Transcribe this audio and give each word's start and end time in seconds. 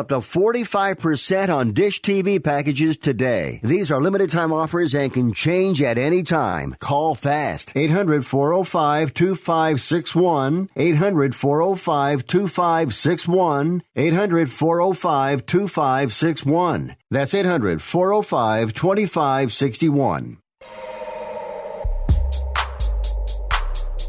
up 0.00 0.08
to 0.08 0.16
45% 0.16 1.54
on 1.54 1.72
Dish 1.72 2.00
TV 2.00 2.42
packages 2.42 2.96
today. 2.96 3.60
These 3.62 3.92
are 3.92 4.00
limited 4.00 4.30
time 4.30 4.52
offers 4.52 4.94
and 4.94 5.12
can 5.12 5.32
change 5.32 5.82
at 5.82 5.98
any 5.98 6.22
time. 6.22 6.74
Call 6.80 7.14
fast. 7.14 7.70
800 7.76 8.24
405 8.24 9.14
2561. 9.14 10.70
800 10.74 11.34
405 11.34 12.26
2561. 12.26 13.82
800 13.94 14.50
405 14.50 15.46
2561. 15.46 16.96
That's 17.10 17.34
800 17.34 17.82
405 17.82 18.72
2561. 18.72 20.38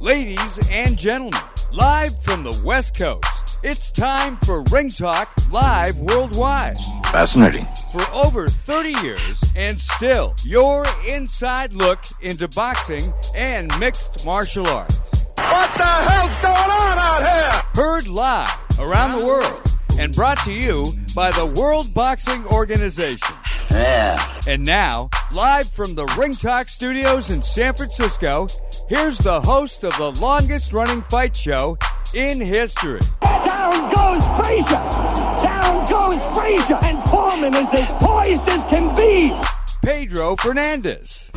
Ladies 0.02 0.70
and 0.72 0.98
gentlemen, 0.98 1.40
live 1.72 2.20
from 2.24 2.44
the 2.44 2.60
West 2.66 2.98
Coast, 2.98 3.41
it's 3.64 3.92
time 3.92 4.38
for 4.38 4.64
Ring 4.72 4.90
Talk 4.90 5.32
Live 5.52 5.98
Worldwide. 5.98 6.78
Fascinating. 7.06 7.68
For 7.92 8.04
over 8.12 8.48
30 8.48 8.90
years, 9.04 9.44
and 9.56 9.80
still, 9.80 10.34
your 10.44 10.86
inside 11.08 11.74
look 11.74 12.00
into 12.22 12.48
boxing 12.48 13.14
and 13.36 13.72
mixed 13.80 14.26
martial 14.26 14.68
arts. 14.68 15.26
What 15.38 15.78
the 15.78 15.84
hell's 15.84 16.42
going 16.42 16.56
on 16.56 16.98
out 16.98 17.28
here? 17.28 17.84
Heard 17.84 18.08
live 18.08 18.50
around 18.80 19.20
the 19.20 19.26
world 19.26 19.62
and 20.00 20.16
brought 20.16 20.40
to 20.46 20.52
you 20.52 20.94
by 21.16 21.32
the 21.32 21.46
World 21.46 21.94
Boxing 21.94 22.46
Organization. 22.48 23.36
Yeah. 23.70 24.42
And 24.48 24.66
now, 24.66 25.10
live 25.32 25.70
from 25.70 25.94
the 25.94 26.06
Ring 26.18 26.34
Talk 26.34 26.68
studios 26.68 27.30
in 27.30 27.44
San 27.44 27.74
Francisco, 27.76 28.48
here's 28.90 29.20
the 29.20 29.40
host 29.42 29.84
of 29.84 29.96
the 29.98 30.12
longest 30.20 30.74
running 30.74 31.04
fight 31.04 31.36
show 31.36 31.78
in 32.14 32.42
history. 32.42 33.00
Down 33.22 33.94
goes 33.96 34.26
Frazier! 34.40 34.90
Down 35.40 35.86
goes 35.86 36.20
Frazier! 36.38 36.80
And 36.84 37.02
Foreman 37.10 37.54
is 37.54 37.68
as 37.72 37.88
poised 38.04 38.42
as 38.50 38.70
can 38.70 38.94
be! 38.96 39.34
Pedro 39.82 40.36
Fernandez. 40.36 41.30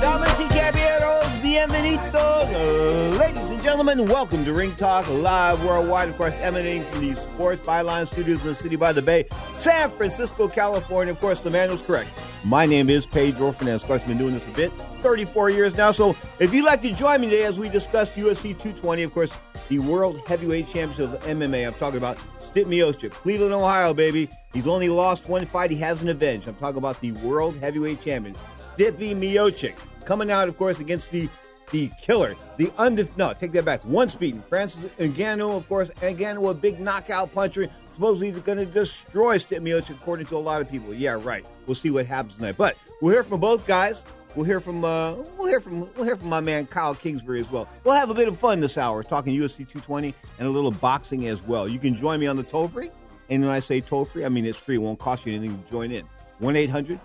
Damas 0.00 0.38
y 0.38 0.48
caballeros, 0.48 1.26
bienvenidos. 1.42 3.18
Ladies 3.18 3.50
and 3.50 3.62
gentlemen, 3.62 4.06
welcome 4.06 4.44
to 4.44 4.52
Ring 4.52 4.74
Talk 4.76 5.08
Live 5.08 5.64
Worldwide. 5.64 6.10
Of 6.10 6.16
course, 6.16 6.36
emanating 6.40 6.82
from 6.84 7.00
the 7.00 7.14
Sports 7.16 7.66
Byline 7.66 8.06
Studios 8.06 8.42
in 8.42 8.46
the 8.48 8.54
city 8.54 8.76
by 8.76 8.92
the 8.92 9.02
bay, 9.02 9.26
San 9.54 9.90
Francisco, 9.90 10.46
California. 10.46 11.12
Of 11.12 11.20
course, 11.20 11.40
the 11.40 11.50
man 11.50 11.70
was 11.70 11.82
correct. 11.82 12.10
My 12.44 12.66
name 12.66 12.90
is 12.90 13.06
Pedro 13.06 13.52
Fernandez. 13.52 13.82
Of 13.82 13.86
course, 13.88 14.02
I've 14.02 14.08
been 14.08 14.18
doing 14.18 14.34
this 14.34 14.48
a 14.48 14.50
bit, 14.50 14.72
34 15.00 15.50
years 15.50 15.76
now. 15.76 15.92
So 15.92 16.16
if 16.40 16.52
you'd 16.52 16.64
like 16.64 16.82
to 16.82 16.92
join 16.92 17.20
me 17.20 17.30
today 17.30 17.44
as 17.44 17.56
we 17.56 17.68
discuss 17.68 18.10
UFC 18.16 18.42
220, 18.42 19.04
of 19.04 19.14
course, 19.14 19.38
the 19.68 19.78
World 19.78 20.20
Heavyweight 20.26 20.66
Championship 20.66 21.12
of 21.12 21.20
MMA, 21.24 21.64
I'm 21.64 21.74
talking 21.74 21.98
about 21.98 22.16
Stipe 22.40 22.66
Miocic, 22.66 23.12
Cleveland, 23.12 23.54
Ohio, 23.54 23.94
baby. 23.94 24.28
He's 24.52 24.66
only 24.66 24.88
lost 24.88 25.28
one 25.28 25.46
fight. 25.46 25.70
He 25.70 25.76
hasn't 25.76 26.10
avenged. 26.10 26.48
I'm 26.48 26.56
talking 26.56 26.78
about 26.78 27.00
the 27.00 27.12
World 27.12 27.56
Heavyweight 27.58 28.02
Champion, 28.02 28.34
Stipe 28.76 28.98
Miocic, 28.98 29.74
coming 30.04 30.32
out, 30.32 30.48
of 30.48 30.58
course, 30.58 30.80
against 30.80 31.12
the 31.12 31.28
the 31.70 31.90
killer, 32.02 32.34
the 32.58 32.66
undef 32.78 33.16
no, 33.16 33.32
take 33.32 33.50
that 33.52 33.64
back. 33.64 33.82
Once 33.86 34.14
beaten, 34.14 34.42
Francis 34.42 34.78
Ngannou, 34.98 35.56
of 35.56 35.66
course, 35.68 35.88
Ngannou, 36.02 36.50
a 36.50 36.54
big 36.54 36.78
knockout 36.78 37.34
puncher. 37.34 37.70
Supposedly 37.92 38.30
going 38.40 38.58
to 38.58 38.66
destroy 38.66 39.38
Miocic, 39.38 39.90
according 39.90 40.26
to 40.26 40.36
a 40.36 40.38
lot 40.38 40.60
of 40.60 40.70
people. 40.70 40.94
Yeah, 40.94 41.18
right. 41.22 41.44
We'll 41.66 41.74
see 41.74 41.90
what 41.90 42.06
happens 42.06 42.36
tonight. 42.36 42.56
But 42.56 42.76
we'll 43.00 43.12
hear 43.12 43.24
from 43.24 43.40
both 43.40 43.66
guys. 43.66 44.02
We'll 44.34 44.46
hear 44.46 44.60
from 44.60 44.82
uh, 44.82 45.14
we'll 45.36 45.48
hear 45.48 45.60
from 45.60 45.80
we'll 45.94 46.04
hear 46.04 46.16
from 46.16 46.30
my 46.30 46.40
man 46.40 46.66
Kyle 46.66 46.94
Kingsbury 46.94 47.40
as 47.40 47.50
well. 47.50 47.68
We'll 47.84 47.94
have 47.94 48.08
a 48.08 48.14
bit 48.14 48.28
of 48.28 48.38
fun 48.38 48.60
this 48.60 48.78
hour, 48.78 49.02
talking 49.02 49.34
UFC 49.34 49.58
220 49.58 50.14
and 50.38 50.48
a 50.48 50.50
little 50.50 50.70
boxing 50.70 51.26
as 51.26 51.42
well. 51.42 51.68
You 51.68 51.78
can 51.78 51.94
join 51.94 52.18
me 52.18 52.26
on 52.26 52.36
the 52.36 52.42
toll 52.42 52.68
free, 52.68 52.90
and 53.28 53.42
when 53.42 53.50
I 53.50 53.58
say 53.58 53.82
toll 53.82 54.06
free, 54.06 54.24
I 54.24 54.30
mean 54.30 54.46
it's 54.46 54.56
free. 54.56 54.76
It 54.76 54.78
won't 54.78 54.98
cost 54.98 55.26
you 55.26 55.34
anything 55.34 55.62
to 55.62 55.70
join 55.70 55.92
in. 55.92 56.06
One 56.38 56.56
800 56.56 56.98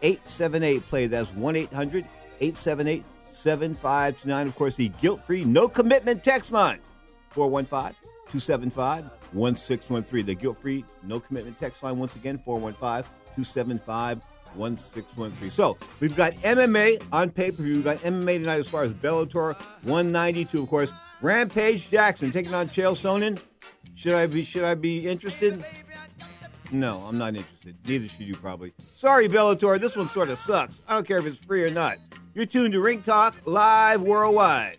878 0.00 0.88
play. 0.88 1.06
That's 1.08 1.30
1 1.34 1.56
800 1.56 2.06
878 2.40 3.04
7529. 3.32 4.46
Of 4.46 4.54
course, 4.56 4.76
the 4.76 4.88
guilt 5.02 5.20
free, 5.26 5.44
no 5.44 5.68
commitment 5.68 6.24
text 6.24 6.52
line 6.52 6.78
415 7.30 7.94
275 8.30 9.21
1613. 9.32 10.26
The 10.26 10.34
guilt 10.34 10.60
free, 10.60 10.84
no 11.02 11.20
commitment 11.20 11.58
text 11.58 11.82
line, 11.82 11.98
once 11.98 12.16
again, 12.16 12.38
415 12.38 13.10
275 13.34 14.22
1613. 14.54 15.50
So 15.50 15.78
we've 16.00 16.14
got 16.14 16.32
MMA 16.34 17.02
on 17.12 17.30
pay 17.30 17.50
per 17.50 17.62
view. 17.62 17.76
We've 17.76 17.84
got 17.84 17.98
MMA 17.98 18.38
tonight 18.38 18.58
as 18.58 18.68
far 18.68 18.82
as 18.82 18.92
Bellator 18.92 19.54
192, 19.82 20.62
of 20.62 20.68
course. 20.68 20.92
Rampage 21.20 21.88
Jackson 21.88 22.32
taking 22.32 22.52
on 22.54 22.68
Chael 22.68 22.92
Sonnen. 22.94 23.40
Should 23.94 24.14
I 24.14 24.26
be 24.26 24.44
should 24.44 24.64
I 24.64 24.74
be 24.74 25.08
interested? 25.08 25.64
No, 26.70 26.98
I'm 27.00 27.18
not 27.18 27.36
interested. 27.36 27.76
Neither 27.86 28.08
should 28.08 28.26
you 28.26 28.34
probably. 28.34 28.72
Sorry, 28.96 29.28
Bellator, 29.28 29.78
this 29.78 29.94
one 29.96 30.08
sort 30.08 30.30
of 30.30 30.38
sucks. 30.38 30.80
I 30.88 30.94
don't 30.94 31.06
care 31.06 31.18
if 31.18 31.26
it's 31.26 31.38
free 31.38 31.62
or 31.62 31.70
not. 31.70 31.98
You're 32.34 32.46
tuned 32.46 32.72
to 32.72 32.80
Ring 32.80 33.02
Talk 33.02 33.34
live 33.44 34.00
worldwide. 34.00 34.78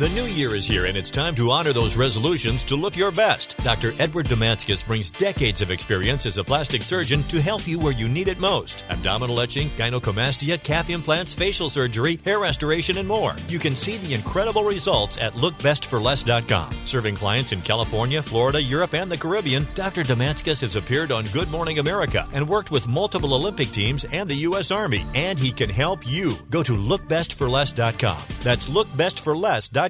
The 0.00 0.08
new 0.08 0.24
year 0.24 0.54
is 0.54 0.64
here, 0.64 0.86
and 0.86 0.96
it's 0.96 1.10
time 1.10 1.34
to 1.34 1.50
honor 1.50 1.74
those 1.74 1.94
resolutions 1.94 2.64
to 2.64 2.74
look 2.74 2.96
your 2.96 3.10
best. 3.10 3.58
Dr. 3.58 3.92
Edward 3.98 4.28
Domanskis 4.28 4.86
brings 4.86 5.10
decades 5.10 5.60
of 5.60 5.70
experience 5.70 6.24
as 6.24 6.38
a 6.38 6.42
plastic 6.42 6.80
surgeon 6.80 7.22
to 7.24 7.38
help 7.38 7.68
you 7.68 7.78
where 7.78 7.92
you 7.92 8.08
need 8.08 8.26
it 8.26 8.38
most. 8.38 8.82
Abdominal 8.88 9.38
etching, 9.40 9.68
gynecomastia, 9.76 10.62
calf 10.62 10.88
implants, 10.88 11.34
facial 11.34 11.68
surgery, 11.68 12.18
hair 12.24 12.38
restoration, 12.38 12.96
and 12.96 13.06
more. 13.06 13.36
You 13.48 13.58
can 13.58 13.76
see 13.76 13.98
the 13.98 14.14
incredible 14.14 14.64
results 14.64 15.18
at 15.18 15.34
lookbestforless.com. 15.34 16.86
Serving 16.86 17.16
clients 17.16 17.52
in 17.52 17.60
California, 17.60 18.22
Florida, 18.22 18.62
Europe, 18.62 18.94
and 18.94 19.12
the 19.12 19.18
Caribbean, 19.18 19.66
Dr. 19.74 20.02
Domanskis 20.02 20.62
has 20.62 20.76
appeared 20.76 21.12
on 21.12 21.26
Good 21.26 21.50
Morning 21.50 21.78
America 21.78 22.26
and 22.32 22.48
worked 22.48 22.70
with 22.70 22.88
multiple 22.88 23.34
Olympic 23.34 23.70
teams 23.70 24.06
and 24.06 24.30
the 24.30 24.46
U.S. 24.48 24.70
Army, 24.70 25.04
and 25.14 25.38
he 25.38 25.52
can 25.52 25.68
help 25.68 26.08
you. 26.08 26.38
Go 26.48 26.62
to 26.62 26.72
lookbestforless.com. 26.72 28.22
That's 28.42 28.64
lookbestforless.com. 28.64 29.89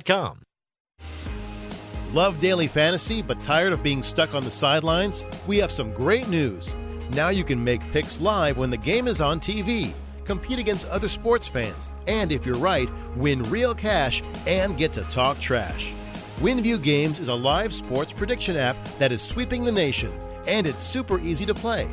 Love 2.12 2.40
daily 2.40 2.66
fantasy 2.66 3.22
but 3.22 3.40
tired 3.40 3.72
of 3.72 3.82
being 3.82 4.02
stuck 4.02 4.34
on 4.34 4.44
the 4.44 4.50
sidelines? 4.50 5.22
We 5.46 5.58
have 5.58 5.70
some 5.70 5.94
great 5.94 6.28
news. 6.28 6.74
Now 7.10 7.28
you 7.28 7.44
can 7.44 7.62
make 7.62 7.80
picks 7.92 8.20
live 8.20 8.58
when 8.58 8.70
the 8.70 8.76
game 8.76 9.06
is 9.06 9.20
on 9.20 9.40
TV, 9.40 9.92
compete 10.24 10.58
against 10.58 10.86
other 10.88 11.08
sports 11.08 11.46
fans, 11.46 11.88
and 12.06 12.32
if 12.32 12.44
you're 12.44 12.56
right, 12.56 12.88
win 13.16 13.42
real 13.44 13.74
cash 13.74 14.22
and 14.46 14.76
get 14.76 14.92
to 14.94 15.02
talk 15.04 15.38
trash. 15.38 15.92
WinView 16.40 16.82
Games 16.82 17.20
is 17.20 17.28
a 17.28 17.34
live 17.34 17.72
sports 17.72 18.12
prediction 18.12 18.56
app 18.56 18.76
that 18.98 19.12
is 19.12 19.22
sweeping 19.22 19.62
the 19.64 19.72
nation, 19.72 20.12
and 20.46 20.66
it's 20.66 20.84
super 20.84 21.20
easy 21.20 21.44
to 21.46 21.54
play. 21.54 21.88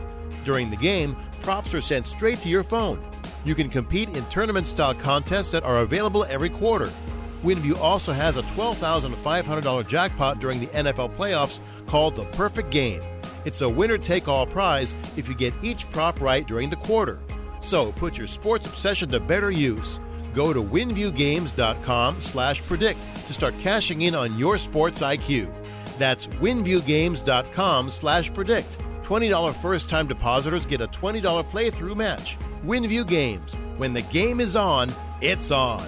During 0.46 0.70
the 0.70 0.78
game, 0.78 1.16
props 1.42 1.74
are 1.74 1.82
sent 1.82 2.06
straight 2.06 2.40
to 2.40 2.50
your 2.50 2.64
phone. 2.64 3.06
You 3.44 3.56
can 3.56 3.70
compete 3.70 4.10
in 4.10 4.26
tournament 4.26 4.66
style 4.66 4.94
contests 4.94 5.52
that 5.52 5.64
are 5.64 5.80
available 5.80 6.24
every 6.26 6.50
quarter. 6.50 6.92
WinView 7.44 7.78
also 7.80 8.12
has 8.12 8.38
a 8.38 8.42
$12,500 8.44 9.88
jackpot 9.88 10.40
during 10.40 10.60
the 10.60 10.68
NFL 10.68 11.16
playoffs 11.16 11.60
called 11.86 12.16
the 12.16 12.26
Perfect 12.26 12.72
Game. 12.72 13.02
It's 13.46 13.62
a 13.62 13.70
winner 13.70 13.98
take 13.98 14.28
all 14.28 14.46
prize 14.46 14.94
if 15.16 15.30
you 15.30 15.36
get 15.36 15.54
each 15.62 15.90
prop 15.90 16.20
right 16.20 16.46
during 16.48 16.70
the 16.70 16.76
quarter. 16.76 17.20
So 17.60 17.92
put 17.94 18.18
your 18.18 18.28
sports 18.28 18.68
obsession 18.68 19.10
to 19.10 19.20
better 19.20 19.52
use. 19.52 20.00
Go 20.34 20.54
to 20.54 20.62
winviewgames.com 20.62 22.22
slash 22.22 22.62
predict 22.64 23.00
to 23.28 23.34
start 23.34 23.58
cashing 23.60 24.02
in 24.04 24.16
on 24.16 24.38
your 24.38 24.58
sports 24.58 25.02
IQ. 25.02 25.52
That's 25.98 26.28
winviewgames.com 26.28 27.90
slash 27.90 28.34
predict. 28.34 28.70
$20 29.04 29.54
first 29.62 29.90
time 29.90 30.08
depositors 30.08 30.66
get 30.66 30.82
a 30.82 30.88
$20 30.88 31.22
playthrough 31.50 31.96
match. 31.96 32.38
WinView 32.66 33.08
Games. 33.08 33.54
When 33.78 33.94
the 33.94 34.02
game 34.02 34.42
is 34.42 34.56
on, 34.56 34.92
it's 35.22 35.52
on. 35.52 35.88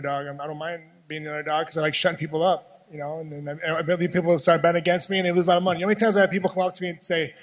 Underdog. 0.00 0.26
I'm- 0.26 0.40
I 0.40 0.46
don't 0.46 0.58
mind 0.58 0.82
being 1.08 1.24
the 1.24 1.30
underdog 1.30 1.66
because 1.66 1.76
I 1.76 1.82
like 1.82 1.94
shutting 1.94 2.18
people 2.18 2.42
up, 2.42 2.86
you 2.90 2.98
know. 2.98 3.20
And 3.20 3.46
then 3.46 3.60
I, 3.66 3.78
I 3.78 3.82
believe 3.82 4.12
people 4.12 4.38
start 4.38 4.62
betting 4.62 4.78
against 4.80 5.10
me 5.10 5.18
and 5.18 5.26
they 5.26 5.32
lose 5.32 5.46
a 5.46 5.50
lot 5.50 5.56
of 5.58 5.62
money. 5.62 5.80
How 5.80 5.86
many 5.86 5.98
times 5.98 6.16
I 6.16 6.22
have 6.22 6.30
people 6.30 6.50
come 6.50 6.62
up 6.62 6.74
to 6.74 6.82
me 6.82 6.90
and 6.90 7.02
say, 7.02 7.34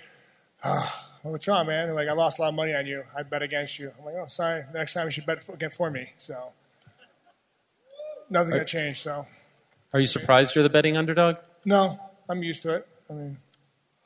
"Ah, 0.63 1.11
what's 1.23 1.47
wrong, 1.47 1.67
man?" 1.67 1.87
They're 1.87 1.95
like, 1.95 2.07
"I 2.07 2.13
lost 2.13 2.39
a 2.39 2.41
lot 2.41 2.49
of 2.49 2.55
money 2.55 2.73
on 2.73 2.85
you. 2.85 3.03
I 3.15 3.23
bet 3.23 3.41
against 3.41 3.77
you." 3.79 3.91
I'm 3.99 4.05
like, 4.05 4.15
"Oh, 4.15 4.25
sorry. 4.27 4.63
Next 4.73 4.93
time 4.93 5.05
you 5.07 5.11
should 5.11 5.25
bet 5.25 5.43
for, 5.43 5.53
again 5.53 5.69
for 5.69 5.89
me." 5.91 6.13
So 6.17 6.51
nothing's 8.29 8.51
gonna 8.51 8.65
change. 8.65 9.01
So 9.01 9.25
Are 9.93 9.99
you 9.99 10.07
surprised 10.07 10.55
you're 10.55 10.63
the 10.63 10.69
betting 10.69 10.97
underdog? 10.97 11.37
no, 11.65 11.99
I'm 12.29 12.43
used 12.43 12.61
to 12.63 12.75
it. 12.75 12.87
I 13.09 13.13
mean, 13.13 13.37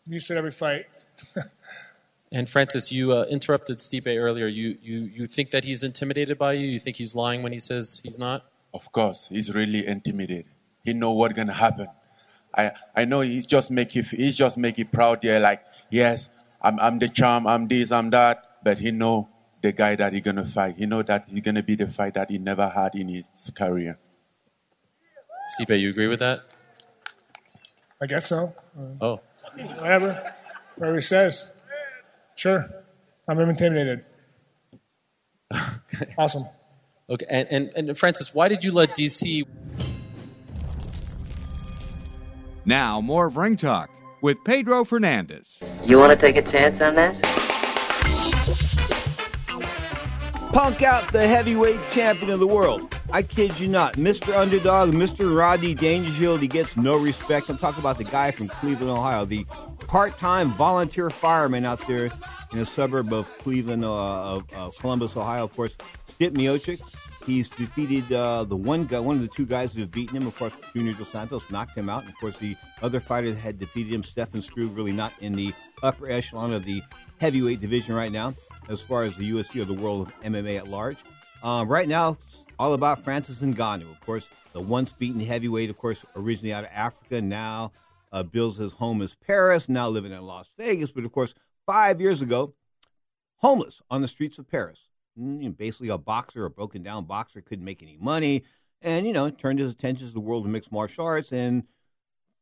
I'm 0.08 0.14
used 0.14 0.28
to 0.28 0.34
it 0.34 0.38
every 0.38 0.52
fight. 0.52 0.86
And 2.32 2.50
Francis, 2.50 2.92
you 2.92 3.12
uh, 3.12 3.26
interrupted 3.30 3.80
Stipe 3.80 4.08
earlier. 4.08 4.48
You, 4.48 4.78
you, 4.82 5.00
you 5.00 5.26
think 5.26 5.52
that 5.52 5.66
he's 5.66 5.84
intimidated 5.84 6.38
by 6.38 6.54
you? 6.54 6.66
You 6.66 6.80
think 6.80 6.96
he's 6.96 7.14
lying 7.14 7.44
when 7.44 7.52
he 7.52 7.60
says 7.60 8.00
he's 8.04 8.18
not? 8.18 8.46
Of 8.74 8.90
course, 8.94 9.28
he's 9.30 9.54
really 9.54 9.86
intimidated. 9.86 10.46
He 10.86 10.94
know 10.94 11.12
what's 11.12 11.34
gonna 11.34 11.54
happen. 11.54 11.88
I 12.56 12.72
I 12.96 13.06
know 13.06 13.20
he's 13.22 13.46
just 13.46 13.70
make 13.70 13.96
you 13.96 14.04
he's 14.04 14.36
just 14.36 14.58
make 14.58 14.78
you 14.78 14.86
proud 14.86 15.22
there. 15.22 15.40
Like 15.42 15.62
yes, 15.90 16.30
I'm 16.62 16.80
I'm 16.80 16.98
the 17.00 17.10
charm. 17.10 17.48
I'm 17.48 17.68
this. 17.68 17.92
I'm 17.92 18.10
that. 18.12 18.64
But 18.64 18.80
he 18.80 18.92
know 18.92 19.28
the 19.62 19.74
guy 19.74 19.96
that 19.98 20.14
he 20.14 20.22
gonna 20.22 20.46
fight. 20.46 20.78
He 20.78 20.86
know 20.86 21.04
that 21.04 21.26
he's 21.28 21.42
gonna 21.42 21.64
be 21.64 21.76
the 21.76 21.88
fight 21.88 22.14
that 22.14 22.32
he 22.32 22.38
never 22.38 22.70
had 22.70 22.96
in 22.96 23.10
his 23.10 23.26
career. 23.54 24.00
Stipe, 25.60 25.80
you 25.80 25.90
agree 25.90 26.08
with 26.08 26.20
that? 26.20 26.44
I 28.02 28.06
guess 28.08 28.28
so. 28.28 28.54
Oh, 29.02 29.20
Whatever, 29.54 30.34
whatever 30.78 30.96
he 30.96 31.02
says. 31.02 31.46
Sure, 32.42 32.68
I'm 33.28 33.40
intimidated. 33.40 34.04
awesome. 36.18 36.48
okay. 37.08 37.28
And, 37.30 37.48
and, 37.52 37.72
and 37.90 37.96
Francis, 37.96 38.34
why 38.34 38.48
did 38.48 38.64
you 38.64 38.72
let 38.72 38.96
DC? 38.96 39.46
Now, 42.66 43.00
more 43.00 43.28
of 43.28 43.38
Ring 43.38 43.58
Talk 43.58 43.92
with 44.24 44.44
Pedro 44.44 44.84
Fernandez. 44.86 45.60
You 45.84 46.00
want 46.00 46.14
to 46.14 46.16
take 46.18 46.36
a 46.36 46.42
chance 46.42 46.82
on 46.82 46.96
that? 46.96 47.14
Punk 50.52 50.82
out 50.82 51.12
the 51.14 51.28
heavyweight 51.28 51.80
champion 51.92 52.32
of 52.32 52.40
the 52.40 52.48
world. 52.48 53.00
I 53.14 53.24
kid 53.24 53.60
you 53.60 53.68
not. 53.68 53.96
Mr. 53.96 54.34
Underdog, 54.34 54.94
Mr. 54.94 55.36
Rodney 55.36 55.74
Dangerfield, 55.74 56.40
he 56.40 56.48
gets 56.48 56.78
no 56.78 56.98
respect. 56.98 57.50
I'm 57.50 57.58
talking 57.58 57.82
about 57.82 57.98
the 57.98 58.06
guy 58.06 58.32
from 58.32 58.48
Cleveland, 58.48 58.90
Ohio, 58.90 59.26
the 59.26 59.46
part 59.88 60.18
time 60.18 60.52
volunteer 60.52 61.10
fireman 61.10 61.66
out 61.66 61.86
there 61.90 62.10
in 62.54 62.60
a 62.60 62.66
suburb 62.66 63.12
of 63.12 63.30
Cleveland, 63.40 63.84
uh, 63.84 64.42
of, 64.54 64.78
Columbus, 64.80 65.18
Ohio. 65.18 65.44
Of 65.44 65.54
course, 65.54 65.76
Stipe 66.08 66.32
Miocic. 66.32 66.80
He's 67.26 67.50
defeated 67.50 68.12
uh, 68.14 68.46
the 68.46 68.56
one 68.56 68.86
guy, 68.86 69.00
one 69.00 69.18
of 69.18 69.22
the 69.22 69.28
two 69.28 69.46
guys 69.46 69.74
who 69.74 69.82
have 69.82 69.92
beaten 69.92 70.16
him. 70.16 70.26
Of 70.26 70.36
course, 70.40 70.54
Junior 70.74 70.94
Dos 70.94 71.10
Santos 71.10 71.50
knocked 71.52 71.78
him 71.78 71.90
out. 71.90 72.04
And 72.04 72.12
of 72.12 72.18
course, 72.18 72.38
the 72.38 72.56
other 72.82 73.02
fighter 73.02 73.32
that 73.32 73.40
had 73.40 73.60
defeated 73.60 73.94
him, 73.94 74.04
Stefan 74.04 74.42
Struve, 74.42 74.74
really 74.76 74.94
not 74.94 75.12
in 75.20 75.34
the 75.34 75.54
upper 75.84 76.10
echelon 76.10 76.54
of 76.54 76.64
the 76.64 76.82
heavyweight 77.20 77.60
division 77.60 77.94
right 77.94 78.12
now, 78.12 78.34
as 78.70 78.82
far 78.82 79.04
as 79.04 79.18
the 79.18 79.30
UFC 79.30 79.62
or 79.62 79.66
the 79.66 79.74
world 79.74 80.08
of 80.08 80.22
MMA 80.22 80.58
at 80.58 80.70
large. 80.70 80.98
Uh, 81.44 81.66
right 81.68 81.88
now, 81.88 82.18
all 82.62 82.74
about 82.74 83.04
Francis 83.04 83.42
Ngannou. 83.42 83.90
Of 83.90 84.00
course, 84.02 84.30
the 84.54 84.62
once 84.62 84.92
beaten 84.92 85.20
heavyweight, 85.20 85.72
of 85.72 85.78
course, 85.80 86.06
originally 86.16 86.54
out 86.54 86.64
of 86.64 86.70
Africa, 86.72 87.20
now 87.20 87.72
uh, 88.12 88.22
builds 88.22 88.58
his 88.58 88.74
home 88.74 89.02
as 89.02 89.16
Paris, 89.16 89.68
now 89.68 89.90
living 89.90 90.12
in 90.12 90.22
Las 90.22 90.48
Vegas. 90.60 90.92
But 90.92 91.04
of 91.04 91.12
course, 91.12 91.34
five 91.66 92.00
years 92.00 92.22
ago, 92.22 92.54
homeless 93.38 93.82
on 93.90 94.04
the 94.04 94.08
streets 94.08 94.38
of 94.38 94.48
Paris. 94.48 94.82
Mm, 95.20 95.58
Basically, 95.58 95.90
a 95.90 95.98
boxer, 95.98 96.46
a 96.46 96.52
broken 96.52 96.84
down 96.84 97.06
boxer, 97.06 97.42
couldn't 97.42 97.66
make 97.66 97.82
any 97.82 97.98
money, 98.00 98.44
and 98.80 99.08
you 99.08 99.14
know, 99.14 99.32
turned 99.32 99.58
his 99.58 99.72
attention 99.72 100.06
to 100.06 100.14
the 100.14 100.20
world 100.20 100.46
of 100.46 100.52
mixed 100.52 100.72
martial 100.72 101.04
arts. 101.04 101.34
And 101.34 101.64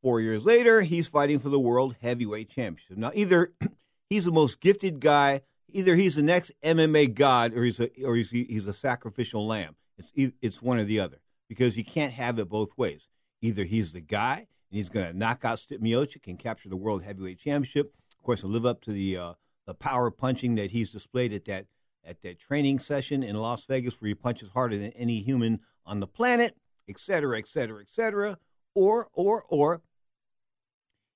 four 0.01 0.19
years 0.19 0.43
later, 0.43 0.81
he's 0.81 1.07
fighting 1.07 1.39
for 1.39 1.47
the 1.47 1.57
world 1.57 1.95
heavyweight 2.01 2.49
championship. 2.49 2.97
Now, 2.97 3.13
either 3.15 3.53
he's 4.09 4.25
the 4.25 4.33
most 4.33 4.59
gifted 4.59 4.99
guy, 4.99 5.43
either 5.69 5.95
he's 5.95 6.17
the 6.17 6.23
next 6.23 6.51
MMA 6.61 7.13
god, 7.13 7.53
or 7.53 7.63
he's 7.63 7.79
a 7.79 7.89
or 8.03 8.17
he's 8.17 8.31
he's 8.31 8.67
a 8.67 8.73
sacrificial 8.73 9.47
lamb. 9.47 9.77
It's 9.99 10.33
it's 10.41 10.61
one 10.61 10.79
or 10.79 10.85
the 10.85 10.99
other 10.99 11.19
because 11.47 11.77
you 11.77 11.83
can't 11.83 12.13
have 12.13 12.39
it 12.39 12.49
both 12.49 12.77
ways. 12.77 13.09
Either 13.41 13.65
he's 13.65 13.93
the 13.93 14.01
guy 14.01 14.37
and 14.37 14.77
he's 14.77 14.89
going 14.89 15.05
to 15.05 15.17
knock 15.17 15.43
out 15.43 15.59
Stipe 15.59 15.81
Miocic 15.81 16.27
and 16.27 16.39
capture 16.39 16.69
the 16.69 16.77
world 16.77 17.03
heavyweight 17.03 17.39
championship. 17.39 17.93
Of 18.17 18.23
course, 18.23 18.43
and 18.43 18.51
live 18.51 18.65
up 18.65 18.81
to 18.81 18.91
the 18.91 19.17
uh, 19.17 19.33
the 19.67 19.73
power 19.73 20.09
punching 20.09 20.55
that 20.55 20.71
he's 20.71 20.91
displayed 20.91 21.33
at 21.33 21.45
that 21.45 21.65
at 22.03 22.21
that 22.21 22.39
training 22.39 22.79
session 22.79 23.23
in 23.23 23.35
Las 23.35 23.65
Vegas, 23.65 23.99
where 23.99 24.07
he 24.07 24.15
punches 24.15 24.49
harder 24.49 24.77
than 24.77 24.91
any 24.91 25.21
human 25.21 25.59
on 25.85 25.99
the 25.99 26.07
planet, 26.07 26.55
et 26.87 26.97
cetera, 26.97 27.37
et 27.37 27.47
cetera, 27.47 27.81
et 27.81 27.89
cetera. 27.91 28.37
Or 28.73 29.09
or 29.13 29.43
or 29.49 29.81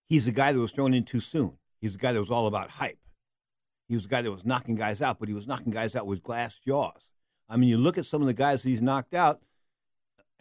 he's 0.08 0.25
the 0.25 0.32
guy 0.32 0.52
that 0.52 0.60
was 0.60 0.72
thrown 0.72 0.94
in 0.94 1.06
too 1.06 1.20
soon. 1.20 1.58
He's 1.80 1.94
the 1.94 2.00
guy 2.00 2.12
that 2.12 2.20
was 2.20 2.32
all 2.32 2.48
about 2.48 2.70
hype. 2.72 3.00
He 3.88 3.96
was 3.96 4.04
the 4.04 4.10
guy 4.10 4.22
that 4.22 4.32
was 4.32 4.46
knocking 4.46 4.75
guys 4.75 5.02
out, 5.02 5.20
but 5.20 5.28
he 5.28 5.34
was 5.34 5.48
knocking 5.48 5.72
guys 5.72 5.96
out 5.96 6.08
with 6.08 6.24
glass 6.24 6.60
jaws. 6.60 7.02
I 7.50 7.58
mean, 7.58 7.70
you 7.70 7.78
look 7.78 7.98
at 7.98 8.06
some 8.06 8.22
of 8.22 8.28
the 8.28 8.34
guys 8.34 8.64
he's 8.64 8.82
knocked 8.82 9.14
out. 9.14 9.42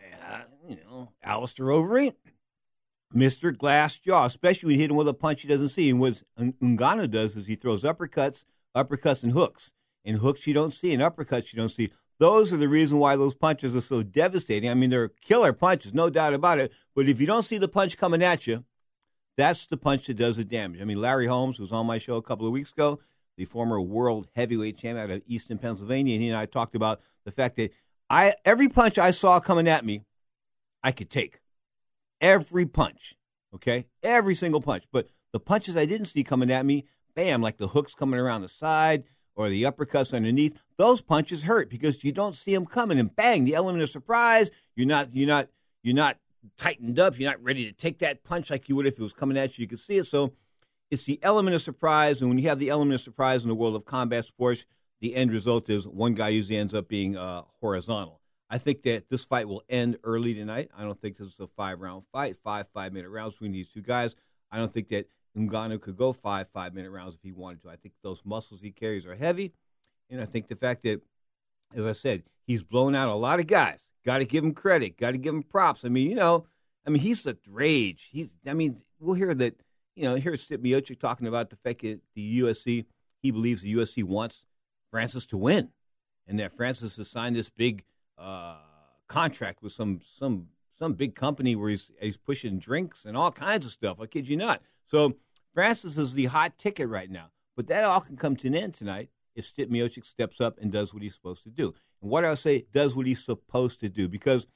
Uh, 0.00 0.40
you 0.68 0.76
know, 0.76 1.10
Alistair 1.22 1.66
Overeem, 1.66 2.14
Mister 3.12 3.52
Glass 3.52 3.98
Jaw, 3.98 4.26
especially 4.26 4.68
when 4.68 4.74
you 4.76 4.80
hit 4.80 4.90
him 4.90 4.96
with 4.96 5.08
a 5.08 5.14
punch 5.14 5.42
he 5.42 5.48
doesn't 5.48 5.68
see. 5.70 5.90
And 5.90 6.00
what 6.00 6.22
Ngannou 6.38 7.10
does 7.10 7.36
is 7.36 7.46
he 7.46 7.56
throws 7.56 7.82
uppercuts, 7.82 8.44
uppercuts, 8.76 9.22
and 9.22 9.32
hooks. 9.32 9.72
And 10.04 10.18
hooks 10.18 10.46
you 10.46 10.54
don't 10.54 10.72
see, 10.72 10.92
and 10.92 11.02
uppercuts 11.02 11.52
you 11.52 11.58
don't 11.58 11.68
see. 11.68 11.92
those 12.22 12.52
are 12.52 12.56
the 12.56 12.68
reason 12.68 12.98
why 12.98 13.16
those 13.16 13.34
punches 13.34 13.74
are 13.74 13.80
so 13.80 14.02
devastating. 14.02 14.70
I 14.70 14.74
mean, 14.74 14.90
they're 14.90 15.08
killer 15.08 15.52
punches, 15.52 15.92
no 15.92 16.08
doubt 16.08 16.34
about 16.34 16.60
it. 16.60 16.70
But 16.94 17.08
if 17.08 17.20
you 17.20 17.26
don't 17.26 17.42
see 17.42 17.58
the 17.58 17.66
punch 17.66 17.98
coming 17.98 18.22
at 18.22 18.46
you, 18.46 18.64
that's 19.36 19.66
the 19.66 19.76
punch 19.76 20.06
that 20.06 20.14
does 20.14 20.36
the 20.36 20.44
damage. 20.44 20.80
I 20.80 20.84
mean, 20.84 21.00
Larry 21.00 21.26
Holmes 21.26 21.58
was 21.58 21.72
on 21.72 21.84
my 21.84 21.98
show 21.98 22.14
a 22.16 22.22
couple 22.22 22.46
of 22.46 22.52
weeks 22.52 22.70
ago, 22.70 23.00
the 23.36 23.44
former 23.44 23.80
world 23.80 24.28
heavyweight 24.34 24.78
champion 24.78 25.10
out 25.10 25.10
of 25.10 25.22
Easton, 25.26 25.58
Pennsylvania, 25.58 26.14
and 26.14 26.22
he 26.22 26.28
and 26.28 26.36
I 26.36 26.46
talked 26.46 26.74
about 26.74 27.00
the 27.24 27.30
fact 27.30 27.56
that 27.56 27.72
I 28.10 28.34
every 28.44 28.68
punch 28.68 28.98
I 28.98 29.10
saw 29.10 29.40
coming 29.40 29.68
at 29.68 29.84
me, 29.84 30.02
I 30.82 30.92
could 30.92 31.10
take. 31.10 31.40
Every 32.20 32.66
punch, 32.66 33.14
okay, 33.54 33.86
every 34.02 34.34
single 34.34 34.60
punch. 34.60 34.84
But 34.92 35.08
the 35.32 35.40
punches 35.40 35.76
I 35.76 35.86
didn't 35.86 36.06
see 36.06 36.22
coming 36.22 36.50
at 36.50 36.66
me, 36.66 36.84
bam, 37.14 37.42
like 37.42 37.56
the 37.56 37.68
hooks 37.68 37.94
coming 37.94 38.20
around 38.20 38.42
the 38.42 38.48
side 38.48 39.04
or 39.34 39.48
the 39.48 39.62
uppercuts 39.62 40.14
underneath, 40.14 40.58
those 40.76 41.00
punches 41.00 41.44
hurt 41.44 41.70
because 41.70 42.04
you 42.04 42.12
don't 42.12 42.36
see 42.36 42.54
them 42.54 42.66
coming, 42.66 42.98
and 42.98 43.16
bang, 43.16 43.44
the 43.44 43.54
element 43.54 43.82
of 43.82 43.90
surprise. 43.90 44.50
You're 44.76 44.86
not, 44.86 45.14
you're 45.14 45.26
not, 45.26 45.48
you're 45.82 45.94
not 45.94 46.18
tightened 46.58 46.98
up. 46.98 47.18
You're 47.18 47.30
not 47.30 47.42
ready 47.42 47.64
to 47.64 47.72
take 47.72 47.98
that 48.00 48.24
punch 48.24 48.50
like 48.50 48.68
you 48.68 48.76
would 48.76 48.86
if 48.86 48.98
it 48.98 49.02
was 49.02 49.12
coming 49.12 49.36
at 49.36 49.58
you. 49.58 49.62
You 49.62 49.68
could 49.68 49.80
see 49.80 49.98
it. 49.98 50.06
So 50.06 50.32
it's 50.92 51.04
the 51.04 51.18
element 51.22 51.56
of 51.56 51.62
surprise, 51.62 52.20
and 52.20 52.28
when 52.28 52.36
you 52.36 52.50
have 52.50 52.58
the 52.58 52.68
element 52.68 52.96
of 52.96 53.00
surprise 53.00 53.42
in 53.42 53.48
the 53.48 53.54
world 53.54 53.74
of 53.74 53.86
combat 53.86 54.26
sports, 54.26 54.66
the 55.00 55.16
end 55.16 55.32
result 55.32 55.70
is 55.70 55.88
one 55.88 56.12
guy 56.12 56.28
usually 56.28 56.58
ends 56.58 56.74
up 56.74 56.86
being 56.86 57.16
uh, 57.16 57.44
horizontal. 57.62 58.20
I 58.50 58.58
think 58.58 58.82
that 58.82 59.08
this 59.08 59.24
fight 59.24 59.48
will 59.48 59.62
end 59.70 59.96
early 60.04 60.34
tonight. 60.34 60.70
I 60.76 60.82
don't 60.82 61.00
think 61.00 61.16
this 61.16 61.28
is 61.28 61.40
a 61.40 61.46
five 61.56 61.80
round 61.80 62.02
fight, 62.12 62.36
five 62.44 62.66
five 62.74 62.92
minute 62.92 63.08
rounds 63.08 63.32
between 63.32 63.52
these 63.52 63.70
two 63.70 63.80
guys. 63.80 64.14
I 64.50 64.58
don't 64.58 64.70
think 64.70 64.90
that 64.90 65.08
Ngannou 65.34 65.80
could 65.80 65.96
go 65.96 66.12
five 66.12 66.48
five 66.52 66.74
minute 66.74 66.90
rounds 66.90 67.14
if 67.14 67.22
he 67.22 67.32
wanted 67.32 67.62
to. 67.62 67.70
I 67.70 67.76
think 67.76 67.94
those 68.02 68.20
muscles 68.26 68.60
he 68.60 68.70
carries 68.70 69.06
are 69.06 69.14
heavy, 69.14 69.54
and 70.10 70.20
I 70.20 70.26
think 70.26 70.48
the 70.48 70.56
fact 70.56 70.82
that, 70.82 71.00
as 71.74 71.86
I 71.86 71.92
said, 71.92 72.24
he's 72.46 72.62
blown 72.62 72.94
out 72.94 73.08
a 73.08 73.14
lot 73.14 73.40
of 73.40 73.46
guys. 73.46 73.80
Got 74.04 74.18
to 74.18 74.26
give 74.26 74.44
him 74.44 74.52
credit. 74.52 74.98
Got 74.98 75.12
to 75.12 75.18
give 75.18 75.34
him 75.34 75.42
props. 75.42 75.86
I 75.86 75.88
mean, 75.88 76.10
you 76.10 76.16
know, 76.16 76.44
I 76.86 76.90
mean, 76.90 77.00
he's 77.00 77.22
the 77.22 77.38
rage. 77.48 78.10
He's. 78.12 78.28
I 78.46 78.52
mean, 78.52 78.82
we'll 79.00 79.14
hear 79.14 79.32
that. 79.32 79.54
You 79.94 80.04
know, 80.04 80.14
here's 80.16 80.46
Stipe 80.46 80.58
Miocic 80.58 80.98
talking 80.98 81.26
about 81.26 81.50
the 81.50 81.56
fact 81.56 81.82
that 81.82 82.00
the 82.14 82.40
UFC, 82.40 82.86
He 83.20 83.30
believes 83.30 83.62
the 83.62 83.74
UFC 83.74 84.02
wants 84.02 84.44
Francis 84.90 85.26
to 85.26 85.36
win, 85.36 85.68
and 86.26 86.38
that 86.40 86.56
Francis 86.56 86.96
has 86.96 87.08
signed 87.08 87.36
this 87.36 87.50
big 87.50 87.84
uh, 88.18 88.56
contract 89.08 89.62
with 89.62 89.72
some 89.72 90.00
some 90.18 90.48
some 90.78 90.94
big 90.94 91.14
company 91.14 91.54
where 91.54 91.70
he's 91.70 91.90
he's 92.00 92.16
pushing 92.16 92.58
drinks 92.58 93.04
and 93.04 93.16
all 93.16 93.30
kinds 93.30 93.66
of 93.66 93.72
stuff. 93.72 94.00
I 94.00 94.06
kid 94.06 94.28
you 94.28 94.36
not. 94.36 94.62
So 94.86 95.16
Francis 95.54 95.98
is 95.98 96.14
the 96.14 96.26
hot 96.26 96.58
ticket 96.58 96.88
right 96.88 97.10
now. 97.10 97.30
But 97.56 97.66
that 97.66 97.84
all 97.84 98.00
can 98.00 98.16
come 98.16 98.36
to 98.36 98.48
an 98.48 98.54
end 98.54 98.74
tonight 98.74 99.10
if 99.34 99.44
Stipe 99.44 99.70
Miocic 99.70 100.06
steps 100.06 100.40
up 100.40 100.58
and 100.60 100.72
does 100.72 100.92
what 100.92 101.02
he's 101.02 101.14
supposed 101.14 101.44
to 101.44 101.50
do. 101.50 101.74
And 102.00 102.10
what 102.10 102.24
I 102.24 102.34
say, 102.34 102.66
does 102.72 102.94
what 102.94 103.06
he's 103.06 103.24
supposed 103.24 103.80
to 103.80 103.88
do 103.88 104.08
because 104.08 104.46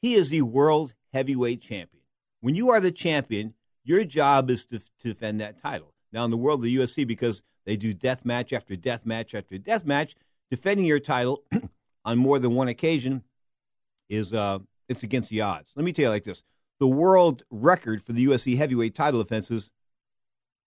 he 0.00 0.14
is 0.14 0.30
the 0.30 0.42
world 0.42 0.94
heavyweight 1.12 1.60
champion. 1.60 2.02
When 2.40 2.54
you 2.54 2.70
are 2.70 2.80
the 2.80 2.92
champion, 2.92 3.54
your 3.88 4.04
job 4.04 4.50
is 4.50 4.64
to, 4.66 4.78
to 4.78 5.08
defend 5.08 5.40
that 5.40 5.58
title. 5.58 5.94
Now, 6.12 6.24
in 6.24 6.30
the 6.30 6.36
world 6.36 6.60
of 6.60 6.64
the 6.64 6.76
UFC, 6.76 7.06
because 7.06 7.42
they 7.64 7.76
do 7.76 7.94
death 7.94 8.24
match 8.24 8.52
after 8.52 8.76
death 8.76 9.06
match 9.06 9.34
after 9.34 9.58
death 9.58 9.84
match, 9.84 10.14
defending 10.50 10.86
your 10.86 11.00
title 11.00 11.42
on 12.04 12.18
more 12.18 12.38
than 12.38 12.54
one 12.54 12.68
occasion 12.68 13.22
is 14.08 14.32
uh, 14.32 14.58
it's 14.88 15.02
against 15.02 15.30
the 15.30 15.40
odds. 15.40 15.70
Let 15.74 15.84
me 15.84 15.92
tell 15.92 16.04
you 16.04 16.08
like 16.10 16.24
this: 16.24 16.42
the 16.80 16.86
world 16.86 17.42
record 17.50 18.02
for 18.02 18.12
the 18.12 18.26
UFC 18.26 18.56
heavyweight 18.56 18.94
title 18.94 19.22
defenses 19.22 19.70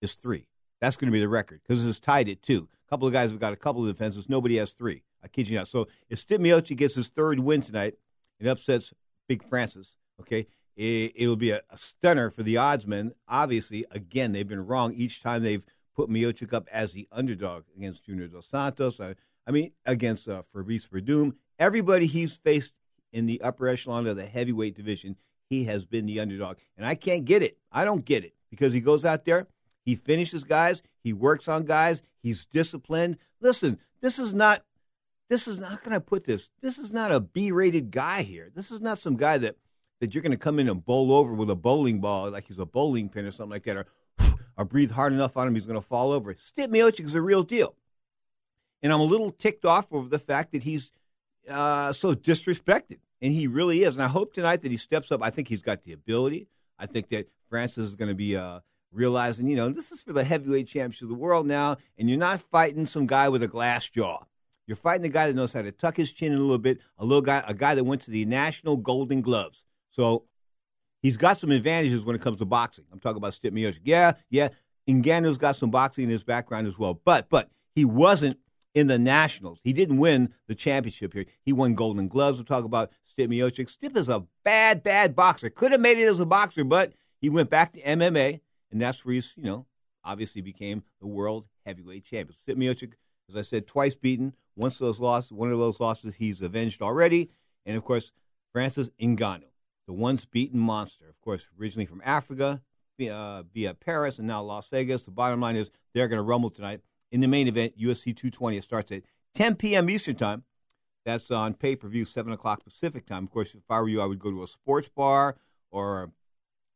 is 0.00 0.14
three. 0.14 0.46
That's 0.80 0.96
going 0.96 1.06
to 1.06 1.12
be 1.12 1.20
the 1.20 1.28
record 1.28 1.60
because 1.62 1.86
it's 1.86 2.00
tied 2.00 2.28
at 2.28 2.42
two. 2.42 2.68
A 2.86 2.90
couple 2.90 3.06
of 3.06 3.12
guys 3.12 3.30
have 3.30 3.40
got 3.40 3.52
a 3.52 3.56
couple 3.56 3.86
of 3.86 3.94
defenses. 3.94 4.28
Nobody 4.28 4.56
has 4.56 4.72
three. 4.72 5.04
I 5.22 5.28
kid 5.28 5.48
you 5.48 5.56
not. 5.56 5.68
So 5.68 5.86
if 6.08 6.26
Miocic 6.26 6.76
gets 6.76 6.96
his 6.96 7.08
third 7.08 7.38
win 7.38 7.60
tonight, 7.60 7.94
it 8.40 8.48
upsets 8.48 8.92
Big 9.28 9.48
Francis. 9.48 9.96
Okay, 10.20 10.46
it, 10.76 11.26
will 11.26 11.36
be 11.36 11.50
a, 11.50 11.62
a, 11.70 11.76
stunner 11.76 12.30
for 12.30 12.42
the 12.42 12.54
oddsmen. 12.54 13.12
Obviously, 13.28 13.84
again, 13.90 14.32
they've 14.32 14.48
been 14.48 14.66
wrong 14.66 14.94
each 14.94 15.22
time 15.22 15.42
they've 15.42 15.64
put 15.94 16.08
Miocic 16.08 16.52
up 16.52 16.68
as 16.72 16.92
the 16.92 17.06
underdog 17.12 17.64
against 17.76 18.04
Junior 18.04 18.26
Dos 18.26 18.46
Santos. 18.46 19.00
I, 19.00 19.14
I 19.46 19.50
mean, 19.50 19.72
against 19.84 20.28
uh, 20.28 20.42
Fabrice 20.42 20.86
Werdum. 20.86 21.34
Everybody 21.58 22.06
he's 22.06 22.36
faced 22.36 22.72
in 23.12 23.26
the 23.26 23.40
upper 23.42 23.68
echelon 23.68 24.06
of 24.06 24.16
the 24.16 24.26
heavyweight 24.26 24.74
division, 24.74 25.16
he 25.48 25.64
has 25.64 25.84
been 25.84 26.06
the 26.06 26.20
underdog. 26.20 26.56
And 26.76 26.86
I 26.86 26.94
can't 26.94 27.24
get 27.24 27.42
it. 27.42 27.58
I 27.70 27.84
don't 27.84 28.04
get 28.04 28.24
it 28.24 28.34
because 28.50 28.72
he 28.72 28.80
goes 28.80 29.04
out 29.04 29.24
there, 29.24 29.46
he 29.84 29.96
finishes 29.96 30.44
guys, 30.44 30.82
he 31.02 31.12
works 31.12 31.48
on 31.48 31.64
guys, 31.64 32.02
he's 32.22 32.44
disciplined. 32.46 33.18
Listen, 33.40 33.78
this 34.00 34.18
is 34.18 34.32
not 34.32 34.64
this 35.28 35.48
is 35.48 35.58
not 35.58 35.82
going 35.82 35.94
to 35.94 36.00
put 36.00 36.24
this. 36.24 36.50
This 36.60 36.76
is 36.76 36.92
not 36.92 37.10
a 37.10 37.18
B-rated 37.18 37.90
guy 37.90 38.22
here. 38.22 38.50
This 38.54 38.70
is 38.70 38.82
not 38.82 38.98
some 38.98 39.16
guy 39.16 39.38
that 39.38 39.56
that 40.02 40.16
you're 40.16 40.22
going 40.22 40.32
to 40.32 40.36
come 40.36 40.58
in 40.58 40.68
and 40.68 40.84
bowl 40.84 41.12
over 41.12 41.32
with 41.32 41.48
a 41.48 41.54
bowling 41.54 42.00
ball 42.00 42.28
like 42.28 42.48
he's 42.48 42.58
a 42.58 42.66
bowling 42.66 43.08
pin 43.08 43.24
or 43.24 43.30
something 43.30 43.52
like 43.52 43.62
that, 43.62 43.76
or 43.76 43.86
or 44.56 44.64
breathe 44.64 44.90
hard 44.90 45.12
enough 45.12 45.36
on 45.36 45.46
him 45.46 45.54
he's 45.54 45.64
going 45.64 45.80
to 45.80 45.86
fall 45.86 46.10
over. 46.10 46.34
Stipe 46.34 46.66
Miocic 46.66 47.04
is 47.04 47.14
a 47.14 47.22
real 47.22 47.44
deal, 47.44 47.76
and 48.82 48.92
I'm 48.92 48.98
a 48.98 49.04
little 49.04 49.30
ticked 49.30 49.64
off 49.64 49.86
over 49.92 50.08
the 50.08 50.18
fact 50.18 50.50
that 50.52 50.64
he's 50.64 50.90
uh, 51.48 51.92
so 51.92 52.16
disrespected, 52.16 52.98
and 53.22 53.32
he 53.32 53.46
really 53.46 53.84
is. 53.84 53.94
And 53.94 54.02
I 54.02 54.08
hope 54.08 54.34
tonight 54.34 54.62
that 54.62 54.72
he 54.72 54.76
steps 54.76 55.12
up. 55.12 55.22
I 55.22 55.30
think 55.30 55.46
he's 55.46 55.62
got 55.62 55.84
the 55.84 55.92
ability. 55.92 56.48
I 56.80 56.86
think 56.86 57.08
that 57.10 57.28
Francis 57.48 57.86
is 57.86 57.94
going 57.94 58.08
to 58.08 58.16
be 58.16 58.36
uh, 58.36 58.58
realizing, 58.90 59.46
you 59.46 59.54
know, 59.54 59.68
this 59.68 59.92
is 59.92 60.02
for 60.02 60.12
the 60.12 60.24
heavyweight 60.24 60.66
championship 60.66 61.02
of 61.02 61.10
the 61.10 61.14
world 61.14 61.46
now, 61.46 61.76
and 61.96 62.08
you're 62.08 62.18
not 62.18 62.40
fighting 62.40 62.86
some 62.86 63.06
guy 63.06 63.28
with 63.28 63.44
a 63.44 63.48
glass 63.48 63.88
jaw. 63.88 64.24
You're 64.66 64.74
fighting 64.76 65.06
a 65.06 65.10
guy 65.10 65.28
that 65.28 65.36
knows 65.36 65.52
how 65.52 65.62
to 65.62 65.70
tuck 65.70 65.96
his 65.96 66.10
chin 66.10 66.32
in 66.32 66.38
a 66.38 66.42
little 66.42 66.58
bit, 66.58 66.80
a 66.98 67.04
little 67.04 67.22
guy, 67.22 67.44
a 67.46 67.54
guy 67.54 67.76
that 67.76 67.84
went 67.84 68.00
to 68.02 68.10
the 68.10 68.24
National 68.24 68.76
Golden 68.76 69.20
Gloves. 69.20 69.64
So 69.92 70.24
he's 71.00 71.16
got 71.16 71.36
some 71.36 71.50
advantages 71.50 72.04
when 72.04 72.16
it 72.16 72.22
comes 72.22 72.38
to 72.38 72.44
boxing. 72.44 72.84
I'm 72.92 72.98
talking 72.98 73.18
about 73.18 73.32
Stipe 73.32 73.52
Miocic. 73.52 73.80
Yeah, 73.84 74.12
yeah. 74.28 74.48
Ngannou's 74.88 75.38
got 75.38 75.54
some 75.54 75.70
boxing 75.70 76.04
in 76.04 76.10
his 76.10 76.24
background 76.24 76.66
as 76.66 76.76
well, 76.76 77.00
but 77.04 77.28
but 77.28 77.48
he 77.74 77.84
wasn't 77.84 78.38
in 78.74 78.86
the 78.86 78.98
Nationals. 78.98 79.60
He 79.62 79.72
didn't 79.72 79.98
win 79.98 80.34
the 80.48 80.54
championship 80.54 81.12
here. 81.12 81.26
He 81.42 81.52
won 81.52 81.74
Golden 81.74 82.08
Gloves. 82.08 82.38
We'll 82.38 82.44
talk 82.44 82.64
about 82.64 82.90
Stipe 83.06 83.28
Miocic. 83.28 83.74
Stipe 83.74 83.96
is 83.96 84.08
a 84.08 84.24
bad, 84.44 84.82
bad 84.82 85.14
boxer. 85.14 85.50
Could 85.50 85.72
have 85.72 85.80
made 85.80 85.98
it 85.98 86.06
as 86.06 86.20
a 86.20 86.26
boxer, 86.26 86.64
but 86.64 86.92
he 87.20 87.28
went 87.28 87.50
back 87.50 87.72
to 87.74 87.82
MMA, 87.82 88.40
and 88.70 88.80
that's 88.80 89.04
where 89.04 89.14
he's, 89.14 89.32
you 89.36 89.44
know, 89.44 89.66
obviously 90.04 90.40
became 90.40 90.82
the 91.00 91.06
world 91.06 91.46
heavyweight 91.64 92.04
champion. 92.04 92.36
Stipe 92.46 92.56
Miocic, 92.56 92.92
as 93.28 93.36
I 93.36 93.42
said, 93.42 93.66
twice 93.66 93.94
beaten. 93.94 94.34
Once 94.56 94.78
those 94.78 95.00
losses, 95.00 95.32
one 95.32 95.50
of 95.50 95.58
those 95.58 95.80
losses 95.80 96.14
he's 96.14 96.42
avenged 96.42 96.82
already. 96.82 97.30
And 97.64 97.76
of 97.76 97.84
course, 97.84 98.12
Francis 98.52 98.90
Ngannou, 99.00 99.44
the 99.86 99.92
once 99.92 100.24
beaten 100.24 100.58
monster. 100.58 101.08
Of 101.08 101.20
course, 101.20 101.48
originally 101.60 101.86
from 101.86 102.02
Africa, 102.04 102.62
via, 102.98 103.14
uh, 103.14 103.42
via 103.52 103.74
Paris, 103.74 104.18
and 104.18 104.26
now 104.26 104.42
Las 104.42 104.68
Vegas. 104.68 105.04
The 105.04 105.10
bottom 105.10 105.40
line 105.40 105.56
is 105.56 105.70
they're 105.94 106.08
going 106.08 106.18
to 106.18 106.22
rumble 106.22 106.50
tonight 106.50 106.80
in 107.10 107.20
the 107.20 107.28
main 107.28 107.48
event, 107.48 107.78
UFC 107.78 108.06
220. 108.16 108.56
It 108.56 108.64
starts 108.64 108.92
at 108.92 109.02
10 109.34 109.56
p.m. 109.56 109.90
Eastern 109.90 110.16
Time. 110.16 110.44
That's 111.04 111.30
on 111.30 111.54
pay 111.54 111.74
per 111.74 111.88
view, 111.88 112.04
7 112.04 112.32
o'clock 112.32 112.64
Pacific 112.64 113.06
Time. 113.06 113.24
Of 113.24 113.30
course, 113.30 113.54
if 113.54 113.62
I 113.68 113.80
were 113.80 113.88
you, 113.88 114.00
I 114.00 114.06
would 114.06 114.20
go 114.20 114.30
to 114.30 114.42
a 114.42 114.46
sports 114.46 114.88
bar 114.88 115.36
or 115.70 116.12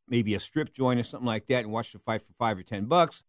maybe 0.09 0.35
a 0.35 0.41
strip 0.41 0.73
joint 0.73 1.01
or 1.01 1.05
something 1.05 1.27
like 1.27 1.47
that 1.47 1.65
and 1.65 1.73
watch 1.73 1.93
the 1.93 1.99
fight 1.99 2.23
for 2.23 2.33
5 2.39 2.59
or 2.59 2.63
10 2.63 2.87
bucks. 2.87 3.23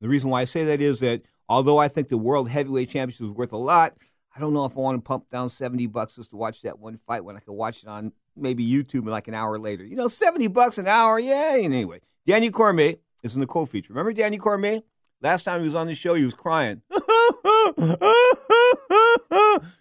The 0.00 0.08
reason 0.08 0.30
why 0.30 0.42
I 0.42 0.44
say 0.44 0.64
that 0.64 0.80
is 0.80 1.00
that 1.00 1.22
although 1.48 1.78
I 1.78 1.88
think 1.88 2.08
the 2.08 2.18
World 2.18 2.48
Heavyweight 2.48 2.90
Championship 2.90 3.26
is 3.26 3.32
worth 3.32 3.52
a 3.52 3.56
lot, 3.56 3.96
I 4.34 4.40
don't 4.40 4.54
know 4.54 4.64
if 4.64 4.76
I 4.76 4.80
want 4.80 4.96
to 5.02 5.06
pump 5.06 5.30
down 5.30 5.48
70 5.48 5.86
bucks 5.86 6.16
just 6.16 6.30
to 6.30 6.36
watch 6.36 6.62
that 6.62 6.78
one 6.78 6.98
fight 7.06 7.24
when 7.24 7.36
I 7.36 7.40
can 7.40 7.54
watch 7.54 7.82
it 7.82 7.88
on 7.88 8.12
maybe 8.40 8.66
YouTube 8.66 9.06
like 9.08 9.28
an 9.28 9.34
hour 9.34 9.58
later. 9.58 9.84
You 9.84 9.96
know, 9.96 10.08
70 10.08 10.46
bucks 10.48 10.78
an 10.78 10.86
hour, 10.86 11.18
Yeah. 11.18 11.56
And 11.56 11.74
anyway, 11.74 12.00
Daniel 12.26 12.52
Cormier 12.52 12.96
is 13.22 13.34
in 13.34 13.40
the 13.40 13.46
co-feature. 13.46 13.92
Remember 13.92 14.12
Daniel 14.12 14.42
Cormier? 14.42 14.80
Last 15.20 15.42
time 15.44 15.60
he 15.60 15.64
was 15.64 15.74
on 15.74 15.88
the 15.88 15.94
show, 15.94 16.14
he 16.14 16.24
was 16.24 16.34
crying. 16.34 16.82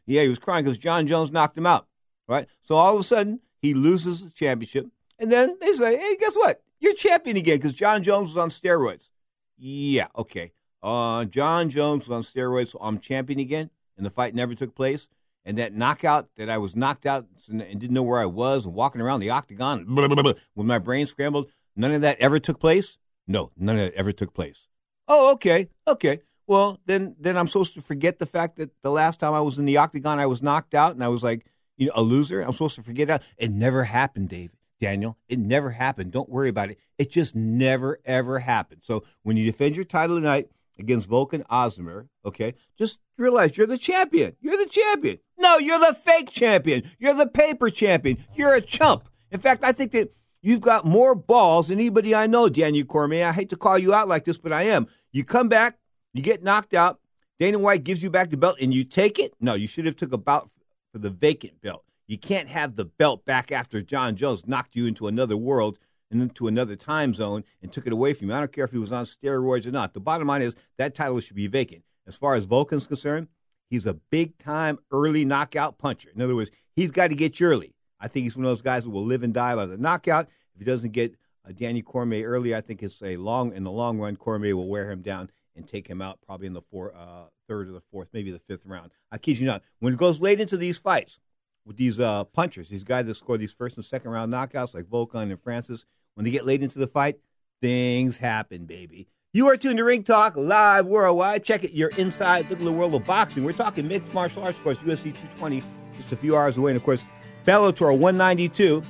yeah, 0.06 0.24
he 0.24 0.28
was 0.28 0.40
crying 0.40 0.66
because 0.66 0.80
Jon 0.80 1.06
Jones 1.06 1.32
knocked 1.32 1.58
him 1.58 1.68
out. 1.68 1.88
Right? 2.28 2.48
So 2.64 2.76
all 2.76 2.96
of 2.96 3.00
a 3.00 3.04
sudden, 3.04 3.40
he 3.62 3.74
loses 3.74 4.24
the 4.24 4.32
championship. 4.32 4.88
And 5.20 5.32
then 5.32 5.58
they 5.62 5.74
say, 5.74 5.98
hey, 5.98 6.18
guess 6.20 6.36
what? 6.36 6.62
You're 6.80 6.94
champion 6.94 7.38
again 7.38 7.58
because 7.58 7.74
Jon 7.74 8.04
Jones 8.04 8.30
was 8.30 8.38
on 8.38 8.50
steroids. 8.50 9.10
Yeah, 9.58 10.08
okay. 10.16 10.52
Uh, 10.84 11.26
Jon 11.26 11.70
Jones 11.70 12.08
was 12.08 12.16
on 12.16 12.22
steroids, 12.22 12.70
so 12.70 12.80
I'm 12.82 13.00
champion 13.00 13.40
again, 13.40 13.70
and 13.98 14.06
the 14.06 14.12
fight 14.12 14.36
never 14.36 14.54
took 14.54 14.76
place. 14.76 15.08
And 15.48 15.58
that 15.60 15.74
knockout 15.74 16.28
that 16.36 16.50
I 16.50 16.58
was 16.58 16.76
knocked 16.76 17.06
out 17.06 17.26
and 17.50 17.62
didn't 17.62 17.94
know 17.94 18.04
where 18.04 18.20
I 18.20 18.26
was 18.26 18.66
and 18.66 18.74
walking 18.74 19.00
around 19.00 19.22
the 19.22 19.30
octagon 19.30 19.86
blah, 19.88 20.10
blah, 20.10 20.22
blah, 20.22 20.34
with 20.56 20.68
my 20.68 20.78
brain 20.78 21.06
scrambled, 21.06 21.50
none 21.74 21.94
of 21.94 22.02
that 22.02 22.20
ever 22.20 22.38
took 22.38 22.60
place? 22.60 22.98
No, 23.26 23.52
none 23.56 23.80
of 23.80 23.86
that 23.86 23.98
ever 23.98 24.12
took 24.12 24.34
place. 24.34 24.68
Oh, 25.08 25.32
okay, 25.32 25.70
okay. 25.88 26.20
Well, 26.48 26.82
then, 26.86 27.16
then 27.18 27.38
I'm 27.38 27.48
supposed 27.48 27.74
to 27.76 27.82
forget 27.82 28.20
the 28.20 28.26
fact 28.26 28.58
that 28.58 28.72
the 28.82 28.92
last 28.92 29.22
time 29.22 29.34
I 29.34 29.40
was 29.40 29.58
in 29.58 29.64
the 29.64 29.78
octagon, 29.78 30.20
I 30.20 30.26
was 30.26 30.42
knocked 30.42 30.76
out, 30.76 30.94
and 30.96 31.04
I 31.04 31.08
was 31.08 31.24
like, 31.24 31.46
you 31.78 31.88
know, 31.88 31.94
a 31.96 32.02
loser. 32.02 32.42
I'm 32.42 32.52
supposed 32.52 32.76
to 32.76 32.84
forget 32.84 33.08
that. 33.08 33.24
It 33.38 33.52
never 33.52 33.86
happened, 33.86 34.28
David. 34.28 34.58
Daniel, 34.82 35.18
it 35.30 35.40
never 35.40 35.72
happened. 35.72 36.12
Don't 36.12 36.30
worry 36.30 36.50
about 36.50 36.70
it. 36.70 36.80
It 36.98 37.10
just 37.10 37.36
never, 37.36 38.00
ever 38.06 38.40
happened. 38.40 38.82
So 38.84 39.04
when 39.24 39.38
you 39.38 39.46
defend 39.46 39.76
your 39.76 39.86
title 39.86 40.18
tonight, 40.18 40.50
against 40.80 41.10
Volkan 41.10 41.46
Ozdemir, 41.48 42.08
okay, 42.26 42.56
just 42.78 43.00
realize 43.18 43.58
you're 43.58 43.68
the 43.68 43.78
champion. 43.78 44.36
You're 44.40 44.58
the 44.58 44.70
champion. 44.70 45.20
No, 45.38 45.58
you're 45.58 45.80
the 45.80 45.94
fake 45.94 46.32
champion. 46.32 46.90
You're 47.00 47.14
the 47.14 47.28
paper 47.28 47.70
champion. 47.70 48.24
You're 48.36 48.54
a 48.54 48.62
chump. 48.62 49.10
In 49.32 49.40
fact, 49.40 49.64
I 49.64 49.72
think 49.72 49.92
that 49.92 50.14
you've 50.42 50.62
got 50.62 50.86
more 50.86 51.16
balls 51.16 51.68
than 51.68 51.80
anybody 51.80 52.16
I 52.16 52.28
know, 52.28 52.50
Daniel 52.50 52.86
Cormier. 52.86 53.28
I 53.28 53.32
hate 53.32 53.50
to 53.50 53.58
call 53.58 53.78
you 53.78 53.94
out 53.94 54.08
like 54.08 54.26
this, 54.26 54.38
but 54.38 54.54
I 54.54 54.64
am. 54.64 54.88
You 55.12 55.24
come 55.24 55.50
back, 55.50 55.78
you 56.14 56.22
get 56.22 56.44
knocked 56.44 56.74
out. 56.74 57.00
Dana 57.40 57.60
White 57.60 57.84
gives 57.84 58.02
you 58.02 58.10
back 58.10 58.30
the 58.30 58.38
belt, 58.38 58.58
and 58.60 58.74
you 58.74 58.84
take 58.84 59.20
it. 59.20 59.34
No, 59.40 59.54
you 59.54 59.68
should 59.68 59.86
have 59.86 59.96
took 59.96 60.12
a 60.12 60.18
bout 60.18 60.50
for 60.92 60.98
the 61.00 61.10
vacant 61.10 61.62
belt. 61.62 61.84
You 62.08 62.18
can't 62.18 62.48
have 62.48 62.76
the 62.76 62.86
belt 62.86 63.26
back 63.26 63.52
after 63.52 63.82
Jon 63.82 64.16
Jones 64.16 64.48
knocked 64.48 64.76
you 64.76 64.86
into 64.86 65.08
another 65.08 65.38
world 65.38 65.78
into 66.12 66.48
another 66.48 66.76
time 66.76 67.14
zone 67.14 67.44
and 67.62 67.72
took 67.72 67.86
it 67.86 67.94
away 67.94 68.14
from 68.14 68.30
you. 68.30 68.34
I 68.34 68.40
don't 68.40 68.52
care 68.52 68.66
if 68.66 68.72
he 68.72 68.78
was 68.78 68.92
on 68.92 69.06
steroids 69.06 69.66
or 69.66 69.72
not. 69.72 69.94
The 69.94 70.00
bottom 70.00 70.28
line 70.28 70.42
is 70.42 70.56
that 70.78 70.96
title 70.96 71.20
should 71.20 71.36
be 71.36 71.48
vacant. 71.48 71.84
As 72.06 72.16
far 72.16 72.36
as 72.36 72.46
Volkan's 72.46 72.88
concerned, 72.88 73.28
he's 73.70 73.86
a 73.86 73.94
big 73.94 74.38
time 74.38 74.80
early 74.92 75.26
knockout 75.26 75.78
puncher. 75.78 76.10
In 76.16 76.22
other 76.22 76.36
words, 76.36 76.52
he's 76.76 76.92
got 76.92 77.08
to 77.08 77.16
get 77.16 77.40
you 77.40 77.48
early. 77.48 77.74
I 78.00 78.08
think 78.08 78.24
he's 78.24 78.38
one 78.38 78.46
of 78.46 78.52
those 78.52 78.62
guys 78.62 78.84
that 78.84 78.92
will 78.92 79.06
live 79.06 79.24
and 79.24 79.34
die 79.34 79.56
by 79.56 79.66
the 79.66 79.78
knockout. 79.78 80.28
If 80.54 80.60
he 80.60 80.66
doesn't 80.66 80.92
get 80.92 81.16
uh, 81.48 81.52
Danny 81.52 81.82
Cormier 81.82 82.28
early, 82.28 82.56
I 82.56 82.62
think 82.62 82.82
it's 82.84 83.02
a 83.02 83.18
long 83.18 83.54
in 83.54 83.64
the 83.64 83.72
long 83.72 84.00
run. 84.00 84.16
Cormier 84.16 84.56
will 84.56 84.68
wear 84.68 84.90
him 84.90 85.02
down 85.02 85.30
and 85.56 85.68
take 85.68 85.88
him 85.88 86.02
out 86.02 86.20
probably 86.26 86.48
in 86.48 86.54
the 86.54 86.62
four, 86.62 86.94
uh, 86.96 87.26
third 87.48 87.68
or 87.68 87.72
the 87.72 87.82
fourth, 87.92 88.10
maybe 88.14 88.32
the 88.32 88.40
fifth 88.40 88.66
round. 88.66 88.92
I 89.12 89.18
kid 89.18 89.40
you 89.40 89.46
not. 89.46 89.64
When 89.80 89.94
it 89.94 90.00
goes 90.00 90.22
late 90.22 90.40
into 90.40 90.56
these 90.56 90.78
fights 90.78 91.20
with 91.66 91.78
these 91.78 92.00
uh, 92.00 92.24
punchers, 92.26 92.70
these 92.70 92.84
guys 92.84 93.08
that 93.08 93.16
score 93.16 93.38
these 93.38 93.52
first 93.52 93.76
and 93.76 93.84
second 93.84 94.12
round 94.12 94.32
knockouts 94.32 94.74
like 94.74 94.86
Volkan 94.86 95.32
and 95.32 95.42
Francis, 95.42 95.86
when 96.18 96.24
they 96.24 96.32
get 96.32 96.48
late 96.48 96.64
into 96.64 96.80
the 96.80 96.88
fight, 96.88 97.20
things 97.62 98.18
happen, 98.18 98.66
baby. 98.66 99.08
You 99.34 99.50
are 99.50 99.56
tuned 99.56 99.78
to 99.78 99.84
Ring 99.84 100.04
Talk 100.04 100.36
live 100.36 100.88
worldwide. 100.88 101.44
Check 101.44 101.64
it. 101.64 101.74
You're 101.74 101.90
inside. 101.90 102.50
The 102.50 102.72
world 102.72 102.96
of 102.96 103.06
boxing. 103.06 103.44
We're 103.44 103.52
talking 103.52 103.88
mixed 103.88 104.12
martial 104.16 104.42
arts, 104.44 104.58
of 104.58 104.64
course, 104.64 104.80
UFC 104.80 105.14
220, 105.14 105.62
just 105.96 106.12
a 106.12 106.16
few 106.16 106.36
hours 106.36 106.58
away. 106.58 106.72
And 106.72 106.78
of 106.78 106.84
course, 106.84 107.06
Bellator 107.46 107.96
192. 107.96 108.82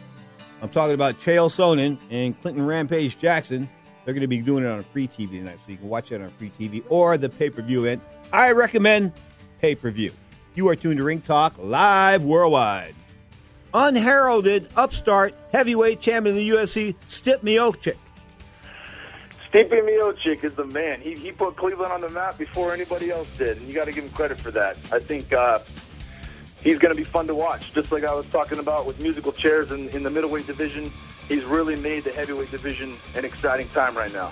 I'm 0.61 0.69
talking 0.69 0.93
about 0.93 1.19
Chael 1.19 1.49
Sonnen 1.49 1.97
and 2.09 2.39
Quinton 2.41 2.65
Rampage 2.65 3.17
Jackson. 3.17 3.67
They're 4.05 4.13
going 4.13 4.21
to 4.21 4.27
be 4.29 4.41
doing 4.41 4.63
it 4.63 4.69
on 4.69 4.81
free 4.85 5.09
TV 5.09 5.31
tonight, 5.31 5.59
so 5.65 5.69
you 5.73 5.77
can 5.77 5.89
watch 5.89 6.13
it 6.13 6.21
on 6.21 6.29
free 6.29 6.53
TV 6.57 6.81
or 6.87 7.17
the 7.17 7.27
pay 7.27 7.49
per 7.49 7.61
view 7.61 7.81
event. 7.81 8.01
I 8.31 8.53
recommend 8.53 9.11
pay 9.59 9.75
per 9.75 9.91
view. 9.91 10.13
You 10.55 10.69
are 10.69 10.77
tuned 10.77 10.95
to 10.99 11.03
Ring 11.03 11.19
Talk 11.19 11.55
live 11.57 12.23
worldwide. 12.23 12.95
Unheralded 13.73 14.69
upstart 14.75 15.35
heavyweight 15.51 15.99
champion 15.99 16.35
of 16.35 16.39
the 16.39 16.49
UFC, 16.49 16.95
Stipe 17.07 17.39
Miocic. 17.41 17.97
Stipe 19.51 19.71
Miocic 19.71 20.43
is 20.43 20.53
the 20.55 20.65
man. 20.65 21.01
He, 21.01 21.15
he 21.15 21.31
put 21.31 21.55
Cleveland 21.55 21.91
on 21.91 22.01
the 22.01 22.09
map 22.09 22.37
before 22.37 22.73
anybody 22.73 23.11
else 23.11 23.29
did, 23.37 23.57
and 23.57 23.67
you 23.67 23.73
got 23.73 23.85
to 23.85 23.91
give 23.91 24.03
him 24.03 24.09
credit 24.11 24.39
for 24.39 24.51
that. 24.51 24.77
I 24.91 24.99
think 24.99 25.33
uh, 25.33 25.59
he's 26.61 26.79
going 26.79 26.93
to 26.93 26.97
be 26.97 27.05
fun 27.05 27.27
to 27.27 27.35
watch. 27.35 27.73
Just 27.73 27.91
like 27.91 28.03
I 28.03 28.13
was 28.13 28.25
talking 28.27 28.59
about 28.59 28.85
with 28.85 28.99
musical 29.01 29.31
chairs 29.31 29.71
in, 29.71 29.89
in 29.89 30.03
the 30.03 30.09
middleweight 30.09 30.47
division, 30.47 30.91
he's 31.27 31.43
really 31.45 31.75
made 31.75 32.03
the 32.03 32.11
heavyweight 32.11 32.51
division 32.51 32.95
an 33.15 33.25
exciting 33.25 33.69
time 33.69 33.95
right 33.95 34.13
now. 34.13 34.31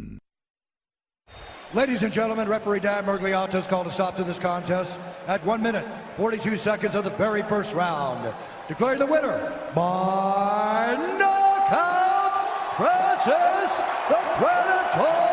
Ladies 1.73 2.03
and 2.03 2.11
gentlemen, 2.11 2.49
referee 2.49 2.81
Dan 2.81 3.05
Miragliotta 3.05 3.53
has 3.53 3.65
called 3.65 3.87
a 3.87 3.91
stop 3.91 4.17
to 4.17 4.25
this 4.25 4.37
contest 4.37 4.99
at 5.27 5.41
1 5.45 5.63
minute, 5.63 5.87
42 6.17 6.57
seconds 6.57 6.95
of 6.95 7.05
the 7.05 7.11
very 7.11 7.43
first 7.43 7.73
round. 7.73 8.33
Declaring 8.67 8.99
the 8.99 9.05
winner 9.05 9.57
by 9.73 10.97
knockout, 11.17 12.75
Francis 12.75 13.77
the 14.09 14.19
Predator 14.35 15.31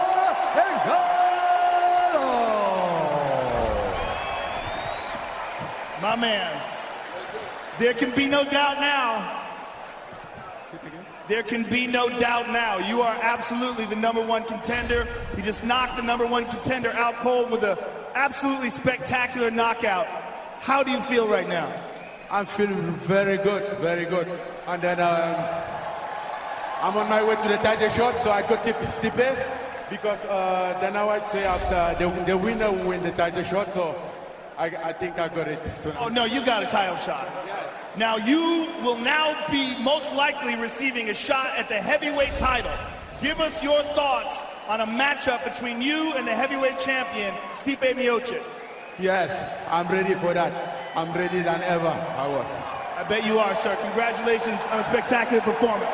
My 6.01 6.15
man, 6.15 6.65
there 7.81 7.95
can 7.95 8.15
be 8.15 8.27
no 8.27 8.45
doubt 8.45 8.79
now. 8.79 9.48
There 11.29 11.43
can 11.43 11.63
be 11.63 11.87
no 11.87 12.09
doubt 12.09 12.49
now. 12.49 12.79
You 12.79 13.03
are 13.03 13.15
absolutely 13.21 13.85
the 13.85 13.97
number 13.97 14.25
one 14.25 14.45
contender. 14.45 15.07
You 15.37 15.43
just 15.43 15.63
knocked 15.63 15.97
the 15.97 16.03
number 16.03 16.27
one 16.27 16.47
contender 16.47 16.91
out 16.93 17.17
cold 17.21 17.51
with 17.51 17.63
an 17.63 17.77
absolutely 18.15 18.71
spectacular 18.71 19.51
knockout. 19.51 20.07
How 20.61 20.83
do 20.83 20.91
you 20.91 21.03
feel 21.03 21.29
right 21.29 21.47
now? 21.47 21.71
I'm 22.31 22.47
feeling 22.47 22.93
very 22.93 23.37
good, 23.37 23.79
very 23.79 24.07
good. 24.07 24.27
And 24.67 24.81
then 24.81 25.01
um, 25.01 25.35
I'm 26.81 26.97
on 26.97 27.09
my 27.11 27.23
way 27.23 27.37
to 27.37 27.49
the 27.49 27.59
title 27.59 27.91
shot, 27.91 28.23
so 28.23 28.31
I 28.31 28.41
got 28.43 28.65
tip 28.65 28.77
Stipe 28.77 29.91
because 29.91 30.21
uh, 30.25 30.79
then 30.81 30.97
I 30.97 31.05
would 31.05 31.29
say 31.29 31.45
after 31.45 32.05
the, 32.05 32.25
the 32.25 32.39
winner 32.39 32.71
will 32.71 32.89
win 32.89 33.03
the 33.03 33.13
title 33.13 33.45
shot. 33.45 33.75
So 33.75 33.95
I, 34.57 34.67
I 34.67 34.93
think 34.95 35.19
I 35.19 35.29
got 35.29 35.49
it. 35.49 35.63
Tonight. 35.83 35.99
Oh, 36.01 36.09
no, 36.09 36.25
you 36.25 36.45
got 36.45 36.63
a 36.63 36.67
title 36.67 36.97
shot. 36.97 37.29
Now, 37.99 38.17
you 38.17 38.71
will 38.85 38.97
now 38.97 39.35
be 39.51 39.77
most 39.83 40.15
likely 40.15 40.55
receiving 40.55 41.11
a 41.11 41.15
shot 41.15 41.57
at 41.57 41.69
the 41.69 41.83
heavyweight 41.83 42.33
title. 42.39 42.71
Give 43.21 43.41
us 43.41 43.61
your 43.61 43.83
thoughts 43.99 44.39
on 44.69 44.81
a 44.81 44.87
matchup 44.87 45.43
between 45.43 45.83
you 45.83 46.13
and 46.13 46.25
the 46.25 46.33
heavyweight 46.33 46.79
champion, 46.79 47.35
Stipe 47.51 47.95
Miocic. 47.95 48.45
Yes, 49.01 49.35
I'm 49.69 49.89
ready 49.89 50.15
for 50.15 50.33
that. 50.33 50.95
I'm 50.95 51.13
ready 51.13 51.43
than 51.43 51.61
ever 51.63 51.89
I 51.89 52.29
was. 52.29 52.49
I 52.99 53.03
bet 53.09 53.27
you 53.27 53.41
are, 53.41 53.57
sir. 53.57 53.75
Congratulations 53.83 54.63
on 54.71 54.79
a 54.79 54.85
spectacular 54.85 55.43
performance. 55.43 55.91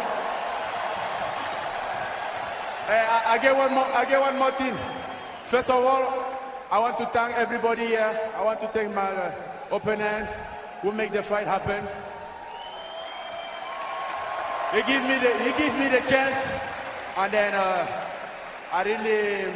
Hey, 2.85 3.01
I, 3.01 3.23
I 3.29 3.39
get 3.39 3.57
one 3.57 3.73
more. 3.73 3.89
I 3.97 4.05
get 4.05 4.21
one 4.21 4.39
more 4.39 4.51
thing. 4.51 4.77
First 5.45 5.71
of 5.71 5.83
all, 5.83 6.37
I 6.71 6.79
want 6.79 6.99
to 6.99 7.07
thank 7.07 7.35
everybody 7.39 7.87
here. 7.87 8.31
I 8.37 8.45
want 8.45 8.61
to 8.61 8.69
thank 8.69 8.95
my 8.95 9.09
uh, 9.09 9.33
opponent 9.73 10.29
who 10.85 10.93
make 10.93 11.13
the 11.13 11.23
fight 11.23 11.47
happen. 11.47 11.83
He 14.75 14.83
give 14.93 15.03
me 15.03 15.19
the 15.19 15.33
he 15.43 15.51
give 15.57 15.79
me 15.79 15.89
the 15.89 16.07
chance, 16.11 16.37
and 17.17 17.33
then 17.33 17.55
uh, 17.55 17.87
I 18.71 18.83
really 18.83 19.55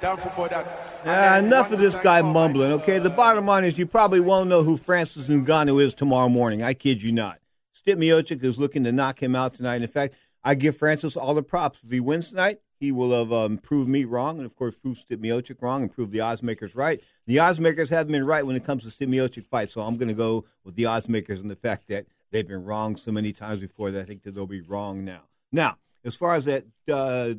thankful 0.00 0.30
for 0.30 0.48
that. 0.48 1.44
Enough 1.44 1.72
of 1.72 1.80
this 1.80 1.96
guy 1.96 2.22
mumbling, 2.22 2.72
okay? 2.72 2.98
The 2.98 3.10
bottom 3.10 3.44
line 3.44 3.64
is 3.64 3.76
you 3.76 3.86
probably 3.86 4.20
won't 4.20 4.48
know 4.48 4.62
who 4.62 4.76
Francis 4.76 5.28
Ngannou 5.28 5.82
is 5.82 5.92
tomorrow 5.92 6.28
morning. 6.28 6.62
I 6.62 6.72
kid 6.72 7.02
you 7.02 7.12
not. 7.12 7.40
Stipe 7.76 7.98
Miocic 7.98 8.42
is 8.42 8.58
looking 8.58 8.84
to 8.84 8.92
knock 8.92 9.22
him 9.22 9.34
out 9.34 9.52
tonight. 9.52 9.82
In 9.82 9.88
fact, 9.88 10.14
I 10.44 10.54
give 10.54 10.76
Francis 10.76 11.16
all 11.16 11.34
the 11.34 11.42
props. 11.42 11.80
If 11.84 11.90
he 11.90 12.00
wins 12.00 12.30
tonight, 12.30 12.60
he 12.78 12.90
will 12.90 13.12
have 13.18 13.32
um, 13.32 13.58
proved 13.58 13.90
me 13.90 14.04
wrong, 14.04 14.38
and 14.38 14.46
of 14.46 14.56
course, 14.56 14.76
proved 14.76 15.06
Stipe 15.06 15.18
Miocic 15.18 15.60
wrong, 15.60 15.82
and 15.82 15.92
proved 15.92 16.12
the 16.12 16.20
odds 16.20 16.42
makers 16.42 16.74
right. 16.74 17.02
The 17.26 17.38
odds 17.38 17.60
makers 17.60 17.90
haven't 17.90 18.12
been 18.12 18.26
right 18.26 18.44
when 18.44 18.56
it 18.56 18.64
comes 18.64 18.82
to 18.82 18.88
Stipe 18.88 19.08
Miocic 19.08 19.46
fights, 19.46 19.72
so 19.72 19.82
I'm 19.82 19.96
going 19.96 20.08
to 20.08 20.14
go 20.14 20.44
with 20.64 20.74
the 20.74 20.86
odds 20.86 21.08
makers 21.08 21.40
and 21.40 21.50
the 21.50 21.56
fact 21.56 21.86
that 21.88 22.06
they've 22.30 22.46
been 22.46 22.64
wrong 22.64 22.96
so 22.96 23.12
many 23.12 23.32
times 23.32 23.60
before 23.60 23.90
that 23.92 24.00
I 24.00 24.04
think 24.04 24.24
that 24.24 24.34
they'll 24.34 24.46
be 24.46 24.60
wrong 24.60 25.04
now. 25.04 25.22
Now, 25.52 25.78
as 26.04 26.16
far 26.16 26.34
as 26.34 26.46
that 26.46 26.64
uh, 26.90 27.34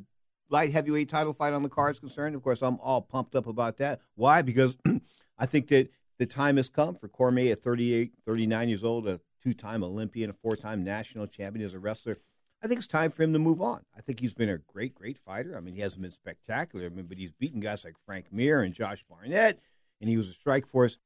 light 0.50 0.72
heavyweight 0.72 1.10
title 1.10 1.34
fight 1.34 1.54
on 1.54 1.64
the 1.64 1.70
card 1.70 1.96
is 1.96 2.00
concerned, 2.00 2.36
of 2.36 2.44
course, 2.44 2.62
I'm 2.62 2.80
all 2.80 3.02
pumped 3.02 3.36
up 3.36 3.48
about 3.48 3.78
that. 3.78 4.00
Why? 4.16 4.42
Because 4.42 4.78
I 5.38 5.46
think 5.46 5.68
that 5.68 5.90
the 6.18 6.26
time 6.26 6.58
has 6.58 6.70
come 6.70 6.96
for 6.96 7.10
Cormier 7.10 7.52
at 7.52 7.62
38, 7.62 8.14
39 8.26 8.70
years 8.70 8.84
old, 8.84 9.08
a 9.08 9.20
two-time 9.44 9.84
Olympian, 9.84 10.30
a 10.30 10.34
four-time 10.34 10.84
national 10.84 11.28
champion 11.28 11.66
as 11.66 11.74
a 11.74 11.80
wrestler. 11.80 12.20
I 12.64 12.68
think 12.68 12.78
it's 12.78 12.88
time 12.88 13.12
for 13.12 13.24
him 13.24 13.34
to 13.34 13.40
move 13.40 13.62
on. 13.62 13.82
I 13.98 14.00
think 14.00 14.22
he's 14.22 14.34
been 14.34 14.48
a 14.48 14.58
great, 14.58 14.96
great 14.96 15.18
fighter. 15.18 15.58
I 15.58 15.60
mean, 15.60 15.76
he 15.76 15.82
hasn't 15.82 16.02
been 16.02 16.12
spectacular, 16.12 16.86
I 16.86 16.90
mean, 16.90 17.08
but 17.08 17.18
he's 17.18 17.34
beaten 17.34 17.60
guys 17.60 17.84
like 17.84 17.96
Frank 18.06 18.32
Mir 18.32 18.62
and 18.62 18.74
Josh 18.74 19.04
Barnett, 19.10 19.60
and 20.04 20.10
he 20.10 20.18
was 20.18 20.30
a 20.30 20.34
Strikeforce 20.34 20.98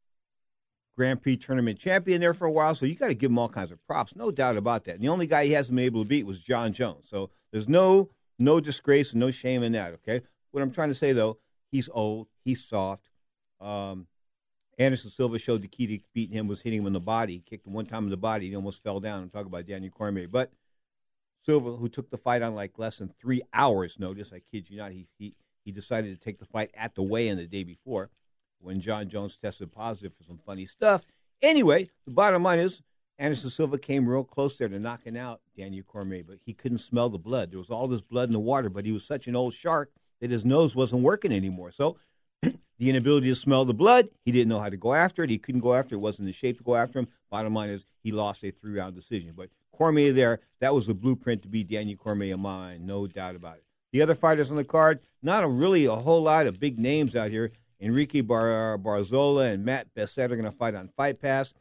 Grand 0.95 1.21
Prix 1.21 1.37
tournament 1.37 1.77
champion 1.77 2.19
there 2.19 2.33
for 2.33 2.45
a 2.45 2.51
while. 2.51 2.73
So 2.73 2.87
you 2.87 2.95
got 2.95 3.09
to 3.09 3.13
give 3.13 3.29
him 3.29 3.37
all 3.37 3.47
kinds 3.47 3.71
of 3.71 3.85
props, 3.85 4.15
no 4.15 4.31
doubt 4.31 4.57
about 4.57 4.85
that. 4.85 4.95
And 4.95 5.03
the 5.03 5.09
only 5.09 5.27
guy 5.27 5.45
he 5.45 5.51
hasn't 5.51 5.75
been 5.75 5.85
able 5.85 6.03
to 6.03 6.09
beat 6.09 6.25
was 6.25 6.41
Jon 6.41 6.73
Jones. 6.73 7.05
So 7.07 7.29
there's 7.51 7.69
no 7.69 8.09
no 8.39 8.59
disgrace 8.59 9.11
and 9.11 9.19
no 9.19 9.29
shame 9.29 9.61
in 9.61 9.73
that. 9.73 9.93
Okay. 9.93 10.21
What 10.49 10.63
I'm 10.63 10.71
trying 10.71 10.89
to 10.89 10.95
say 10.95 11.13
though, 11.13 11.37
he's 11.71 11.87
old, 11.93 12.27
he's 12.43 12.65
soft. 12.65 13.07
Um, 13.61 14.07
Anderson 14.79 15.11
Silva 15.11 15.37
showed 15.37 15.61
the 15.61 15.67
key 15.67 15.85
to 15.85 16.03
beating 16.13 16.35
him 16.35 16.47
was 16.47 16.61
hitting 16.61 16.79
him 16.79 16.87
in 16.87 16.93
the 16.93 16.99
body. 16.99 17.33
He 17.33 17.39
kicked 17.39 17.67
him 17.67 17.73
one 17.73 17.85
time 17.85 18.05
in 18.05 18.09
the 18.09 18.17
body. 18.17 18.49
He 18.49 18.55
almost 18.55 18.83
fell 18.83 18.99
down. 18.99 19.21
I'm 19.21 19.29
talking 19.29 19.47
about 19.47 19.67
Daniel 19.67 19.91
Cormier. 19.91 20.27
But 20.27 20.51
Silva, 21.43 21.75
who 21.75 21.89
took 21.89 22.09
the 22.09 22.17
fight 22.17 22.41
on 22.41 22.55
like 22.55 22.79
less 22.79 22.97
than 22.97 23.13
three 23.21 23.43
hours' 23.53 23.99
notice, 23.99 24.33
I 24.33 24.41
kid 24.51 24.69
you 24.69 24.77
not, 24.77 24.91
he 24.91 25.07
he 25.19 25.35
he 25.63 25.71
decided 25.71 26.17
to 26.17 26.23
take 26.23 26.39
the 26.39 26.45
fight 26.45 26.71
at 26.73 26.95
the 26.95 27.03
weigh-in 27.03 27.37
the 27.37 27.45
day 27.45 27.63
before, 27.63 28.09
when 28.59 28.79
Jon 28.79 29.07
Jones 29.07 29.37
tested 29.37 29.71
positive 29.71 30.13
for 30.15 30.23
some 30.23 30.39
funny 30.45 30.65
stuff. 30.65 31.05
Anyway, 31.41 31.87
the 32.05 32.11
bottom 32.11 32.43
line 32.43 32.59
is 32.59 32.81
Anderson 33.19 33.49
Silva 33.49 33.77
came 33.77 34.07
real 34.07 34.23
close 34.23 34.57
there 34.57 34.69
to 34.69 34.79
knocking 34.79 35.17
out 35.17 35.41
Daniel 35.55 35.83
Cormier, 35.83 36.23
but 36.23 36.37
he 36.45 36.53
couldn't 36.53 36.79
smell 36.79 37.09
the 37.09 37.17
blood. 37.17 37.51
There 37.51 37.59
was 37.59 37.71
all 37.71 37.87
this 37.87 38.01
blood 38.01 38.29
in 38.29 38.33
the 38.33 38.39
water, 38.39 38.69
but 38.69 38.85
he 38.85 38.91
was 38.91 39.03
such 39.03 39.27
an 39.27 39.35
old 39.35 39.53
shark 39.53 39.91
that 40.21 40.31
his 40.31 40.45
nose 40.45 40.75
wasn't 40.75 41.01
working 41.01 41.31
anymore. 41.31 41.71
So 41.71 41.97
the 42.41 42.55
inability 42.79 43.27
to 43.29 43.35
smell 43.35 43.65
the 43.65 43.73
blood, 43.73 44.09
he 44.23 44.31
didn't 44.31 44.49
know 44.49 44.59
how 44.59 44.69
to 44.69 44.77
go 44.77 44.93
after 44.93 45.23
it. 45.23 45.29
He 45.29 45.39
couldn't 45.39 45.61
go 45.61 45.73
after 45.73 45.95
it. 45.95 45.99
wasn't 45.99 46.27
in 46.27 46.33
shape 46.33 46.57
to 46.57 46.63
go 46.63 46.75
after 46.75 46.99
him. 46.99 47.07
Bottom 47.31 47.53
line 47.53 47.69
is 47.69 47.85
he 48.03 48.11
lost 48.11 48.43
a 48.43 48.51
three 48.51 48.77
round 48.77 48.95
decision. 48.95 49.33
But 49.35 49.49
Cormier 49.71 50.13
there, 50.13 50.39
that 50.59 50.73
was 50.73 50.87
the 50.87 50.93
blueprint 50.93 51.41
to 51.43 51.47
beat 51.47 51.69
Daniel 51.69 51.97
Cormier 51.97 52.35
of 52.35 52.39
mine, 52.39 52.85
no 52.85 53.07
doubt 53.07 53.35
about 53.35 53.57
it. 53.57 53.63
The 53.91 54.01
other 54.01 54.15
fighters 54.15 54.51
on 54.51 54.57
the 54.57 54.63
card, 54.63 54.99
not 55.23 55.43
a, 55.43 55.47
really 55.47 55.85
a 55.85 55.95
whole 55.95 56.21
lot 56.21 56.45
of 56.45 56.59
big 56.59 56.77
names 56.77 57.15
out 57.15 57.31
here. 57.31 57.51
Enrique 57.79 58.21
Bar- 58.21 58.77
Barzola 58.77 59.53
and 59.53 59.63
Matt 59.63 59.93
Bessette 59.95 60.31
are 60.31 60.35
going 60.35 60.43
to 60.43 60.51
fight 60.51 60.75
on 60.75 60.89
Fight 60.89 61.19
Pass. 61.21 61.53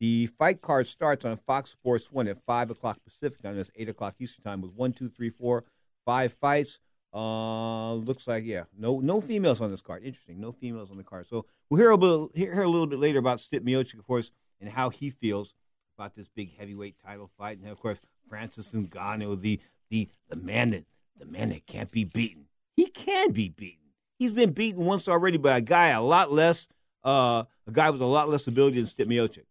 The 0.00 0.26
fight 0.26 0.60
card 0.60 0.86
starts 0.86 1.24
on 1.24 1.36
Fox 1.36 1.70
Sports 1.70 2.10
1 2.10 2.28
at 2.28 2.44
5 2.44 2.72
o'clock 2.72 2.98
Pacific 3.04 3.40
time. 3.40 3.56
That's 3.56 3.70
8 3.76 3.88
o'clock 3.88 4.16
Eastern 4.18 4.42
time 4.42 4.60
with 4.60 4.72
one, 4.72 4.92
two, 4.92 5.08
three, 5.08 5.30
four, 5.30 5.64
five 6.04 6.32
fights. 6.34 6.80
Uh, 7.14 7.92
looks 7.92 8.26
like, 8.26 8.44
yeah, 8.44 8.64
no 8.76 8.98
no 8.98 9.20
females 9.20 9.60
on 9.60 9.70
this 9.70 9.82
card. 9.82 10.02
Interesting, 10.02 10.40
no 10.40 10.50
females 10.50 10.90
on 10.90 10.96
the 10.96 11.04
card. 11.04 11.26
So 11.28 11.44
we'll 11.68 11.78
hear 11.78 11.90
a, 11.90 11.96
little, 11.96 12.30
hear, 12.34 12.62
a 12.62 12.68
little 12.68 12.86
bit 12.86 12.98
later 12.98 13.18
about 13.18 13.38
Stipe 13.38 13.60
Miocic, 13.60 13.98
of 13.98 14.06
course, 14.06 14.30
and 14.60 14.70
how 14.70 14.88
he 14.88 15.10
feels 15.10 15.54
about 15.96 16.14
this 16.16 16.28
big 16.28 16.56
heavyweight 16.56 16.96
title 17.04 17.30
fight. 17.38 17.58
And, 17.58 17.68
of 17.68 17.78
course, 17.78 17.98
Francis 18.28 18.72
Ngannou, 18.72 19.40
the, 19.40 19.60
the, 19.90 20.08
the, 20.28 20.36
man 20.36 20.70
that, 20.70 20.86
the 21.18 21.26
man 21.26 21.50
that 21.50 21.66
can't 21.66 21.90
be 21.90 22.04
beaten. 22.04 22.46
He 22.76 22.86
can 22.86 23.32
be 23.32 23.50
beaten. 23.50 23.81
He's 24.18 24.32
been 24.32 24.52
beaten 24.52 24.84
once 24.84 25.08
already 25.08 25.38
by 25.38 25.58
a 25.58 25.60
guy 25.60 25.88
a 25.88 26.02
lot 26.02 26.32
less, 26.32 26.68
uh, 27.04 27.44
a 27.66 27.72
guy 27.72 27.90
with 27.90 28.00
a 28.00 28.06
lot 28.06 28.28
less 28.28 28.46
ability 28.46 28.80
than 28.80 28.86
Stipe 28.86 29.10
Miocic. 29.10 29.44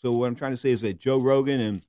So 0.00 0.10
what 0.12 0.26
I'm 0.26 0.36
trying 0.36 0.52
to 0.52 0.56
say 0.56 0.70
is 0.70 0.80
that 0.82 0.98
Joe 0.98 1.18
Rogan 1.18 1.60
and 1.60 1.82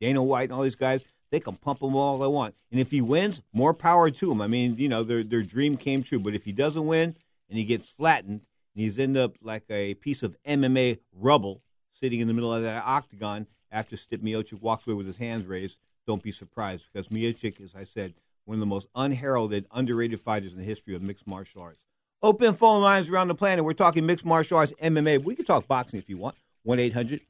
Dana 0.00 0.22
White 0.22 0.44
and 0.44 0.52
all 0.52 0.62
these 0.62 0.76
guys, 0.76 1.04
they 1.30 1.40
can 1.40 1.56
pump 1.56 1.80
him 1.82 1.94
all 1.94 2.18
they 2.18 2.26
want. 2.26 2.54
And 2.70 2.80
if 2.80 2.90
he 2.90 3.00
wins, 3.00 3.40
more 3.52 3.72
power 3.72 4.10
to 4.10 4.30
him. 4.30 4.40
I 4.40 4.46
mean, 4.46 4.76
you 4.76 4.88
know, 4.88 5.04
their 5.04 5.22
their 5.22 5.42
dream 5.42 5.76
came 5.76 6.02
true. 6.02 6.18
But 6.18 6.34
if 6.34 6.44
he 6.44 6.52
doesn't 6.52 6.86
win 6.86 7.16
and 7.48 7.58
he 7.58 7.64
gets 7.64 7.88
flattened 7.88 8.40
and 8.74 8.84
he's 8.84 8.98
end 8.98 9.16
up 9.16 9.36
like 9.40 9.64
a 9.70 9.94
piece 9.94 10.22
of 10.22 10.36
MMA 10.46 10.98
rubble 11.12 11.62
sitting 11.92 12.20
in 12.20 12.28
the 12.28 12.34
middle 12.34 12.52
of 12.52 12.62
that 12.62 12.82
octagon 12.84 13.46
after 13.70 13.96
Stipe 13.96 14.22
Miocic 14.22 14.60
walks 14.60 14.86
away 14.86 14.94
with 14.94 15.06
his 15.06 15.18
hands 15.18 15.46
raised, 15.46 15.78
don't 16.06 16.22
be 16.22 16.32
surprised 16.32 16.86
because 16.92 17.08
Miocic, 17.08 17.60
as 17.62 17.74
I 17.74 17.84
said, 17.84 18.14
one 18.50 18.56
of 18.56 18.60
the 18.60 18.66
most 18.66 18.88
unheralded, 18.96 19.64
underrated 19.70 20.20
fighters 20.20 20.52
in 20.52 20.58
the 20.58 20.64
history 20.64 20.92
of 20.96 21.00
mixed 21.00 21.24
martial 21.24 21.62
arts. 21.62 21.84
Open 22.20 22.52
phone 22.52 22.82
lines 22.82 23.08
around 23.08 23.28
the 23.28 23.34
planet. 23.36 23.64
We're 23.64 23.74
talking 23.74 24.04
mixed 24.04 24.24
martial 24.24 24.58
arts, 24.58 24.72
MMA. 24.82 25.22
We 25.22 25.36
can 25.36 25.44
talk 25.44 25.68
boxing 25.68 26.00
if 26.00 26.08
you 26.08 26.16
want. 26.16 26.34
1 26.64 26.80
800 26.80 27.20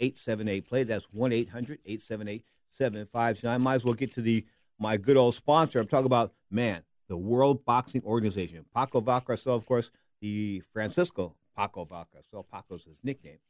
878 0.00 0.66
play. 0.66 0.84
That's 0.84 1.04
1 1.12 1.32
800 1.32 1.80
878 1.84 2.44
7579. 2.72 3.54
I 3.54 3.58
might 3.58 3.74
as 3.74 3.84
well 3.84 3.92
get 3.92 4.10
to 4.14 4.22
the 4.22 4.46
my 4.78 4.96
good 4.96 5.18
old 5.18 5.34
sponsor. 5.34 5.80
I'm 5.80 5.86
talking 5.86 6.06
about, 6.06 6.32
man, 6.50 6.82
the 7.08 7.16
World 7.18 7.66
Boxing 7.66 8.02
Organization. 8.02 8.64
Paco 8.74 9.02
Valcarcel, 9.02 9.54
of 9.54 9.66
course, 9.66 9.90
the 10.22 10.62
Francisco 10.72 11.34
Paco 11.54 11.84
Valcarcel. 11.84 12.46
Paco's 12.50 12.84
his 12.84 12.96
nickname. 13.02 13.40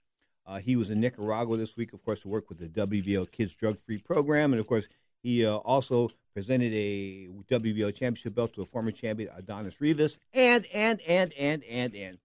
Uh, 0.45 0.59
he 0.59 0.75
was 0.75 0.91
in 0.91 0.99
Nicaragua 0.99 1.57
this 1.57 1.77
week, 1.77 1.93
of 1.93 2.05
course, 2.05 2.23
to 2.23 2.29
work 2.29 2.49
with 2.49 2.59
the 2.59 2.67
WBO 2.67 3.31
Kids 3.31 3.55
Drug 3.55 3.79
Free 3.79 3.99
Program. 3.99 4.53
And, 4.53 4.59
of 4.59 4.67
course, 4.67 4.89
he 5.23 5.45
uh, 5.45 5.57
also 5.57 6.11
presented 6.33 6.73
a 6.73 7.29
WBO 7.49 7.95
championship 7.95 8.35
belt 8.35 8.55
to 8.55 8.63
a 8.63 8.65
former 8.65 8.91
champion, 8.91 9.31
Adonis 9.37 9.81
Rivas. 9.81 10.19
And, 10.33 10.67
and, 10.73 11.01
and, 11.07 11.33
and, 11.35 11.65
and, 11.65 11.95
and. 11.95 12.19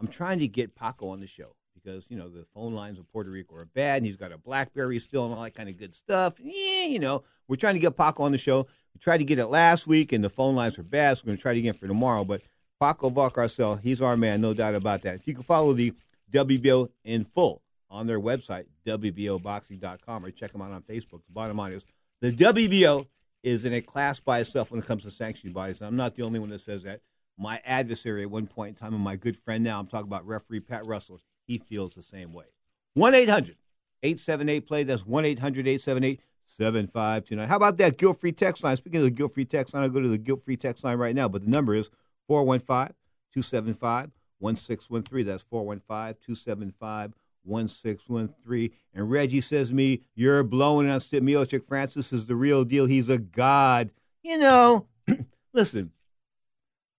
I'm 0.00 0.08
trying 0.08 0.40
to 0.40 0.48
get 0.48 0.74
Paco 0.74 1.08
on 1.08 1.20
the 1.20 1.26
show 1.26 1.54
because, 1.74 2.06
you 2.08 2.16
know, 2.16 2.28
the 2.28 2.44
phone 2.54 2.74
lines 2.74 2.98
of 2.98 3.10
Puerto 3.12 3.30
Rico 3.30 3.54
are 3.56 3.66
bad, 3.66 3.98
and 3.98 4.06
he's 4.06 4.16
got 4.16 4.32
a 4.32 4.38
Blackberry 4.38 4.98
still 4.98 5.26
and 5.26 5.34
all 5.34 5.42
that 5.42 5.54
kind 5.54 5.68
of 5.68 5.76
good 5.76 5.94
stuff. 5.94 6.34
Yeah, 6.40 6.84
you 6.84 6.98
know, 6.98 7.22
we're 7.46 7.56
trying 7.56 7.74
to 7.74 7.80
get 7.80 7.96
Paco 7.96 8.24
on 8.24 8.32
the 8.32 8.38
show. 8.38 8.66
We 8.94 9.00
tried 9.00 9.18
to 9.18 9.24
get 9.24 9.38
it 9.38 9.46
last 9.46 9.86
week, 9.86 10.12
and 10.12 10.24
the 10.24 10.30
phone 10.30 10.54
lines 10.54 10.78
were 10.78 10.84
bad, 10.84 11.16
so 11.16 11.22
we're 11.24 11.28
going 11.28 11.36
to 11.36 11.42
try 11.42 11.52
it 11.52 11.58
again 11.58 11.74
for 11.74 11.86
tomorrow. 11.86 12.24
But 12.24 12.42
Paco 12.80 13.10
Valcarcel, 13.10 13.80
he's 13.80 14.02
our 14.02 14.16
man, 14.16 14.40
no 14.40 14.54
doubt 14.54 14.74
about 14.74 15.02
that. 15.02 15.14
If 15.14 15.28
you 15.28 15.34
can 15.34 15.42
follow 15.42 15.72
the 15.72 15.92
WBO 16.32 16.88
in 17.04 17.24
full 17.24 17.62
on 17.90 18.06
their 18.06 18.20
website, 18.20 18.64
WBOboxing.com, 18.86 20.24
or 20.24 20.30
check 20.30 20.52
them 20.52 20.62
out 20.62 20.72
on 20.72 20.82
Facebook. 20.82 21.22
The 21.26 21.32
bottom 21.32 21.56
line 21.56 21.72
is 21.72 21.84
the 22.24 22.32
WBO 22.32 23.06
is 23.42 23.66
in 23.66 23.74
a 23.74 23.82
class 23.82 24.18
by 24.18 24.40
itself 24.40 24.70
when 24.70 24.80
it 24.80 24.86
comes 24.86 25.02
to 25.02 25.10
sanctioning 25.10 25.52
bodies. 25.52 25.82
And 25.82 25.88
I'm 25.88 25.96
not 25.96 26.14
the 26.14 26.22
only 26.22 26.40
one 26.40 26.48
that 26.48 26.62
says 26.62 26.82
that. 26.84 27.02
My 27.36 27.60
adversary 27.66 28.22
at 28.22 28.30
one 28.30 28.46
point 28.46 28.70
in 28.70 28.74
time, 28.76 28.94
and 28.94 29.02
my 29.02 29.16
good 29.16 29.36
friend 29.36 29.62
now, 29.62 29.78
I'm 29.78 29.86
talking 29.86 30.06
about 30.06 30.26
referee 30.26 30.60
Pat 30.60 30.86
Russell, 30.86 31.20
he 31.46 31.58
feels 31.58 31.94
the 31.94 32.02
same 32.02 32.32
way. 32.32 32.46
1 32.94 33.14
800 33.14 33.56
878 34.02 34.66
play. 34.66 34.84
That's 34.84 35.04
1 35.04 35.24
800 35.26 35.66
878 35.66 36.20
7529. 36.46 37.46
How 37.46 37.56
about 37.56 37.76
that 37.76 37.98
guilt 37.98 38.20
free 38.20 38.32
text 38.32 38.64
line? 38.64 38.76
Speaking 38.78 39.00
of 39.00 39.04
the 39.04 39.10
guilt 39.10 39.34
free 39.34 39.44
text 39.44 39.74
line, 39.74 39.82
I'll 39.82 39.90
go 39.90 40.00
to 40.00 40.08
the 40.08 40.16
guilt 40.16 40.44
free 40.44 40.56
text 40.56 40.82
line 40.82 40.96
right 40.96 41.14
now, 41.14 41.28
but 41.28 41.44
the 41.44 41.50
number 41.50 41.74
is 41.74 41.90
415 42.26 42.94
275 43.34 44.12
1613. 44.38 45.26
That's 45.26 45.42
415 45.42 46.14
275 46.24 47.12
1613. 47.44 48.70
And 48.94 49.10
Reggie 49.10 49.40
says 49.40 49.68
to 49.68 49.74
me, 49.74 50.02
You're 50.14 50.42
blowing 50.42 50.88
on 50.88 51.00
Stipe 51.00 51.22
Miocic. 51.22 51.64
Francis 51.64 52.12
is 52.12 52.26
the 52.26 52.36
real 52.36 52.64
deal. 52.64 52.86
He's 52.86 53.08
a 53.08 53.18
god. 53.18 53.90
You 54.22 54.38
know, 54.38 54.86
listen, 55.52 55.92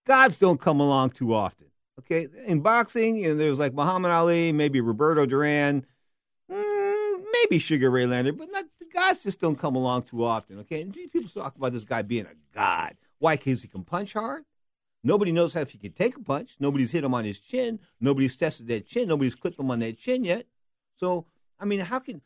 gods 0.06 0.38
don't 0.38 0.62
come 0.62 0.80
along 0.80 1.12
too 1.12 1.34
often. 1.34 1.68
Okay, 2.00 2.28
in 2.46 2.60
boxing, 2.60 3.16
you 3.16 3.30
know, 3.30 3.36
there's 3.36 3.58
like 3.58 3.74
Muhammad 3.74 4.12
Ali, 4.12 4.52
maybe 4.52 4.82
Roberto 4.82 5.26
Duran, 5.26 5.86
mm, 6.52 7.24
maybe 7.32 7.58
Sugar 7.58 7.90
Ray 7.90 8.06
Leonard, 8.06 8.38
but 8.38 8.52
not, 8.52 8.66
the 8.80 8.86
gods 8.94 9.24
just 9.24 9.40
don't 9.40 9.56
come 9.56 9.76
along 9.76 10.04
too 10.04 10.24
often. 10.24 10.60
Okay, 10.60 10.82
and 10.82 10.94
people 10.94 11.24
talk 11.30 11.56
about 11.56 11.72
this 11.72 11.86
guy 11.86 12.02
being 12.02 12.26
a 12.26 12.36
god. 12.54 12.98
Why? 13.20 13.38
Because 13.38 13.62
he 13.62 13.70
can 13.70 13.84
punch 13.84 14.14
hard. 14.14 14.44
Nobody 15.06 15.32
knows 15.32 15.54
how 15.54 15.62
if 15.62 15.72
he 15.72 15.78
can 15.78 15.94
take 15.94 16.18
a 16.18 16.20
punch. 16.20 16.56
Nobody's 16.60 16.92
hit 16.92 17.04
him 17.04 17.14
on 17.14 17.24
his 17.24 17.40
chin. 17.40 17.80
Nobody's 18.02 18.36
tested 18.36 18.68
that 18.68 18.88
chin. 18.88 19.08
Nobody's 19.08 19.36
clipped 19.36 19.60
him 19.60 19.72
on 19.72 19.80
that 19.80 19.98
chin 19.98 20.26
yet. 20.26 20.48
So, 20.98 21.26
I 21.60 21.66
mean, 21.66 21.80
how 21.80 22.00
can 22.00 22.22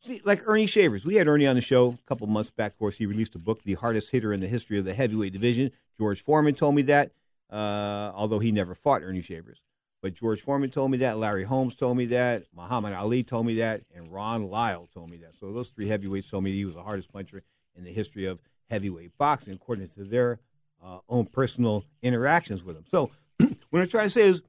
see 0.00 0.20
like 0.24 0.42
Ernie 0.46 0.66
Shavers? 0.66 1.04
We 1.04 1.16
had 1.16 1.28
Ernie 1.28 1.46
on 1.46 1.56
the 1.56 1.60
show 1.60 1.88
a 1.88 2.08
couple 2.08 2.26
months 2.26 2.50
back. 2.50 2.72
Of 2.72 2.78
course, 2.78 2.96
he 2.96 3.06
released 3.06 3.34
a 3.34 3.38
book, 3.38 3.62
"The 3.62 3.74
Hardest 3.74 4.10
Hitter 4.10 4.32
in 4.32 4.40
the 4.40 4.48
History 4.48 4.78
of 4.78 4.84
the 4.84 4.94
Heavyweight 4.94 5.32
Division." 5.32 5.70
George 5.98 6.20
Foreman 6.20 6.54
told 6.54 6.74
me 6.74 6.82
that 6.82 7.12
uh, 7.52 8.10
although 8.14 8.38
he 8.38 8.50
never 8.50 8.74
fought 8.74 9.02
Ernie 9.02 9.20
Shavers. 9.20 9.60
But 10.00 10.14
George 10.14 10.40
Foreman 10.40 10.70
told 10.70 10.90
me 10.90 10.98
that, 10.98 11.18
Larry 11.18 11.44
Holmes 11.44 11.76
told 11.76 11.96
me 11.96 12.06
that, 12.06 12.44
Muhammad 12.56 12.92
Ali 12.94 13.22
told 13.22 13.46
me 13.46 13.56
that, 13.56 13.82
and 13.94 14.12
Ron 14.12 14.48
Lyle 14.48 14.88
told 14.92 15.10
me 15.10 15.18
that. 15.18 15.34
So 15.38 15.52
those 15.52 15.68
three 15.68 15.86
heavyweights 15.86 16.28
told 16.28 16.42
me 16.42 16.52
he 16.52 16.64
was 16.64 16.74
the 16.74 16.82
hardest 16.82 17.12
puncher 17.12 17.42
in 17.76 17.84
the 17.84 17.92
history 17.92 18.24
of 18.24 18.40
heavyweight 18.68 19.16
boxing, 19.16 19.54
according 19.54 19.90
to 19.90 20.04
their 20.04 20.40
uh, 20.82 20.98
own 21.08 21.26
personal 21.26 21.84
interactions 22.02 22.62
with 22.62 22.76
him. 22.76 22.84
So 22.90 23.10
what 23.70 23.82
I'm 23.82 23.88
trying 23.88 24.06
to 24.06 24.10
say 24.10 24.22
is 24.22 24.42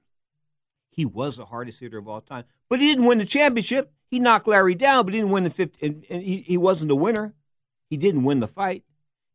he 0.89 1.05
was 1.05 1.37
the 1.37 1.45
hardest 1.45 1.79
hitter 1.79 1.97
of 1.97 2.07
all 2.07 2.21
time, 2.21 2.45
but 2.69 2.79
he 2.79 2.87
didn't 2.87 3.05
win 3.05 3.17
the 3.17 3.25
championship. 3.25 3.91
He 4.09 4.19
knocked 4.19 4.47
Larry 4.47 4.75
down, 4.75 5.05
but 5.05 5.13
he 5.13 5.19
didn't 5.19 5.31
win 5.31 5.43
the 5.43 5.49
50, 5.49 5.85
and, 5.85 6.05
and 6.09 6.21
he, 6.21 6.37
he 6.41 6.57
wasn't 6.57 6.89
the 6.89 6.95
winner. 6.95 7.33
He 7.89 7.97
didn't 7.97 8.23
win 8.23 8.39
the 8.39 8.47
fight. 8.47 8.83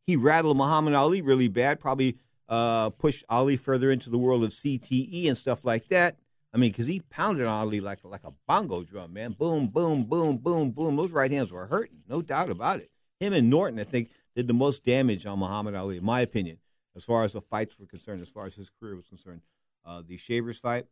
He 0.05 0.15
rattled 0.15 0.57
Muhammad 0.57 0.93
Ali 0.93 1.21
really 1.21 1.47
bad, 1.47 1.79
probably 1.79 2.17
uh, 2.47 2.89
pushed 2.91 3.23
Ali 3.29 3.57
further 3.57 3.91
into 3.91 4.09
the 4.09 4.17
world 4.17 4.43
of 4.43 4.51
CTE 4.51 5.27
and 5.27 5.37
stuff 5.37 5.63
like 5.63 5.87
that. 5.89 6.17
I 6.53 6.57
mean, 6.57 6.71
because 6.71 6.87
he 6.87 7.01
pounded 7.01 7.45
Ali 7.45 7.79
like 7.79 7.99
like 8.03 8.23
a 8.23 8.33
bongo 8.47 8.83
drum, 8.83 9.13
man. 9.13 9.33
Boom, 9.33 9.67
boom, 9.67 10.05
boom, 10.05 10.37
boom, 10.37 10.71
boom. 10.71 10.95
Those 10.95 11.11
right 11.11 11.29
hands 11.29 11.51
were 11.51 11.67
hurting, 11.67 11.99
no 12.07 12.21
doubt 12.21 12.49
about 12.49 12.79
it. 12.79 12.89
Him 13.19 13.33
and 13.33 13.49
Norton, 13.49 13.79
I 13.79 13.83
think, 13.83 14.09
did 14.35 14.47
the 14.47 14.53
most 14.53 14.83
damage 14.83 15.25
on 15.25 15.39
Muhammad 15.39 15.75
Ali, 15.75 15.97
in 15.97 16.05
my 16.05 16.21
opinion, 16.21 16.57
as 16.95 17.03
far 17.03 17.23
as 17.23 17.33
the 17.33 17.41
fights 17.41 17.79
were 17.79 17.85
concerned, 17.85 18.21
as 18.21 18.29
far 18.29 18.45
as 18.45 18.55
his 18.55 18.69
career 18.69 18.95
was 18.95 19.07
concerned. 19.07 19.41
Uh, 19.85 20.01
the 20.05 20.17
Shavers 20.17 20.57
fight 20.57 20.85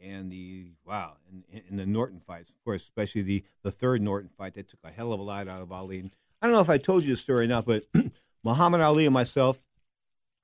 and 0.00 0.30
the 0.30 0.72
wow, 0.86 1.14
and, 1.30 1.62
and 1.68 1.78
the 1.78 1.86
Norton 1.86 2.20
fights, 2.20 2.50
of 2.50 2.64
course, 2.64 2.82
especially 2.82 3.22
the 3.22 3.44
the 3.62 3.70
third 3.70 4.00
Norton 4.00 4.30
fight 4.36 4.54
that 4.54 4.68
took 4.68 4.80
a 4.84 4.90
hell 4.90 5.12
of 5.12 5.20
a 5.20 5.22
lot 5.22 5.48
out 5.48 5.62
of 5.62 5.72
Ali. 5.72 6.00
And 6.00 6.10
I 6.40 6.46
don't 6.46 6.54
know 6.54 6.60
if 6.60 6.70
I 6.70 6.78
told 6.78 7.04
you 7.04 7.10
the 7.10 7.20
story 7.20 7.44
or 7.44 7.48
not, 7.48 7.66
but 7.66 7.84
Muhammad 8.44 8.80
Ali 8.80 9.06
and 9.06 9.14
myself 9.14 9.60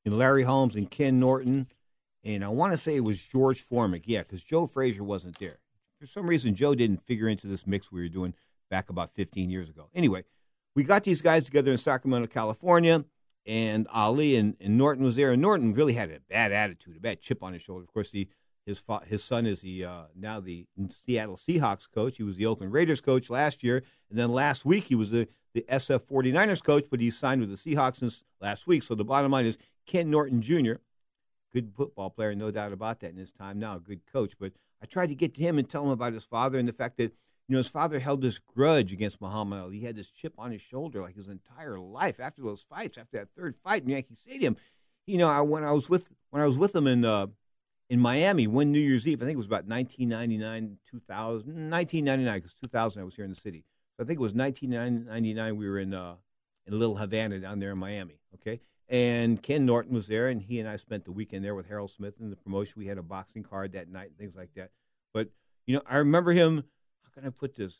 and 0.05 0.17
Larry 0.17 0.43
Holmes 0.43 0.75
and 0.75 0.91
Ken 0.91 1.21
Norton, 1.21 1.69
and 2.23 2.45
I 2.45 2.49
want 2.49 2.73
to 2.73 2.77
say 2.77 2.97
it 2.97 3.05
was 3.05 3.21
George 3.21 3.61
Foreman. 3.61 4.03
Yeah, 4.05 4.21
because 4.21 4.43
Joe 4.43 4.67
Frazier 4.67 5.05
wasn't 5.05 5.39
there. 5.39 5.59
For 6.01 6.07
some 6.07 6.27
reason, 6.27 6.55
Joe 6.55 6.75
didn't 6.75 7.05
figure 7.05 7.29
into 7.29 7.47
this 7.47 7.67
mix 7.67 7.91
we 7.91 8.03
were 8.03 8.09
doing 8.09 8.35
back 8.69 8.91
about 8.91 9.15
15 9.15 9.51
years 9.51 9.69
ago. 9.71 9.89
Anyway, 9.95 10.25
we 10.75 10.83
got 10.83 11.05
these 11.05 11.23
guys 11.23 11.45
together 11.45 11.71
in 11.71 11.79
Sacramento, 11.79 12.27
California, 12.27 13.05
and 13.47 13.87
Ali 13.93 14.37
and, 14.37 14.57
and 14.61 14.79
Norton 14.79 15.05
was 15.05 15.17
there. 15.17 15.33
And 15.33 15.43
Norton 15.43 15.75
really 15.75 15.95
had 15.95 16.11
a 16.11 16.21
bad 16.29 16.53
attitude, 16.53 16.97
a 16.97 17.01
bad 17.01 17.21
chip 17.21 17.43
on 17.43 17.53
his 17.53 17.63
shoulder. 17.63 17.85
Of 17.85 17.93
course, 17.93 18.13
he, 18.13 18.29
his 18.67 18.83
his 19.07 19.23
son 19.23 19.47
is 19.47 19.61
the 19.61 19.85
uh, 19.85 20.03
now 20.17 20.41
the 20.41 20.67
Seattle 20.89 21.37
Seahawks 21.37 21.91
coach. 21.91 22.17
He 22.17 22.23
was 22.23 22.37
the 22.37 22.47
Oakland 22.47 22.73
Raiders 22.73 23.01
coach 23.01 23.29
last 23.29 23.63
year, 23.63 23.83
and 24.09 24.19
then 24.19 24.33
last 24.33 24.65
week 24.65 24.85
he 24.85 24.95
was 24.95 25.11
the 25.11 25.29
the 25.53 25.65
SF 25.71 26.01
49ers 26.01 26.63
coach, 26.63 26.85
but 26.91 27.01
he 27.01 27.11
signed 27.11 27.41
with 27.41 27.51
the 27.51 27.57
Seahawks 27.57 27.99
since 27.99 28.25
last 28.41 28.67
week. 28.67 28.83
So 28.83 28.95
the 28.95 29.05
bottom 29.05 29.31
line 29.31 29.47
is 29.47 29.57
Ken 29.87 30.11
Norton 30.11 30.43
Jr., 30.43 30.75
good 31.53 31.73
football 31.77 32.11
player, 32.11 32.35
no 32.35 32.51
doubt 32.51 32.73
about 32.73 33.01
that 33.01 33.11
in 33.11 33.17
his 33.17 33.31
time 33.31 33.59
now, 33.59 33.77
a 33.77 33.81
good 33.81 34.01
coach. 34.13 34.33
But 34.39 34.53
I 34.83 34.87
tried 34.87 35.09
to 35.09 35.15
get 35.15 35.35
to 35.35 35.43
him 35.43 35.59
and 35.59 35.69
tell 35.69 35.85
him 35.85 35.91
about 35.91 36.13
his 36.13 36.25
father 36.25 36.59
and 36.59 36.69
the 36.69 36.73
fact 36.73 36.97
that, 36.99 37.13
you 37.49 37.53
know, 37.53 37.59
his 37.59 37.69
father 37.69 37.99
held 37.99 38.23
this 38.23 38.39
grudge 38.39 38.93
against 38.93 39.21
Muhammad 39.21 39.61
Ali. 39.61 39.79
He 39.79 39.85
had 39.85 39.97
this 39.97 40.11
chip 40.11 40.33
on 40.39 40.51
his 40.51 40.63
shoulder 40.63 41.03
like 41.03 41.17
his 41.17 41.29
entire 41.29 41.79
life 41.79 42.19
after 42.19 42.43
those 42.43 42.65
fights, 42.69 42.97
after 42.97 43.19
that 43.19 43.29
third 43.37 43.55
fight 43.63 43.83
in 43.83 43.91
Yankee 43.91 44.17
Stadium. 44.17 44.57
You 45.07 45.19
know, 45.19 45.31
I, 45.31 45.43
when 45.43 45.65
I 45.65 45.73
was 45.73 45.89
with 45.89 46.11
when 46.31 46.43
I 46.43 46.47
was 46.47 46.57
with 46.57 46.75
him 46.75 46.87
in 46.87 47.05
uh, 47.05 47.27
in 47.91 48.01
Miami 48.01 48.47
one 48.47 48.73
New 48.73 48.81
Year's 48.81 49.07
Eve, 49.07 49.21
I 49.21 49.27
think 49.27 49.35
it 49.35 49.39
was 49.39 49.47
about 49.47 49.67
1999, 49.67 50.79
2000, 50.91 51.71
1999, 51.71 52.39
because 52.39 52.55
2000 52.55 53.03
I 53.03 53.05
was 53.05 53.15
here 53.15 53.27
in 53.27 53.31
the 53.31 53.41
city. 53.41 53.65
So 53.97 54.05
I 54.05 54.07
think 54.07 54.19
it 54.19 54.23
was 54.23 54.33
1999 54.33 55.57
we 55.57 55.69
were 55.69 55.79
in 55.79 55.93
uh, 55.93 56.15
in 56.67 56.79
Little 56.79 56.97
Havana 56.97 57.41
down 57.41 57.61
there 57.61 57.73
in 57.73 57.79
Miami. 57.79 58.21
Okay, 58.37 58.61
and 58.89 59.43
Ken 59.43 59.67
Norton 59.67 59.95
was 59.95 60.07
there, 60.07 60.29
and 60.29 60.41
he 60.41 60.61
and 60.61 60.69
I 60.69 60.77
spent 60.77 61.05
the 61.05 61.13
weekend 61.13 61.45
there 61.45 61.55
with 61.55 61.69
Harold 61.69 61.91
Smith 61.91 62.15
in 62.21 62.31
the 62.31 62.37
promotion. 62.37 62.75
We 62.79 62.87
had 62.87 62.97
a 62.97 63.03
boxing 63.03 63.43
card 63.43 63.73
that 63.73 63.91
night 63.91 64.09
and 64.09 64.17
things 64.17 64.35
like 64.35 64.55
that. 64.57 64.71
But 65.13 65.29
you 65.67 65.75
know, 65.77 65.83
I 65.87 65.97
remember 65.97 66.33
him. 66.33 66.65
Can 67.15 67.27
I 67.27 67.31
put 67.31 67.55
this? 67.55 67.75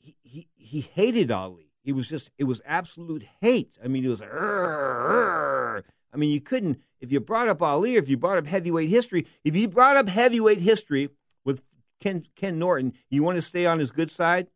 He 0.00 0.16
he 0.22 0.48
he 0.56 0.80
hated 0.80 1.30
Ali. 1.30 1.70
He 1.82 1.92
was 1.92 2.08
just 2.08 2.30
it 2.36 2.44
was 2.44 2.60
absolute 2.66 3.24
hate. 3.40 3.76
I 3.82 3.88
mean, 3.88 4.04
it 4.04 4.08
was. 4.08 4.22
I 4.22 5.82
mean, 6.16 6.30
you 6.30 6.40
couldn't 6.40 6.80
if 7.00 7.12
you 7.12 7.20
brought 7.20 7.48
up 7.48 7.62
Ali 7.62 7.96
or 7.96 8.00
if 8.00 8.08
you 8.08 8.16
brought 8.16 8.38
up 8.38 8.46
heavyweight 8.46 8.88
history. 8.88 9.26
If 9.44 9.54
you 9.54 9.68
brought 9.68 9.96
up 9.96 10.08
heavyweight 10.08 10.60
history 10.60 11.10
with 11.44 11.62
Ken 12.00 12.26
Ken 12.34 12.58
Norton, 12.58 12.94
you 13.08 13.22
want 13.22 13.36
to 13.36 13.42
stay 13.42 13.66
on 13.66 13.78
his 13.78 13.90
good 13.90 14.10
side. 14.10 14.48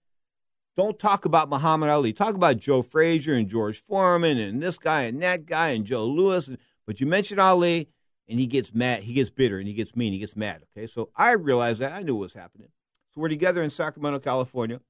Don't 0.76 0.98
talk 0.98 1.24
about 1.24 1.48
Muhammad 1.48 1.90
Ali. 1.90 2.12
Talk 2.12 2.34
about 2.34 2.56
Joe 2.56 2.82
Frazier 2.82 3.34
and 3.34 3.48
George 3.48 3.82
Foreman 3.82 4.38
and 4.38 4.62
this 4.62 4.78
guy 4.78 5.02
and 5.02 5.22
that 5.22 5.46
guy 5.46 5.68
and 5.68 5.84
Joe 5.84 6.06
Louis. 6.06 6.50
But 6.86 7.00
you 7.00 7.06
mention 7.06 7.38
Ali, 7.38 7.88
and 8.28 8.38
he 8.38 8.46
gets 8.46 8.72
mad. 8.72 9.02
He 9.02 9.12
gets 9.12 9.28
bitter 9.28 9.58
and 9.58 9.68
he 9.68 9.74
gets 9.74 9.94
mean. 9.94 10.12
He 10.12 10.18
gets 10.20 10.36
mad. 10.36 10.62
Okay, 10.76 10.86
so 10.86 11.10
I 11.16 11.32
realized 11.32 11.80
that. 11.80 11.92
I 11.92 12.02
knew 12.02 12.14
what 12.14 12.22
was 12.22 12.34
happening. 12.34 12.68
So 13.14 13.20
we're 13.20 13.28
together 13.28 13.62
in 13.62 13.70
Sacramento, 13.70 14.20
California, 14.20 14.80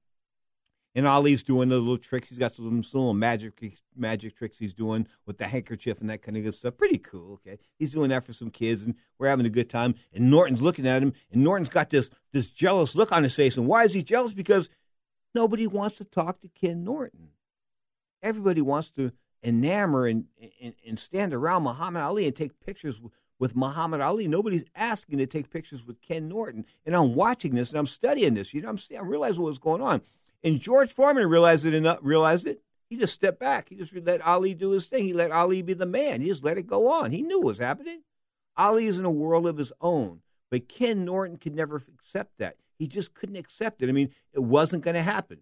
and 0.93 1.07
Ali's 1.07 1.43
doing 1.43 1.69
the 1.69 1.77
little 1.77 1.97
tricks. 1.97 2.29
He's 2.29 2.37
got 2.37 2.53
some, 2.53 2.83
some 2.83 3.01
little 3.01 3.13
magic 3.13 3.53
magic 3.95 4.35
tricks 4.35 4.59
he's 4.59 4.73
doing 4.73 5.07
with 5.25 5.37
the 5.37 5.47
handkerchief 5.47 5.99
and 6.01 6.09
that 6.09 6.21
kind 6.21 6.37
of 6.37 6.43
good 6.43 6.53
stuff. 6.53 6.77
Pretty 6.77 6.97
cool. 6.97 7.33
Okay, 7.33 7.57
he's 7.79 7.91
doing 7.91 8.09
that 8.09 8.25
for 8.25 8.33
some 8.33 8.49
kids, 8.49 8.83
and 8.83 8.95
we're 9.17 9.29
having 9.29 9.45
a 9.45 9.49
good 9.49 9.69
time. 9.69 9.95
And 10.13 10.29
Norton's 10.29 10.61
looking 10.61 10.87
at 10.87 11.01
him, 11.01 11.13
and 11.31 11.43
Norton's 11.43 11.69
got 11.69 11.89
this 11.89 12.09
this 12.31 12.51
jealous 12.51 12.95
look 12.95 13.11
on 13.11 13.23
his 13.23 13.35
face. 13.35 13.57
And 13.57 13.67
why 13.67 13.85
is 13.85 13.93
he 13.93 14.03
jealous? 14.03 14.33
Because 14.33 14.69
Nobody 15.33 15.67
wants 15.67 15.97
to 15.97 16.05
talk 16.05 16.41
to 16.41 16.49
Ken 16.49 16.83
Norton. 16.83 17.29
Everybody 18.21 18.61
wants 18.61 18.91
to 18.91 19.11
enamor 19.43 20.09
and, 20.09 20.25
and, 20.61 20.73
and 20.85 20.99
stand 20.99 21.33
around 21.33 21.63
Muhammad 21.63 22.03
Ali 22.03 22.27
and 22.27 22.35
take 22.35 22.59
pictures 22.59 22.99
with, 23.41 23.55
Muhammad 23.55 23.99
Ali. 23.99 24.27
Nobody's 24.27 24.63
asking 24.75 25.17
to 25.17 25.25
take 25.25 25.49
pictures 25.49 25.85
with 25.85 26.01
Ken 26.01 26.29
Norton. 26.29 26.65
And 26.85 26.95
I'm 26.95 27.15
watching 27.15 27.55
this 27.55 27.71
and 27.71 27.79
I'm 27.79 27.87
studying 27.87 28.35
this. 28.35 28.53
You 28.53 28.61
know, 28.61 28.69
I'm, 28.69 28.77
seeing 28.77 28.99
I'm 28.99 29.09
realizing 29.09 29.41
what 29.41 29.49
was 29.49 29.57
going 29.57 29.81
on. 29.81 30.01
And 30.43 30.59
George 30.59 30.93
Foreman 30.93 31.27
realized 31.27 31.65
it. 31.65 31.73
Enough, 31.73 31.99
realized 32.01 32.47
it. 32.47 32.61
He 32.89 32.97
just 32.97 33.13
stepped 33.13 33.39
back. 33.39 33.69
He 33.69 33.75
just 33.75 33.95
let 33.95 34.21
Ali 34.21 34.53
do 34.53 34.71
his 34.71 34.85
thing. 34.85 35.05
He 35.05 35.13
let 35.13 35.31
Ali 35.31 35.61
be 35.61 35.73
the 35.73 35.85
man. 35.85 36.21
He 36.21 36.27
just 36.27 36.43
let 36.43 36.57
it 36.57 36.67
go 36.67 36.89
on. 36.89 37.11
He 37.11 37.21
knew 37.21 37.39
what 37.39 37.47
was 37.47 37.59
happening. 37.59 38.01
Ali 38.55 38.85
is 38.85 38.99
in 38.99 39.05
a 39.05 39.11
world 39.11 39.47
of 39.47 39.57
his 39.57 39.71
own, 39.81 40.21
but 40.49 40.67
Ken 40.67 41.05
Norton 41.05 41.37
could 41.37 41.55
never 41.55 41.81
accept 41.93 42.37
that. 42.37 42.57
He 42.77 42.85
just 42.85 43.13
couldn't 43.13 43.37
accept 43.37 43.81
it. 43.81 43.89
I 43.89 43.91
mean, 43.93 44.09
it 44.33 44.43
wasn't 44.43 44.83
going 44.83 44.95
to 44.95 45.01
happen. 45.01 45.39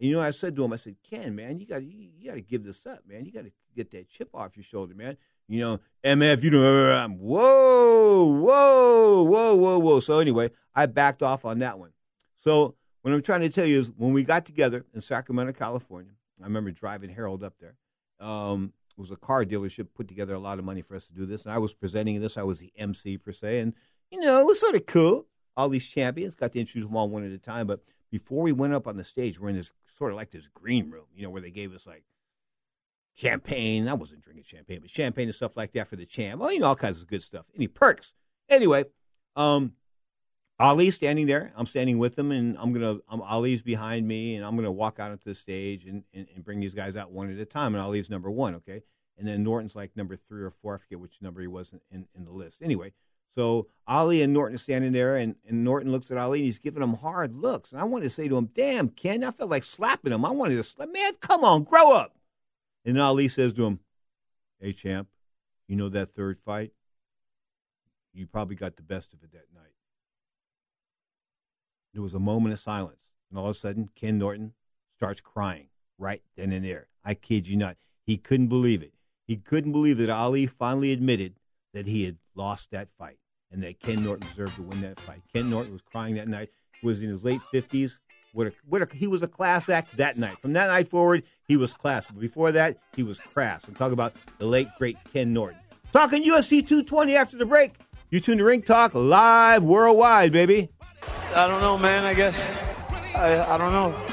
And 0.00 0.08
you 0.08 0.16
know, 0.16 0.22
I 0.22 0.32
said 0.32 0.56
to 0.56 0.64
him, 0.64 0.72
I 0.72 0.76
said, 0.76 0.96
Ken, 1.08 1.34
man, 1.34 1.60
you 1.60 1.66
got 1.66 1.82
you, 1.82 2.08
you 2.18 2.28
got 2.28 2.34
to 2.34 2.40
give 2.40 2.64
this 2.64 2.84
up, 2.84 3.00
man. 3.06 3.24
You 3.24 3.32
got 3.32 3.44
to 3.44 3.52
get 3.76 3.90
that 3.92 4.08
chip 4.10 4.30
off 4.34 4.56
your 4.56 4.64
shoulder, 4.64 4.94
man. 4.94 5.16
You 5.48 5.60
know, 5.60 5.80
MF, 6.04 6.42
you 6.42 6.50
know, 6.50 6.92
I'm 6.92 7.18
whoa, 7.18 8.24
whoa, 8.24 9.22
whoa, 9.22 9.54
whoa, 9.54 9.78
whoa. 9.78 10.00
So 10.00 10.18
anyway, 10.18 10.50
I 10.74 10.86
backed 10.86 11.22
off 11.22 11.44
on 11.44 11.58
that 11.60 11.78
one. 11.78 11.92
So 12.36 12.74
what 13.02 13.14
I'm 13.14 13.22
trying 13.22 13.40
to 13.40 13.48
tell 13.48 13.64
you 13.64 13.78
is, 13.78 13.90
when 13.96 14.12
we 14.12 14.24
got 14.24 14.44
together 14.44 14.84
in 14.92 15.00
Sacramento, 15.00 15.54
California, 15.54 16.12
I 16.40 16.44
remember 16.44 16.70
driving 16.70 17.10
Harold 17.10 17.42
up 17.42 17.54
there. 17.60 17.76
Um, 18.20 18.74
it 18.90 19.00
was 19.00 19.10
a 19.10 19.16
car 19.16 19.44
dealership 19.44 19.88
put 19.94 20.06
together 20.08 20.34
a 20.34 20.38
lot 20.38 20.58
of 20.58 20.64
money 20.64 20.82
for 20.82 20.94
us 20.94 21.06
to 21.06 21.14
do 21.14 21.24
this, 21.24 21.44
and 21.44 21.54
I 21.54 21.58
was 21.58 21.72
presenting 21.72 22.20
this. 22.20 22.36
I 22.36 22.42
was 22.42 22.58
the 22.58 22.72
MC 22.76 23.16
per 23.16 23.32
se, 23.32 23.60
and 23.60 23.74
you 24.10 24.20
know, 24.20 24.40
it 24.40 24.46
was 24.46 24.60
sort 24.60 24.74
of 24.74 24.86
cool. 24.86 25.26
All 25.56 25.68
these 25.68 25.86
champions 25.86 26.34
got 26.34 26.52
to 26.52 26.60
introduce 26.60 26.86
them 26.86 26.96
all 26.96 27.08
one 27.08 27.24
at 27.24 27.32
a 27.32 27.38
time, 27.38 27.66
but 27.66 27.80
before 28.10 28.42
we 28.42 28.52
went 28.52 28.74
up 28.74 28.86
on 28.86 28.96
the 28.96 29.04
stage, 29.04 29.40
we're 29.40 29.48
in 29.48 29.56
this 29.56 29.72
sort 29.96 30.12
of 30.12 30.16
like 30.16 30.30
this 30.30 30.48
green 30.48 30.90
room, 30.90 31.06
you 31.14 31.22
know, 31.22 31.30
where 31.30 31.42
they 31.42 31.50
gave 31.50 31.74
us 31.74 31.86
like 31.86 32.04
champagne. 33.18 33.88
I 33.88 33.94
wasn't 33.94 34.22
drinking 34.22 34.44
champagne, 34.46 34.78
but 34.80 34.90
champagne 34.90 35.28
and 35.28 35.34
stuff 35.34 35.56
like 35.56 35.72
that 35.72 35.88
for 35.88 35.96
the 35.96 36.06
champ. 36.06 36.40
Well, 36.40 36.52
you 36.52 36.60
know, 36.60 36.66
all 36.66 36.76
kinds 36.76 37.02
of 37.02 37.08
good 37.08 37.22
stuff. 37.22 37.46
Any 37.54 37.66
perks. 37.66 38.12
Anyway, 38.48 38.84
um, 39.34 39.72
Ali's 40.60 40.94
standing 40.94 41.26
there. 41.26 41.52
I'm 41.56 41.66
standing 41.66 41.98
with 41.98 42.18
him, 42.18 42.30
and 42.30 42.56
I'm 42.58 42.72
gonna. 42.72 42.98
I'm, 43.08 43.20
Ali's 43.20 43.62
behind 43.62 44.06
me, 44.06 44.36
and 44.36 44.44
I'm 44.44 44.56
gonna 44.56 44.72
walk 44.72 44.98
out 45.00 45.10
onto 45.10 45.24
the 45.24 45.34
stage 45.34 45.84
and, 45.84 46.04
and, 46.14 46.26
and 46.34 46.44
bring 46.44 46.60
these 46.60 46.74
guys 46.74 46.96
out 46.96 47.10
one 47.10 47.32
at 47.32 47.38
a 47.38 47.44
time. 47.44 47.74
And 47.74 47.82
Ali's 47.82 48.08
number 48.08 48.30
one, 48.30 48.54
okay, 48.56 48.82
and 49.16 49.26
then 49.26 49.42
Norton's 49.42 49.76
like 49.76 49.96
number 49.96 50.16
three 50.16 50.42
or 50.42 50.50
four. 50.50 50.74
I 50.74 50.78
forget 50.78 51.00
which 51.00 51.20
number 51.20 51.40
he 51.40 51.46
was 51.46 51.72
in, 51.72 51.80
in, 51.90 52.06
in 52.16 52.24
the 52.24 52.32
list. 52.32 52.62
Anyway, 52.62 52.92
so 53.34 53.66
Ali 53.86 54.22
and 54.22 54.32
Norton 54.32 54.54
are 54.54 54.58
standing 54.58 54.92
there, 54.92 55.16
and, 55.16 55.36
and 55.46 55.64
Norton 55.64 55.92
looks 55.92 56.10
at 56.10 56.18
Ali 56.18 56.40
and 56.40 56.46
he's 56.46 56.58
giving 56.58 56.82
him 56.82 56.94
hard 56.94 57.34
looks. 57.34 57.72
And 57.72 57.80
I 57.80 57.84
wanted 57.84 58.04
to 58.04 58.10
say 58.10 58.28
to 58.28 58.36
him, 58.36 58.50
"Damn, 58.54 58.88
Ken!" 58.88 59.22
I 59.22 59.32
felt 59.32 59.50
like 59.50 59.64
slapping 59.64 60.12
him. 60.12 60.24
I 60.24 60.30
wanted 60.30 60.56
to 60.56 60.64
slap, 60.64 60.88
man, 60.92 61.12
come 61.20 61.44
on, 61.44 61.64
grow 61.64 61.92
up. 61.92 62.17
And 62.88 62.98
Ali 62.98 63.28
says 63.28 63.52
to 63.52 63.66
him, 63.66 63.80
"Hey, 64.58 64.72
champ, 64.72 65.10
you 65.66 65.76
know 65.76 65.90
that 65.90 66.14
third 66.14 66.40
fight? 66.40 66.72
You 68.14 68.26
probably 68.26 68.56
got 68.56 68.76
the 68.76 68.82
best 68.82 69.12
of 69.12 69.22
it 69.22 69.30
that 69.32 69.52
night." 69.54 69.74
There 71.92 72.00
was 72.00 72.14
a 72.14 72.18
moment 72.18 72.54
of 72.54 72.60
silence, 72.60 73.02
and 73.28 73.38
all 73.38 73.50
of 73.50 73.56
a 73.56 73.58
sudden, 73.58 73.88
Ken 73.94 74.16
Norton 74.16 74.54
starts 74.96 75.20
crying 75.20 75.68
right 75.98 76.22
then 76.34 76.50
and 76.50 76.64
there. 76.64 76.88
I 77.04 77.12
kid 77.12 77.46
you 77.46 77.58
not. 77.58 77.76
He 78.06 78.16
couldn't 78.16 78.48
believe 78.48 78.82
it. 78.82 78.94
He 79.26 79.36
couldn't 79.36 79.72
believe 79.72 79.98
that 79.98 80.08
Ali 80.08 80.46
finally 80.46 80.90
admitted 80.90 81.38
that 81.74 81.86
he 81.86 82.04
had 82.04 82.16
lost 82.34 82.70
that 82.70 82.88
fight 82.96 83.18
and 83.50 83.62
that 83.62 83.80
Ken 83.80 84.02
Norton 84.02 84.26
deserved 84.26 84.56
to 84.56 84.62
win 84.62 84.80
that 84.80 84.98
fight. 85.00 85.20
Ken 85.30 85.50
Norton 85.50 85.74
was 85.74 85.82
crying 85.82 86.14
that 86.14 86.26
night. 86.26 86.50
Was 86.82 87.02
in 87.02 87.10
his 87.10 87.22
late 87.22 87.42
50s. 87.52 87.98
What 88.32 88.48
a, 88.48 88.52
what 88.68 88.82
a, 88.82 88.88
he 88.94 89.06
was 89.06 89.22
a 89.22 89.28
class 89.28 89.68
act 89.68 89.96
that 89.96 90.16
night. 90.16 90.38
From 90.38 90.52
that 90.52 90.68
night 90.68 90.88
forward, 90.88 91.22
he 91.46 91.56
was 91.56 91.72
class. 91.72 92.06
But 92.06 92.20
before 92.20 92.52
that, 92.52 92.78
he 92.94 93.02
was 93.02 93.18
crass. 93.18 93.62
I'm 93.66 93.74
talking 93.74 93.94
about 93.94 94.14
the 94.38 94.46
late, 94.46 94.68
great 94.78 94.96
Ken 95.12 95.32
Norton. 95.32 95.58
Talking 95.92 96.22
UFC 96.22 96.66
220 96.66 97.16
after 97.16 97.36
the 97.36 97.46
break. 97.46 97.74
You 98.10 98.20
tune 98.20 98.38
to 98.38 98.44
Ring 98.44 98.62
Talk 98.62 98.94
live 98.94 99.62
worldwide, 99.62 100.32
baby. 100.32 100.68
I 101.34 101.46
don't 101.46 101.60
know, 101.60 101.76
man. 101.76 102.04
I 102.04 102.14
guess. 102.14 102.40
I, 103.14 103.54
I 103.54 103.58
don't 103.58 103.72
know. 103.72 104.07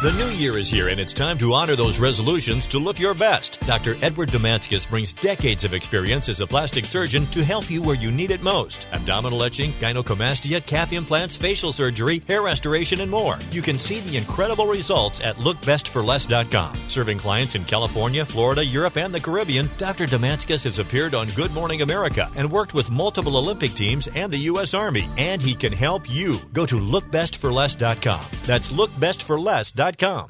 The 0.00 0.12
new 0.12 0.29
year 0.40 0.56
is 0.56 0.70
here, 0.70 0.88
and 0.88 0.98
it's 0.98 1.12
time 1.12 1.36
to 1.36 1.52
honor 1.52 1.76
those 1.76 2.00
resolutions 2.00 2.66
to 2.68 2.78
look 2.78 2.98
your 2.98 3.12
best. 3.12 3.60
Dr. 3.66 3.96
Edward 4.00 4.30
Domanskis 4.30 4.88
brings 4.88 5.12
decades 5.12 5.64
of 5.64 5.74
experience 5.74 6.30
as 6.30 6.40
a 6.40 6.46
plastic 6.46 6.86
surgeon 6.86 7.26
to 7.26 7.44
help 7.44 7.70
you 7.70 7.82
where 7.82 7.96
you 7.96 8.10
need 8.10 8.30
it 8.30 8.42
most. 8.42 8.88
Abdominal 8.92 9.42
etching, 9.42 9.72
gynecomastia, 9.74 10.64
calf 10.64 10.94
implants, 10.94 11.36
facial 11.36 11.72
surgery, 11.72 12.22
hair 12.26 12.40
restoration, 12.40 13.02
and 13.02 13.10
more. 13.10 13.38
You 13.50 13.60
can 13.60 13.78
see 13.78 14.00
the 14.00 14.16
incredible 14.16 14.66
results 14.66 15.20
at 15.20 15.36
lookbestforless.com. 15.36 16.88
Serving 16.88 17.18
clients 17.18 17.54
in 17.54 17.64
California, 17.64 18.24
Florida, 18.24 18.64
Europe, 18.64 18.96
and 18.96 19.14
the 19.14 19.20
Caribbean, 19.20 19.68
Dr. 19.76 20.06
Domanskis 20.06 20.64
has 20.64 20.78
appeared 20.78 21.14
on 21.14 21.28
Good 21.30 21.52
Morning 21.52 21.82
America 21.82 22.30
and 22.36 22.50
worked 22.50 22.72
with 22.72 22.90
multiple 22.90 23.36
Olympic 23.36 23.74
teams 23.74 24.08
and 24.08 24.32
the 24.32 24.48
U.S. 24.52 24.72
Army, 24.72 25.04
and 25.18 25.42
he 25.42 25.54
can 25.54 25.72
help 25.72 26.08
you. 26.08 26.38
Go 26.54 26.64
to 26.64 26.76
lookbestforless.com. 26.76 28.24
That's 28.46 28.70
lookbestforless.com. 28.70 30.29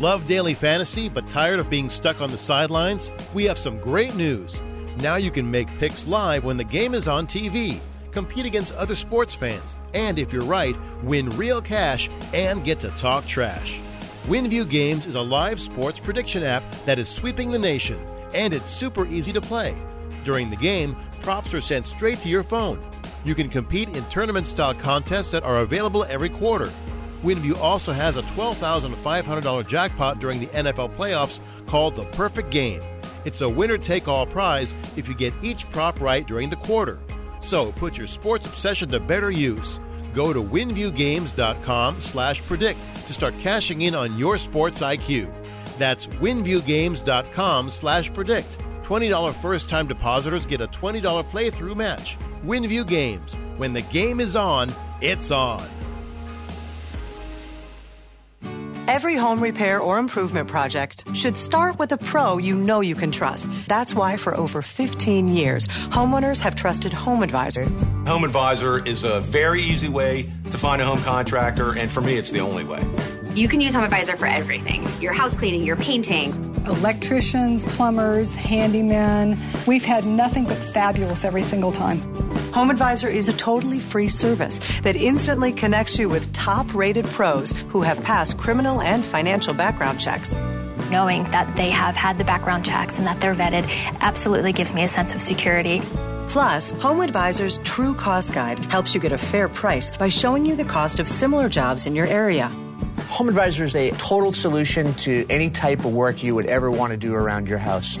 Love 0.00 0.26
daily 0.26 0.52
fantasy 0.52 1.08
but 1.08 1.26
tired 1.26 1.58
of 1.58 1.70
being 1.70 1.88
stuck 1.88 2.20
on 2.20 2.30
the 2.30 2.36
sidelines? 2.36 3.10
We 3.32 3.44
have 3.44 3.56
some 3.56 3.80
great 3.80 4.14
news. 4.14 4.62
Now 4.98 5.16
you 5.16 5.30
can 5.30 5.50
make 5.50 5.68
picks 5.78 6.06
live 6.06 6.44
when 6.44 6.58
the 6.58 6.64
game 6.64 6.92
is 6.92 7.08
on 7.08 7.26
TV, 7.26 7.80
compete 8.10 8.44
against 8.44 8.74
other 8.74 8.94
sports 8.94 9.34
fans, 9.34 9.74
and 9.94 10.18
if 10.18 10.32
you're 10.32 10.44
right, 10.44 10.76
win 11.02 11.30
real 11.30 11.62
cash 11.62 12.10
and 12.34 12.62
get 12.62 12.78
to 12.80 12.90
talk 12.90 13.26
trash. 13.26 13.80
WinView 14.26 14.68
Games 14.68 15.06
is 15.06 15.14
a 15.14 15.20
live 15.20 15.60
sports 15.60 16.00
prediction 16.00 16.42
app 16.42 16.62
that 16.84 16.98
is 16.98 17.08
sweeping 17.08 17.50
the 17.50 17.58
nation, 17.58 17.98
and 18.34 18.52
it's 18.52 18.70
super 18.70 19.06
easy 19.06 19.32
to 19.32 19.40
play. 19.40 19.74
During 20.24 20.50
the 20.50 20.56
game, 20.56 20.96
props 21.22 21.54
are 21.54 21.60
sent 21.60 21.86
straight 21.86 22.18
to 22.20 22.28
your 22.28 22.42
phone. 22.42 22.84
You 23.24 23.34
can 23.34 23.48
compete 23.48 23.88
in 23.88 24.04
tournament 24.06 24.46
style 24.46 24.74
contests 24.74 25.30
that 25.30 25.42
are 25.42 25.60
available 25.60 26.04
every 26.04 26.28
quarter. 26.28 26.70
WinView 27.22 27.56
also 27.58 27.92
has 27.92 28.16
a 28.16 28.22
$12,500 28.22 29.66
jackpot 29.66 30.20
during 30.20 30.40
the 30.40 30.46
NFL 30.46 30.94
playoffs 30.94 31.40
called 31.66 31.96
the 31.96 32.04
Perfect 32.06 32.50
Game. 32.50 32.82
It's 33.24 33.40
a 33.40 33.48
winner 33.48 33.78
take 33.78 34.06
all 34.06 34.26
prize 34.26 34.74
if 34.96 35.08
you 35.08 35.14
get 35.14 35.34
each 35.42 35.68
prop 35.70 36.00
right 36.00 36.26
during 36.26 36.50
the 36.50 36.56
quarter. 36.56 36.98
So 37.40 37.72
put 37.72 37.98
your 37.98 38.06
sports 38.06 38.46
obsession 38.46 38.88
to 38.90 39.00
better 39.00 39.30
use. 39.30 39.80
Go 40.14 40.32
to 40.32 40.42
winviewgames.com 40.42 42.00
slash 42.00 42.42
predict 42.42 42.78
to 43.06 43.12
start 43.12 43.36
cashing 43.38 43.82
in 43.82 43.94
on 43.94 44.18
your 44.18 44.38
sports 44.38 44.80
IQ. 44.80 45.32
That's 45.78 46.06
winviewgames.com 46.06 47.70
slash 47.70 48.12
predict. 48.12 48.58
$20 48.82 49.34
first 49.34 49.68
time 49.68 49.88
depositors 49.88 50.46
get 50.46 50.60
a 50.60 50.68
$20 50.68 51.02
playthrough 51.30 51.76
match. 51.76 52.16
WinView 52.44 52.86
Games. 52.86 53.34
When 53.56 53.72
the 53.72 53.82
game 53.82 54.20
is 54.20 54.36
on, 54.36 54.70
it's 55.00 55.30
on. 55.30 55.66
Every 58.88 59.16
home 59.16 59.40
repair 59.40 59.80
or 59.80 59.98
improvement 59.98 60.48
project 60.48 61.04
should 61.12 61.36
start 61.36 61.76
with 61.76 61.90
a 61.90 61.98
pro 61.98 62.38
you 62.38 62.54
know 62.54 62.82
you 62.82 62.94
can 62.94 63.10
trust. 63.10 63.48
That's 63.66 63.92
why 63.94 64.16
for 64.16 64.36
over 64.36 64.62
15 64.62 65.28
years, 65.28 65.66
homeowners 65.90 66.38
have 66.40 66.54
trusted 66.54 66.92
Home 66.92 67.24
Advisor. 67.24 67.64
Home 68.06 68.22
Advisor 68.22 68.78
is 68.78 69.02
a 69.02 69.18
very 69.18 69.62
easy 69.62 69.88
way 69.88 70.32
to 70.50 70.58
find 70.58 70.80
a 70.80 70.84
home 70.84 71.02
contractor, 71.02 71.76
and 71.76 71.90
for 71.90 72.00
me, 72.00 72.16
it's 72.16 72.30
the 72.30 72.40
only 72.40 72.62
way. 72.62 72.80
You 73.36 73.48
can 73.48 73.60
use 73.60 73.74
Home 73.74 73.84
Advisor 73.84 74.16
for 74.16 74.24
everything 74.24 74.88
your 74.98 75.12
house 75.12 75.36
cleaning, 75.36 75.62
your 75.62 75.76
painting. 75.76 76.30
Electricians, 76.66 77.66
plumbers, 77.66 78.34
handymen. 78.34 79.36
We've 79.66 79.84
had 79.84 80.06
nothing 80.06 80.46
but 80.46 80.56
fabulous 80.56 81.22
every 81.22 81.42
single 81.42 81.70
time. 81.70 82.00
Home 82.54 82.70
Advisor 82.70 83.08
is 83.08 83.28
a 83.28 83.34
totally 83.34 83.78
free 83.78 84.08
service 84.08 84.58
that 84.80 84.96
instantly 84.96 85.52
connects 85.52 85.98
you 85.98 86.08
with 86.08 86.32
top 86.32 86.74
rated 86.74 87.04
pros 87.04 87.52
who 87.68 87.82
have 87.82 88.02
passed 88.02 88.38
criminal 88.38 88.80
and 88.80 89.04
financial 89.04 89.52
background 89.52 90.00
checks. 90.00 90.34
Knowing 90.90 91.24
that 91.24 91.54
they 91.56 91.68
have 91.68 91.94
had 91.94 92.16
the 92.16 92.24
background 92.24 92.64
checks 92.64 92.96
and 92.96 93.06
that 93.06 93.20
they're 93.20 93.34
vetted 93.34 93.68
absolutely 94.00 94.54
gives 94.54 94.72
me 94.72 94.82
a 94.82 94.88
sense 94.88 95.14
of 95.14 95.20
security. 95.20 95.82
Plus, 96.26 96.72
Home 96.72 97.02
Advisor's 97.02 97.58
True 97.58 97.94
Cost 97.94 98.32
Guide 98.32 98.58
helps 98.58 98.94
you 98.94 99.00
get 99.00 99.12
a 99.12 99.18
fair 99.18 99.46
price 99.46 99.90
by 99.90 100.08
showing 100.08 100.46
you 100.46 100.56
the 100.56 100.64
cost 100.64 100.98
of 100.98 101.06
similar 101.06 101.50
jobs 101.50 101.84
in 101.84 101.94
your 101.94 102.06
area. 102.06 102.50
Home 103.08 103.28
Advisor 103.28 103.64
is 103.64 103.74
a 103.74 103.90
total 103.92 104.32
solution 104.32 104.92
to 104.94 105.26
any 105.30 105.50
type 105.50 105.80
of 105.80 105.92
work 105.92 106.22
you 106.22 106.34
would 106.34 106.46
ever 106.46 106.70
want 106.70 106.90
to 106.90 106.96
do 106.96 107.14
around 107.14 107.48
your 107.48 107.58
house. 107.58 107.98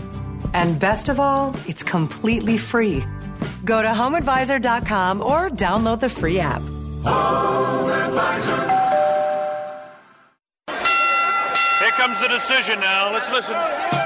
And 0.52 0.78
best 0.78 1.08
of 1.08 1.18
all, 1.20 1.54
it's 1.66 1.82
completely 1.82 2.58
free. 2.58 3.04
Go 3.64 3.82
to 3.82 3.88
homeadvisor.com 3.88 5.22
or 5.22 5.50
download 5.50 6.00
the 6.00 6.08
free 6.08 6.40
app. 6.40 6.62
Home 7.04 7.90
Advisor. 7.90 8.76
Here 11.78 11.90
comes 11.92 12.20
the 12.20 12.28
decision 12.28 12.80
now. 12.80 13.12
Let's 13.12 13.30
listen. 13.30 14.05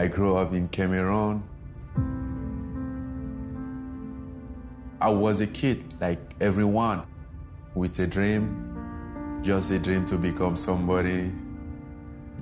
I 0.00 0.08
grew 0.08 0.34
up 0.34 0.54
in 0.54 0.66
Cameroon. 0.68 1.42
I 4.98 5.10
was 5.10 5.42
a 5.42 5.46
kid 5.46 5.92
like 6.00 6.18
everyone 6.40 7.02
with 7.74 7.98
a 7.98 8.06
dream, 8.06 8.48
just 9.42 9.70
a 9.70 9.78
dream 9.78 10.06
to 10.06 10.16
become 10.16 10.56
somebody, 10.56 11.30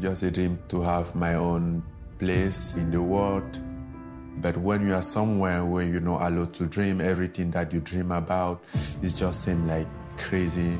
just 0.00 0.22
a 0.22 0.30
dream 0.30 0.60
to 0.68 0.82
have 0.82 1.16
my 1.16 1.34
own 1.34 1.82
place 2.20 2.76
in 2.76 2.92
the 2.92 3.02
world. 3.02 3.58
But 4.40 4.56
when 4.56 4.86
you 4.86 4.94
are 4.94 5.02
somewhere 5.02 5.64
where 5.64 5.82
you're 5.82 6.00
not 6.00 6.30
allowed 6.30 6.54
to 6.54 6.66
dream, 6.66 7.00
everything 7.00 7.50
that 7.50 7.72
you 7.72 7.80
dream 7.80 8.12
about 8.12 8.62
it 9.02 9.16
just 9.16 9.42
seems 9.42 9.68
like 9.68 9.88
crazy. 10.16 10.78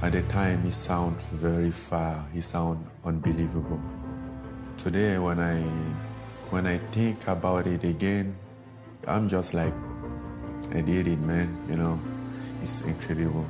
At 0.00 0.12
the 0.12 0.22
time, 0.22 0.64
it 0.64 0.72
sound 0.72 1.20
very 1.30 1.72
far. 1.72 2.26
It 2.32 2.40
sound 2.40 2.86
unbelievable. 3.04 3.82
Today, 4.78 5.18
when 5.18 5.40
I 5.40 5.60
when 6.50 6.64
I 6.64 6.78
think 6.92 7.26
about 7.26 7.66
it 7.66 7.82
again, 7.82 8.36
I'm 9.08 9.28
just 9.28 9.52
like, 9.52 9.74
I 10.70 10.80
did 10.82 11.08
it, 11.08 11.18
man. 11.18 11.50
You 11.68 11.76
know, 11.76 12.00
it's 12.62 12.82
incredible. 12.82 13.44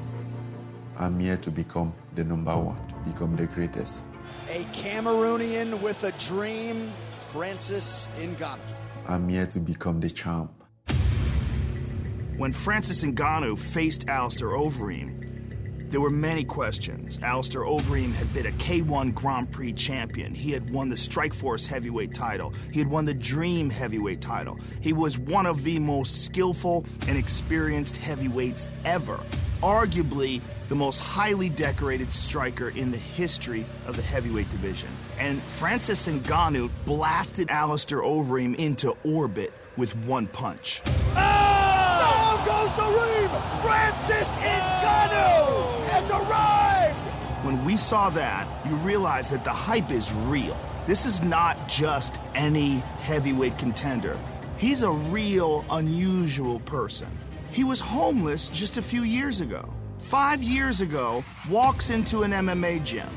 I'm 0.98 1.20
here 1.20 1.36
to 1.36 1.50
become 1.50 1.92
the 2.14 2.24
number 2.24 2.56
one, 2.56 2.78
to 2.88 2.94
become 3.04 3.36
the 3.36 3.46
greatest. 3.46 4.06
A 4.48 4.64
Cameroonian 4.72 5.82
with 5.82 6.02
a 6.04 6.12
dream, 6.12 6.90
Francis 7.18 8.08
Ngannou. 8.16 8.58
I'm 9.06 9.28
here 9.28 9.46
to 9.48 9.60
become 9.60 10.00
the 10.00 10.08
champ. 10.08 10.50
When 12.38 12.52
Francis 12.52 13.04
Ngannou 13.04 13.58
faced 13.58 14.08
Alistair 14.08 14.48
Overeem, 14.48 15.27
there 15.90 16.00
were 16.00 16.10
many 16.10 16.44
questions. 16.44 17.18
Alistair 17.22 17.62
Overeem 17.62 18.12
had 18.12 18.32
been 18.34 18.46
a 18.46 18.52
K1 18.52 19.14
Grand 19.14 19.50
Prix 19.50 19.72
champion. 19.72 20.34
He 20.34 20.52
had 20.52 20.70
won 20.70 20.88
the 20.88 20.96
Strikeforce 20.96 21.66
heavyweight 21.66 22.14
title. 22.14 22.52
He 22.72 22.78
had 22.78 22.90
won 22.90 23.04
the 23.04 23.14
Dream 23.14 23.70
heavyweight 23.70 24.20
title. 24.20 24.58
He 24.80 24.92
was 24.92 25.18
one 25.18 25.46
of 25.46 25.62
the 25.64 25.78
most 25.78 26.24
skillful 26.24 26.84
and 27.06 27.16
experienced 27.16 27.96
heavyweights 27.96 28.68
ever. 28.84 29.18
Arguably 29.62 30.40
the 30.68 30.74
most 30.74 30.98
highly 30.98 31.48
decorated 31.48 32.12
striker 32.12 32.68
in 32.70 32.90
the 32.90 32.98
history 32.98 33.64
of 33.86 33.96
the 33.96 34.02
heavyweight 34.02 34.50
division. 34.50 34.88
And 35.18 35.42
Francis 35.42 36.06
Ngannou 36.06 36.70
blasted 36.84 37.50
Alistair 37.50 38.00
Overeem 38.00 38.54
into 38.56 38.94
orbit 39.04 39.52
with 39.76 39.96
one 40.04 40.26
punch. 40.26 40.82
Ah! 41.16 41.48
Down 41.98 42.46
goes 42.46 42.72
the 42.76 42.84
Reem! 42.84 43.30
Francis 43.62 44.28
Ngannou 44.38 45.47
has 46.08 46.28
arrived! 46.28 47.44
When 47.44 47.64
we 47.64 47.76
saw 47.76 48.10
that, 48.10 48.48
you 48.66 48.74
realize 48.76 49.30
that 49.30 49.44
the 49.44 49.52
hype 49.52 49.90
is 49.90 50.12
real. 50.12 50.56
This 50.86 51.06
is 51.06 51.22
not 51.22 51.68
just 51.68 52.18
any 52.34 52.78
heavyweight 53.00 53.58
contender. 53.58 54.18
He's 54.56 54.82
a 54.82 54.90
real, 54.90 55.64
unusual 55.70 56.60
person. 56.60 57.08
He 57.52 57.64
was 57.64 57.80
homeless 57.80 58.48
just 58.48 58.76
a 58.76 58.82
few 58.82 59.02
years 59.02 59.40
ago. 59.40 59.68
Five 59.98 60.42
years 60.42 60.80
ago, 60.80 61.24
walks 61.48 61.90
into 61.90 62.22
an 62.22 62.32
MMA 62.32 62.84
gym, 62.84 63.08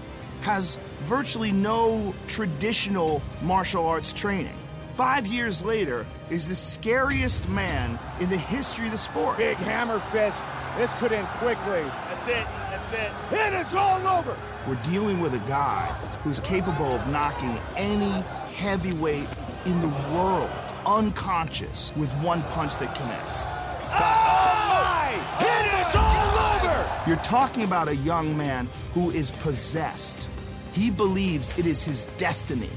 has 0.42 0.78
virtually 1.02 1.52
no 1.52 2.14
traditional 2.28 3.22
martial 3.42 3.86
arts 3.86 4.14
training. 4.14 4.56
Five 4.94 5.26
years 5.26 5.64
later, 5.64 6.06
is 6.30 6.48
the 6.48 6.56
scariest 6.56 7.48
man 7.50 7.98
in 8.20 8.30
the 8.30 8.38
history 8.38 8.86
of 8.86 8.92
the 8.92 8.98
sport. 8.98 9.38
Big 9.38 9.58
hammer 9.58 10.00
fist. 10.12 10.44
This 10.78 10.94
could 10.96 11.12
end 11.12 11.28
quickly. 11.28 11.84
That's 12.10 12.28
it. 12.28 12.61
That's 12.92 13.34
it. 13.34 13.54
It's 13.54 13.76
all 13.76 14.06
over. 14.08 14.38
We're 14.68 14.82
dealing 14.84 15.20
with 15.20 15.34
a 15.34 15.40
guy 15.40 15.86
who's 16.24 16.40
capable 16.40 16.94
of 16.94 17.08
knocking 17.08 17.58
any 17.76 18.22
heavyweight 18.56 19.28
in 19.66 19.82
the 19.82 19.88
world 20.14 20.50
unconscious 20.86 21.96
with 21.96 22.12
one 22.16 22.42
punch 22.44 22.78
that 22.78 22.96
connects. 22.96 23.46
Oh 23.46 23.90
my! 23.90 25.12
Hit 25.40 25.74
it! 25.74 25.86
It's 25.86 25.96
all 25.96 26.70
over. 26.70 26.90
You're 27.08 27.24
talking 27.24 27.64
about 27.64 27.88
a 27.88 27.96
young 27.98 28.36
man 28.36 28.68
who 28.94 29.12
is 29.12 29.32
possessed. 29.32 30.28
He 30.74 30.90
believes 30.90 31.58
it 31.58 31.66
is 31.66 31.84
his 31.84 32.06
destiny 32.18 32.70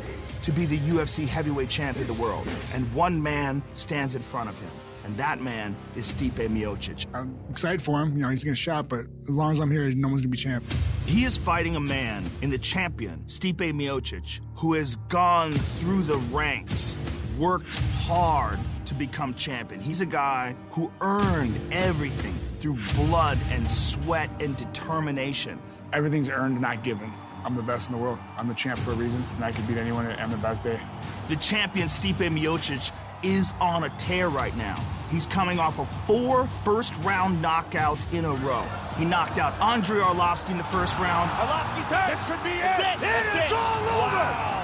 to 0.43 0.53
be 0.53 0.67
the 0.67 0.79
UFC 0.79 1.27
heavyweight 1.27 1.71
champion 1.71 2.09
of 2.09 2.17
the 2.17 2.23
world, 2.23 2.47
and 2.75 2.93
one 2.93 3.23
man 3.23 3.62
stands 3.75 4.15
in 4.15 4.23
front 4.23 4.51
of 4.51 4.59
him, 4.59 4.71
and 5.05 5.17
that 5.17 5.41
man 5.41 5.77
is 5.97 6.13
Stipe 6.13 6.49
Miocic. 6.49 7.07
I'm 7.15 7.39
excited 7.51 7.83
for 7.83 8.01
him. 8.01 8.13
You 8.17 8.23
know, 8.23 8.29
he's 8.29 8.43
gonna 8.43 8.57
shot, 8.57 8.89
but 8.89 9.07
as 9.25 9.31
long 9.31 9.53
as 9.53 9.61
I'm 9.61 9.71
here, 9.71 9.91
no 9.91 10.09
one's 10.09 10.23
gonna 10.23 10.31
be 10.31 10.37
champ. 10.37 10.65
He 11.07 11.25
is 11.25 11.37
fighting 11.37 11.77
a 11.77 11.81
man 11.81 12.25
in 12.43 12.51
the 12.51 12.59
champion, 12.59 13.23
Stipe 13.27 13.57
Miocic, 13.57 14.41
who 14.57 14.75
has 14.75 14.97
gone 15.09 15.53
through 15.53 16.03
the 16.03 16.17
ranks, 16.17 16.97
worked 17.39 17.79
hard 18.03 18.59
to 18.87 18.95
become 18.95 19.35
champion. 19.35 19.81
He's 19.81 20.01
a 20.01 20.07
guy 20.07 20.57
who 20.71 20.91
earned 21.01 21.59
everything 21.73 22.35
through 22.61 22.79
blood 22.95 23.39
and 23.51 23.71
sweat 23.71 24.31
and 24.41 24.57
determination. 24.57 25.61
Everything's 25.93 26.31
earned, 26.31 26.61
not 26.61 26.83
given. 26.83 27.13
I'm 27.45 27.55
the 27.55 27.63
best 27.63 27.89
in 27.91 27.97
the 27.97 28.03
world. 28.03 28.19
I'm 28.39 28.49
the 28.49 28.55
champ 28.55 28.79
for 28.79 28.93
a 28.93 28.95
reason, 28.95 29.23
and 29.37 29.45
I 29.45 29.51
can 29.51 29.67
beat 29.67 29.77
anyone 29.77 30.07
on 30.07 30.31
the 30.31 30.37
best 30.39 30.63
day. 30.63 30.81
The 31.29 31.37
champion 31.37 31.89
Stipe 31.89 32.17
Miocic 32.17 32.91
is 33.25 33.55
on 33.61 33.85
a 33.85 33.91
tear 33.97 34.29
right 34.29 34.55
now. 34.57 34.77
He's 35.11 35.27
coming 35.27 35.59
off 35.59 35.79
of 35.79 35.89
four 36.07 36.47
first 36.47 37.03
round 37.05 37.43
knockouts 37.43 38.12
in 38.12 38.25
a 38.25 38.35
row. 38.35 38.62
He 38.99 39.05
knocked 39.05 39.39
out 39.39 39.55
Andrei 39.61 40.01
Arlovsky 40.01 40.51
in 40.51 40.59
the 40.59 40.64
first 40.64 40.99
round. 40.99 41.31
Arlovsky's 41.31 41.91
hurt. 41.91 42.16
This 42.16 42.25
could 42.27 42.43
be 42.45 42.59
That's 42.59 42.79
it. 42.79 42.83
it. 42.83 43.01
That's 43.01 43.35
it. 43.35 43.43
It's 43.45 43.53
it. 43.53 43.57
all 43.57 43.83
over. 44.05 44.55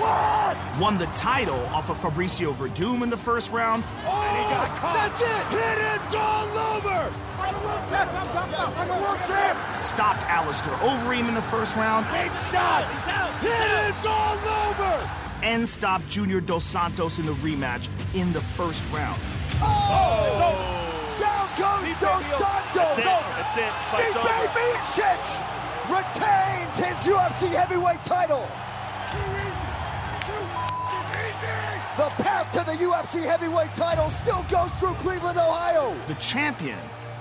What? 0.00 0.80
Won 0.80 0.96
the 0.96 1.06
title 1.14 1.60
off 1.74 1.90
of 1.90 1.98
Fabricio 1.98 2.54
Werdum 2.54 3.02
in 3.02 3.10
the 3.10 3.16
first 3.16 3.50
round. 3.50 3.84
Oh, 4.06 4.16
and 4.16 4.38
he 4.38 4.44
got 4.54 4.76
caught. 4.78 4.96
That's 4.96 5.20
it. 5.20 5.44
Hit. 5.52 5.78
It's 6.00 6.14
all 6.14 6.48
over. 6.72 7.12
I'm 7.38 7.54
a 7.54 7.64
world 7.64 7.88
champ. 7.90 8.78
I'm 8.78 8.90
a 8.90 9.02
world 9.02 9.20
champ. 9.26 9.82
Stopped 9.82 10.22
Alistair 10.24 10.72
Overeem 10.74 11.28
in 11.28 11.34
the 11.34 11.42
first 11.42 11.76
round. 11.76 12.06
Big 12.12 12.30
shots. 12.48 13.04
Hit. 13.42 13.90
It's 13.92 14.06
all 14.06 14.38
over. 14.38 15.10
And 15.42 15.68
stop 15.68 16.06
Junior 16.06 16.40
Dos 16.40 16.64
Santos 16.64 17.18
in 17.18 17.26
the 17.26 17.32
rematch 17.34 17.88
in 18.14 18.32
the 18.32 18.40
first 18.40 18.82
round. 18.92 19.20
Oh. 19.62 20.38
oh! 20.42 20.80
Down 21.18 21.48
goes 21.56 22.00
Dos 22.00 22.24
Santos. 22.26 22.74
That's 22.74 22.98
it. 22.98 23.04
That's 23.04 23.56
it. 23.58 23.72
Fight's 23.90 24.12
Stipe. 24.14 24.50
Miocic 24.56 25.60
retains 25.90 26.76
his 26.78 27.12
UFC 27.12 27.52
heavyweight 27.52 28.04
title. 28.04 28.48
Too 29.10 29.18
easy. 29.18 29.70
Too 30.26 30.60
easy. 31.28 31.80
The 31.96 32.10
path 32.22 32.52
to 32.52 32.64
the 32.64 32.76
UFC 32.84 33.24
heavyweight 33.24 33.74
title 33.74 34.08
still 34.10 34.44
goes 34.50 34.70
through 34.72 34.94
Cleveland, 34.94 35.38
Ohio. 35.38 35.96
The 36.06 36.14
champion 36.14 36.78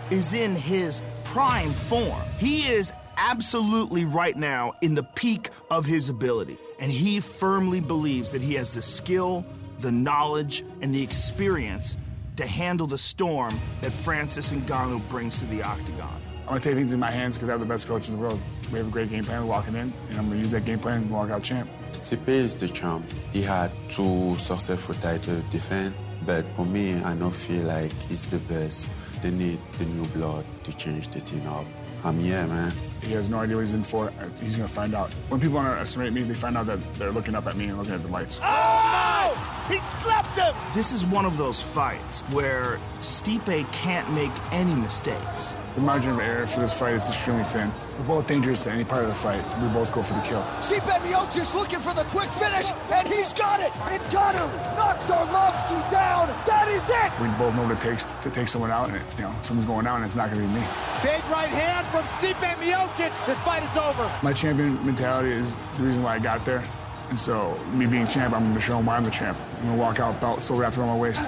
is 0.09 0.33
in 0.33 0.55
his 0.55 1.01
prime 1.23 1.71
form. 1.71 2.21
He 2.37 2.67
is 2.67 2.93
absolutely 3.17 4.05
right 4.05 4.37
now 4.37 4.73
in 4.81 4.95
the 4.95 5.03
peak 5.03 5.49
of 5.69 5.85
his 5.85 6.09
ability. 6.09 6.57
And 6.79 6.91
he 6.91 7.19
firmly 7.19 7.81
believes 7.81 8.31
that 8.31 8.41
he 8.41 8.53
has 8.55 8.71
the 8.71 8.81
skill, 8.81 9.45
the 9.79 9.91
knowledge, 9.91 10.63
and 10.81 10.95
the 10.95 11.03
experience 11.03 11.97
to 12.37 12.47
handle 12.47 12.87
the 12.87 12.97
storm 12.97 13.53
that 13.81 13.91
Francis 13.91 14.51
Ngannou 14.51 15.07
brings 15.09 15.39
to 15.39 15.45
the 15.45 15.61
octagon. 15.61 16.21
I'm 16.41 16.47
gonna 16.47 16.61
take 16.61 16.75
things 16.75 16.93
in 16.93 16.99
my 16.99 17.11
hands 17.11 17.35
because 17.37 17.49
I 17.49 17.51
have 17.51 17.59
the 17.59 17.65
best 17.65 17.85
coach 17.85 18.07
in 18.07 18.15
the 18.15 18.21
world. 18.21 18.39
We 18.71 18.79
have 18.79 18.87
a 18.87 18.91
great 18.91 19.09
game 19.09 19.23
plan 19.23 19.45
walking 19.45 19.75
in, 19.75 19.93
and 20.09 20.17
I'm 20.17 20.29
gonna 20.29 20.39
use 20.39 20.51
that 20.51 20.65
game 20.65 20.79
plan 20.79 21.01
and 21.01 21.11
walk 21.11 21.29
out 21.29 21.43
champ. 21.43 21.69
Stipe 21.91 22.27
is 22.27 22.55
the 22.55 22.67
champ. 22.67 23.05
He 23.33 23.41
had 23.41 23.71
two 23.89 24.35
successful 24.37 24.95
title 24.95 25.41
defense, 25.51 25.93
but 26.25 26.45
for 26.55 26.65
me, 26.65 26.95
I 27.01 27.13
don't 27.13 27.35
feel 27.35 27.63
like 27.63 27.91
he's 28.03 28.25
the 28.25 28.37
best. 28.37 28.87
They 29.21 29.31
need 29.31 29.59
the 29.77 29.85
new 29.85 30.05
blood 30.07 30.45
to 30.63 30.73
change 30.75 31.09
the 31.09 31.19
thing 31.19 31.45
up. 31.45 31.65
I'm 32.03 32.19
here, 32.19 32.47
man. 32.47 32.71
He 33.01 33.13
has 33.13 33.29
no 33.29 33.39
idea 33.39 33.55
what 33.55 33.65
he's 33.65 33.73
in 33.73 33.83
for. 33.83 34.09
Uh, 34.09 34.29
he's 34.41 34.55
gonna 34.55 34.67
find 34.67 34.93
out. 34.93 35.11
When 35.29 35.39
people 35.39 35.57
underestimate 35.57 36.13
me, 36.13 36.23
they 36.23 36.33
find 36.33 36.57
out 36.57 36.65
that 36.67 36.79
they're 36.95 37.11
looking 37.11 37.35
up 37.35 37.47
at 37.47 37.55
me 37.55 37.67
and 37.67 37.77
looking 37.77 37.93
at 37.93 38.01
the 38.01 38.09
lights. 38.09 38.39
Oh 38.43 39.33
no! 39.35 39.73
He 39.73 39.79
slapped 40.01 40.37
him. 40.37 40.55
This 40.73 40.91
is 40.91 41.05
one 41.05 41.25
of 41.25 41.37
those 41.37 41.61
fights 41.61 42.21
where 42.31 42.79
Stipe 42.99 43.71
can't 43.71 44.11
make 44.13 44.31
any 44.51 44.75
mistakes. 44.75 45.55
The 45.75 45.81
margin 45.81 46.11
of 46.11 46.19
error 46.19 46.47
for 46.47 46.59
this 46.59 46.73
fight 46.73 46.93
is 46.93 47.07
extremely 47.07 47.43
thin. 47.45 47.71
We're 47.99 48.05
both 48.05 48.27
dangerous 48.27 48.63
to 48.63 48.71
any 48.71 48.85
part 48.85 49.03
of 49.03 49.09
the 49.09 49.13
fight. 49.13 49.43
We 49.61 49.67
both 49.67 49.91
go 49.91 50.01
for 50.01 50.13
the 50.13 50.21
kill. 50.21 50.41
Stipe 50.61 50.87
Miocic 51.03 51.53
looking 51.53 51.81
for 51.81 51.93
the 51.93 52.05
quick 52.05 52.29
finish, 52.29 52.71
and 52.93 53.05
he's 53.05 53.33
got 53.33 53.59
it. 53.59 53.75
And 53.91 54.01
got 54.09 54.35
him! 54.35 54.47
knocks 54.77 55.09
Arlovsky 55.09 55.91
down. 55.91 56.29
That 56.47 56.69
is 56.69 56.79
it. 56.87 57.11
We 57.21 57.27
both 57.37 57.53
know 57.55 57.63
what 57.63 57.73
it 57.73 57.81
takes 57.81 58.05
to 58.05 58.29
take 58.29 58.47
someone 58.47 58.71
out, 58.71 58.87
and 58.87 58.95
it, 58.95 59.01
you 59.17 59.23
know, 59.23 59.35
someone's 59.41 59.67
going 59.67 59.83
down, 59.83 59.97
and 59.97 60.05
it's 60.05 60.15
not 60.15 60.31
going 60.31 60.41
to 60.41 60.47
be 60.47 60.59
me. 60.61 60.65
Big 61.03 61.21
right 61.29 61.49
hand 61.49 61.85
from 61.87 62.03
Stipe 62.05 62.39
Miocic. 62.63 63.25
This 63.25 63.37
fight 63.39 63.63
is 63.63 63.75
over. 63.75 64.09
My 64.23 64.31
champion 64.31 64.83
mentality 64.85 65.31
is 65.31 65.57
the 65.75 65.83
reason 65.83 66.01
why 66.01 66.15
I 66.15 66.19
got 66.19 66.45
there. 66.45 66.63
And 67.09 67.19
so, 67.19 67.59
me 67.73 67.85
being 67.85 68.07
champ, 68.07 68.33
I'm 68.33 68.43
going 68.43 68.55
to 68.55 68.61
show 68.61 68.77
them 68.77 68.85
why 68.85 68.95
I'm 68.95 69.03
the 69.03 69.11
champ. 69.11 69.37
I'm 69.57 69.63
going 69.65 69.75
to 69.75 69.81
walk 69.81 69.99
out 69.99 70.21
belt 70.21 70.41
still 70.41 70.55
wrapped 70.55 70.77
around 70.77 70.87
my 70.87 70.97
waist. 70.97 71.21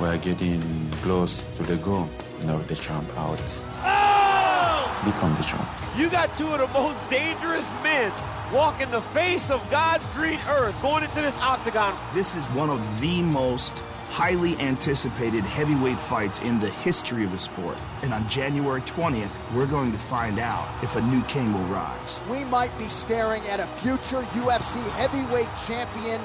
We're 0.00 0.18
getting 0.18 0.90
close 1.02 1.44
to 1.56 1.62
the 1.62 1.76
goal. 1.76 2.10
Now 2.44 2.58
the 2.58 2.74
champ 2.74 3.08
out. 3.16 3.40
Oh! 3.84 5.02
Become 5.04 5.34
the 5.36 5.42
champ. 5.42 5.68
You 5.96 6.10
got 6.10 6.36
two 6.36 6.48
of 6.48 6.58
the 6.58 6.66
most 6.78 7.08
dangerous 7.08 7.68
men 7.82 8.12
walking 8.52 8.90
the 8.90 9.00
face 9.00 9.50
of 9.50 9.60
God's 9.70 10.06
green 10.08 10.38
earth 10.48 10.80
going 10.82 11.04
into 11.04 11.20
this 11.20 11.36
octagon. 11.38 11.96
This 12.14 12.36
is 12.36 12.48
one 12.50 12.70
of 12.70 13.00
the 13.00 13.22
most 13.22 13.82
highly 14.08 14.56
anticipated 14.58 15.42
heavyweight 15.44 15.98
fights 15.98 16.38
in 16.40 16.60
the 16.60 16.70
history 16.70 17.24
of 17.24 17.32
the 17.32 17.38
sport. 17.38 17.80
And 18.02 18.14
on 18.14 18.28
January 18.28 18.80
20th, 18.82 19.36
we're 19.54 19.66
going 19.66 19.92
to 19.92 19.98
find 19.98 20.38
out 20.38 20.66
if 20.82 20.96
a 20.96 21.02
new 21.02 21.22
king 21.24 21.52
will 21.52 21.66
rise. 21.66 22.20
We 22.30 22.44
might 22.44 22.76
be 22.78 22.88
staring 22.88 23.46
at 23.48 23.60
a 23.60 23.66
future 23.66 24.22
UFC 24.22 24.82
heavyweight 24.92 25.48
champion, 25.66 26.20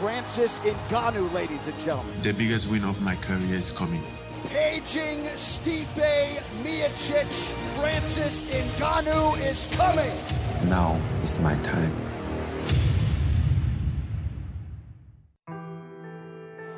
Francis 0.00 0.58
Ngannou, 0.60 1.32
ladies 1.32 1.68
and 1.68 1.78
gentlemen. 1.78 2.20
The 2.22 2.32
biggest 2.32 2.68
win 2.68 2.84
of 2.84 3.00
my 3.00 3.16
career 3.16 3.54
is 3.54 3.70
coming. 3.70 4.02
Paging 4.48 5.24
Stipe 5.34 6.40
Miocic, 6.62 7.30
Francis 7.76 8.44
Ngannou 8.50 9.38
is 9.38 9.66
coming. 9.76 10.68
Now 10.68 10.98
is 11.22 11.40
my 11.40 11.54
time. 11.62 11.92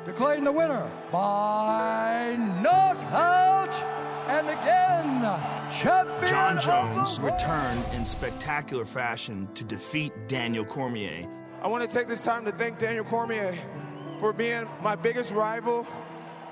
Declaring 0.05 0.43
the 0.43 0.51
winner 0.51 0.89
by 1.11 2.35
knockout 2.61 3.73
and 4.29 4.49
again 4.49 5.21
champion 5.71 6.27
Jon 6.27 6.59
Jones 6.59 7.19
returned 7.19 7.83
in 7.93 8.03
spectacular 8.03 8.85
fashion 8.85 9.47
to 9.53 9.63
defeat 9.63 10.11
Daniel 10.27 10.65
Cormier. 10.65 11.27
I 11.61 11.67
want 11.67 11.87
to 11.87 11.95
take 11.95 12.07
this 12.07 12.23
time 12.23 12.45
to 12.45 12.51
thank 12.51 12.79
Daniel 12.79 13.05
Cormier 13.05 13.55
for 14.19 14.33
being 14.33 14.67
my 14.81 14.95
biggest 14.95 15.31
rival 15.31 15.85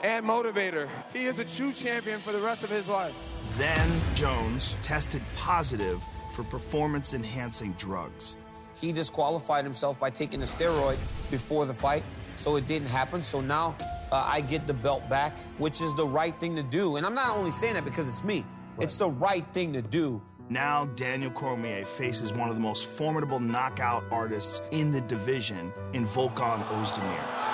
and 0.04 0.26
motivator. 0.26 0.88
He 1.14 1.26
is 1.26 1.40
a 1.40 1.46
true 1.46 1.72
champion 1.72 2.20
for 2.20 2.32
the 2.32 2.40
rest 2.40 2.64
of 2.64 2.70
his 2.70 2.88
life. 2.88 3.16
Then 3.58 3.90
Jones 4.16 4.76
tested 4.84 5.22
positive 5.36 6.04
for 6.34 6.44
performance 6.44 7.14
enhancing 7.14 7.72
drugs. 7.74 8.38
He 8.76 8.92
disqualified 8.92 9.64
himself 9.64 10.00
by 10.00 10.10
taking 10.10 10.42
a 10.42 10.46
steroid 10.46 10.98
before 11.32 11.66
the 11.66 11.74
fight, 11.74 12.04
so 12.36 12.56
it 12.58 12.68
didn't 12.68 12.90
happen. 12.90 13.24
So 13.24 13.42
now 13.42 13.76
uh, 14.12 14.24
I 14.26 14.42
get 14.42 14.68
the 14.68 14.74
belt 14.74 15.10
back, 15.10 15.40
which 15.58 15.82
is 15.82 15.94
the 15.96 16.06
right 16.06 16.40
thing 16.40 16.56
to 16.56 16.64
do. 16.64 16.98
And 16.98 17.06
I'm 17.06 17.16
not 17.16 17.36
only 17.36 17.52
saying 17.52 17.74
that 17.74 17.86
because 17.86 18.08
it's 18.08 18.24
me, 18.24 18.46
it's 18.80 18.98
the 18.98 19.10
right 19.10 19.46
thing 19.54 19.74
to 19.74 19.82
do. 19.82 20.22
Now 20.50 20.86
Daniel 20.96 21.32
Cormier 21.32 21.86
faces 21.86 22.32
one 22.32 22.50
of 22.50 22.56
the 22.56 22.62
most 22.62 22.86
formidable 22.86 23.40
knockout 23.40 24.06
artists 24.12 24.62
in 24.72 24.92
the 24.92 25.02
division 25.02 25.74
in 25.94 26.06
Volkan 26.06 26.64
Ozdemir. 26.68 27.47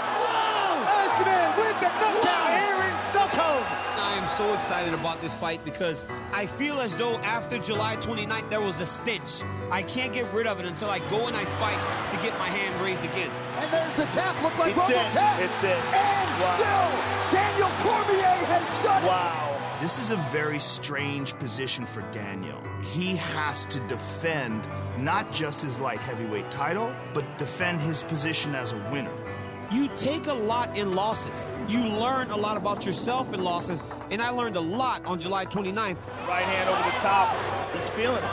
Ozdemir 1.14 1.58
with 1.58 1.80
the 1.80 1.88
knockout 2.00 2.60
here 2.60 2.92
in 2.92 2.98
Stockholm. 2.98 3.64
I 3.98 4.16
am 4.18 4.28
so 4.28 4.54
excited 4.54 4.94
about 4.94 5.22
this 5.22 5.34
fight 5.34 5.64
because 5.66 6.06
I 6.32 6.46
feel 6.46 6.80
as 6.82 6.96
though 6.96 7.18
after 7.20 7.58
July 7.60 7.98
29th 7.98 8.50
there 8.50 8.62
was 8.62 8.80
a 8.80 8.86
stench. 8.86 9.42
I 9.72 9.84
can't 9.84 10.14
get 10.14 10.32
rid 10.34 10.48
of 10.48 10.60
it 10.60 10.66
until 10.66 10.90
I 10.90 11.00
go 11.10 11.28
and 11.28 11.36
I 11.36 11.46
fight 11.46 11.78
to 12.12 12.18
get 12.18 12.38
my 12.40 12.48
hand 12.48 12.80
raised 12.82 13.04
again. 13.04 13.30
And 13.60 13.72
there's 13.72 13.96
the 13.96 14.06
tap, 14.06 14.42
look 14.44 14.58
like 14.58 14.70
It's 14.72 14.78
Rumble 14.78 15.00
in. 15.00 15.12
tap. 15.14 15.42
It's 15.42 15.64
it. 15.64 15.78
And 15.94 16.30
Wow. 16.30 16.56
still, 16.56 17.40
Daniel 17.40 17.70
Cormier 17.84 18.46
has 18.48 18.84
done 18.84 19.04
it. 19.04 19.08
Wow. 19.08 19.50
This 19.82 20.00
is 20.00 20.12
a 20.12 20.16
very 20.32 20.60
strange 20.60 21.38
position 21.40 21.86
for 21.86 22.02
Daniel. 22.12 22.62
He 22.94 23.16
has 23.18 23.66
to 23.66 23.80
defend 23.82 24.68
not 24.98 25.32
just 25.34 25.62
his 25.62 25.78
light 25.78 26.00
heavyweight 26.00 26.50
title, 26.50 26.94
but 27.14 27.38
defend 27.38 27.82
his 27.82 28.02
position 28.04 28.56
as 28.56 28.72
a 28.74 28.78
winner. 28.92 29.12
You 29.72 29.90
take 29.96 30.28
a 30.28 30.34
lot 30.34 30.78
in 30.78 30.94
losses. 30.94 31.50
You 31.68 31.84
learn 31.86 32.30
a 32.32 32.38
lot 32.38 32.58
about 32.58 32.86
yourself 32.86 33.34
in 33.34 33.44
losses, 33.44 33.84
and 34.12 34.22
I 34.22 34.30
learned 34.30 34.56
a 34.56 34.62
lot 34.62 35.06
on 35.06 35.20
July 35.20 35.46
29th. 35.46 35.98
Right 36.28 36.44
hand 36.44 36.70
over 36.70 36.84
the 36.84 36.98
top. 36.98 37.74
He's 37.74 37.90
feeling 37.92 38.24
it. 38.24 38.30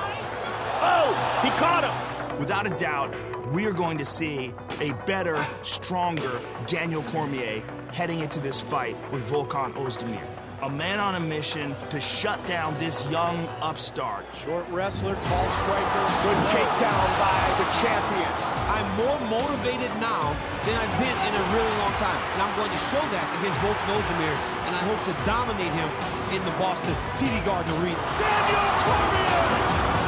Oh, 0.82 1.40
he 1.42 1.50
caught 1.58 1.84
him. 1.84 2.38
Without 2.38 2.66
a 2.66 2.70
doubt, 2.70 3.14
we 3.52 3.66
are 3.66 3.72
going 3.72 3.98
to 3.98 4.04
see 4.04 4.52
a 4.80 4.92
better, 5.06 5.44
stronger 5.62 6.40
Daniel 6.66 7.02
Cormier 7.04 7.62
heading 7.92 8.20
into 8.20 8.40
this 8.40 8.60
fight 8.60 8.96
with 9.12 9.28
Volkan 9.28 9.74
Ozdemir. 9.74 10.26
A 10.62 10.70
man 10.70 11.00
on 11.00 11.14
a 11.14 11.20
mission 11.20 11.74
to 11.88 12.00
shut 12.00 12.44
down 12.46 12.78
this 12.78 13.06
young 13.10 13.46
upstart. 13.62 14.26
Short 14.34 14.66
wrestler, 14.68 15.14
tall 15.14 15.50
striker. 15.52 16.22
Good 16.22 16.36
takedown 16.48 17.18
by 17.18 17.54
the 17.58 17.64
champion. 17.80 18.49
I'm 18.70 18.86
more 18.94 19.18
motivated 19.26 19.90
now 19.98 20.30
than 20.62 20.78
I've 20.78 20.96
been 21.02 21.18
in 21.26 21.34
a 21.34 21.44
really 21.50 21.74
long 21.82 21.90
time. 21.98 22.20
And 22.34 22.42
I'm 22.42 22.54
going 22.54 22.70
to 22.70 22.82
show 22.86 23.02
that 23.02 23.26
against 23.40 23.58
Volkan 23.58 23.90
Ozdemir, 23.98 24.36
and 24.66 24.72
I 24.76 24.82
hope 24.86 25.02
to 25.10 25.14
dominate 25.26 25.74
him 25.74 25.90
in 26.30 26.44
the 26.44 26.52
Boston 26.52 26.94
TD 27.18 27.44
Garden 27.44 27.74
Arena. 27.82 27.98
Daniel 28.14 28.70
Cormier, 28.86 29.50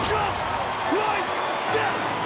just 0.07 0.47
like 0.95 1.29
that. 1.75 2.23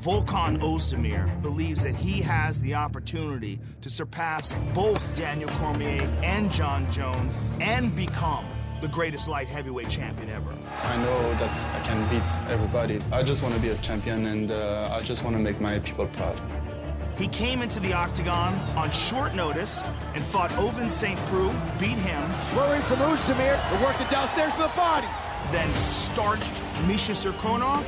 Volkan 0.00 0.60
Ozdemir 0.62 1.42
believes 1.42 1.82
that 1.82 1.96
he 1.96 2.22
has 2.22 2.60
the 2.60 2.74
opportunity 2.74 3.58
to 3.80 3.90
surpass 3.90 4.54
both 4.72 5.14
Daniel 5.16 5.50
Cormier 5.58 6.08
and 6.22 6.48
Jon 6.52 6.88
Jones 6.92 7.40
and 7.60 7.94
become 7.96 8.44
the 8.80 8.88
greatest 8.88 9.28
light 9.28 9.48
heavyweight 9.48 9.88
champion 9.88 10.30
ever. 10.30 10.54
I 10.82 10.96
know 10.98 11.34
that 11.34 11.56
I 11.74 11.80
can 11.80 12.08
beat 12.08 12.26
everybody. 12.50 13.00
I 13.12 13.22
just 13.22 13.42
want 13.42 13.54
to 13.54 13.60
be 13.60 13.68
a 13.68 13.76
champion 13.76 14.26
and 14.26 14.50
uh, 14.50 14.90
I 14.92 15.02
just 15.02 15.24
want 15.24 15.36
to 15.36 15.42
make 15.42 15.60
my 15.60 15.78
people 15.80 16.06
proud. 16.06 16.40
He 17.16 17.26
came 17.28 17.62
into 17.62 17.80
the 17.80 17.92
octagon 17.92 18.54
on 18.76 18.92
short 18.92 19.34
notice 19.34 19.82
and 20.14 20.24
fought 20.24 20.50
Ovince 20.52 20.92
St. 20.92 21.18
Preux, 21.26 21.52
beat 21.78 21.98
him. 21.98 22.30
Flurry 22.52 22.80
from 22.82 22.98
Ozdemir. 22.98 23.58
They're 23.70 23.84
working 23.84 24.06
downstairs 24.08 24.54
to 24.54 24.62
the 24.62 24.68
body. 24.76 25.08
Then 25.50 25.68
starched 25.74 26.62
Misha 26.86 27.12
Cirkunov 27.12 27.84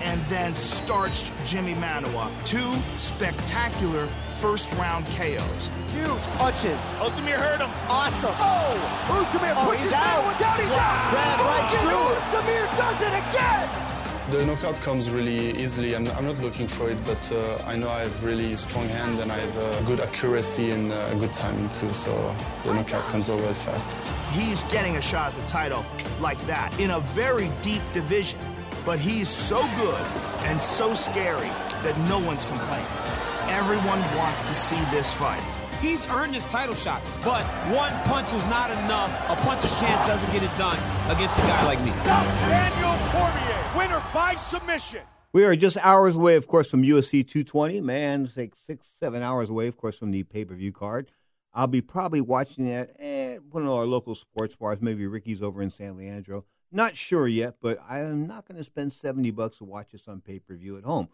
and 0.00 0.20
then 0.26 0.54
starched 0.54 1.32
Jimmy 1.44 1.74
Manuwa. 1.74 2.30
Two 2.44 2.72
spectacular 2.98 4.06
first 4.40 4.72
round 4.74 5.06
KOs. 5.14 5.70
Huge 5.92 6.22
punches. 6.38 6.90
Ozdemir 6.98 7.36
hurt 7.38 7.60
him. 7.60 7.70
Awesome. 7.88 8.32
Oh, 8.38 8.74
Ozdemir 9.08 9.54
Oh, 9.56 9.66
pushes 9.68 9.84
he's 9.84 9.92
out. 9.92 10.24
Manuwa 10.24 10.38
down. 10.40 10.56
He's 10.58 10.70
Wow. 10.70 10.78
out. 10.78 11.10
Grab 11.12 11.40
right 11.40 11.70
Look 11.84 11.92
at. 11.92 12.32
Ozdemir 12.32 12.78
does 12.78 13.02
it 13.02 13.14
again. 13.22 13.91
The 14.32 14.46
knockout 14.46 14.80
comes 14.80 15.10
really 15.10 15.50
easily. 15.60 15.94
I'm, 15.94 16.08
I'm 16.12 16.24
not 16.24 16.38
looking 16.38 16.66
for 16.66 16.88
it, 16.88 16.96
but 17.04 17.30
uh, 17.32 17.62
I 17.66 17.76
know 17.76 17.90
I 17.90 18.00
have 18.00 18.24
really 18.24 18.56
strong 18.56 18.88
hand 18.88 19.18
and 19.18 19.30
I 19.30 19.36
have 19.36 19.58
uh, 19.58 19.82
good 19.82 20.00
accuracy 20.00 20.70
and 20.70 20.90
uh, 20.90 21.14
good 21.16 21.34
timing 21.34 21.68
too. 21.68 21.90
So 21.90 22.34
the 22.64 22.72
knockout 22.72 23.04
comes 23.04 23.28
always 23.28 23.60
fast. 23.60 23.94
He's 24.30 24.64
getting 24.72 24.96
a 24.96 25.02
shot 25.02 25.34
at 25.34 25.38
the 25.38 25.46
title 25.46 25.84
like 26.18 26.40
that 26.46 26.80
in 26.80 26.92
a 26.92 27.00
very 27.00 27.50
deep 27.60 27.82
division. 27.92 28.40
But 28.86 28.98
he's 28.98 29.28
so 29.28 29.60
good 29.76 30.06
and 30.48 30.62
so 30.62 30.94
scary 30.94 31.52
that 31.84 31.94
no 32.08 32.18
one's 32.18 32.46
complaining. 32.46 32.86
Everyone 33.50 34.00
wants 34.16 34.40
to 34.40 34.54
see 34.54 34.80
this 34.90 35.12
fight. 35.12 35.61
He's 35.82 36.08
earned 36.10 36.32
his 36.32 36.44
title 36.44 36.76
shot, 36.76 37.02
but 37.24 37.42
one 37.74 37.92
punch 38.04 38.32
is 38.32 38.44
not 38.44 38.70
enough. 38.70 39.10
A 39.28 39.34
puncher's 39.42 39.78
chance 39.80 40.06
doesn't 40.06 40.32
get 40.32 40.40
it 40.40 40.56
done 40.56 40.78
against 41.10 41.36
a 41.40 41.42
guy 41.42 41.64
like 41.64 41.82
me. 41.82 41.90
Stop 41.90 42.24
Daniel 42.48 42.96
Cormier, 43.10 43.76
winner 43.76 44.02
by 44.14 44.36
submission. 44.36 45.00
We 45.32 45.44
are 45.44 45.56
just 45.56 45.76
hours 45.78 46.14
away, 46.14 46.36
of 46.36 46.46
course, 46.46 46.70
from 46.70 46.82
UFC 46.82 47.26
220. 47.26 47.80
Man, 47.80 48.26
it's 48.26 48.36
like 48.36 48.54
six, 48.54 48.86
seven 49.00 49.22
hours 49.22 49.50
away, 49.50 49.66
of 49.66 49.76
course, 49.76 49.98
from 49.98 50.12
the 50.12 50.22
pay 50.22 50.44
per 50.44 50.54
view 50.54 50.70
card. 50.70 51.10
I'll 51.52 51.66
be 51.66 51.80
probably 51.80 52.20
watching 52.20 52.68
that 52.68 52.98
at 53.00 53.42
one 53.42 53.64
of 53.64 53.70
our 53.70 53.84
local 53.84 54.14
sports 54.14 54.54
bars, 54.54 54.78
maybe 54.80 55.04
Ricky's 55.06 55.42
over 55.42 55.60
in 55.62 55.70
San 55.70 55.96
Leandro. 55.96 56.44
Not 56.70 56.96
sure 56.96 57.26
yet, 57.26 57.56
but 57.60 57.78
I 57.88 57.98
am 57.98 58.28
not 58.28 58.46
going 58.46 58.56
to 58.56 58.64
spend 58.64 58.92
70 58.92 59.32
bucks 59.32 59.58
to 59.58 59.64
watch 59.64 59.90
this 59.90 60.06
on 60.06 60.20
pay 60.20 60.38
per 60.38 60.54
view 60.54 60.78
at 60.78 60.84
home. 60.84 61.08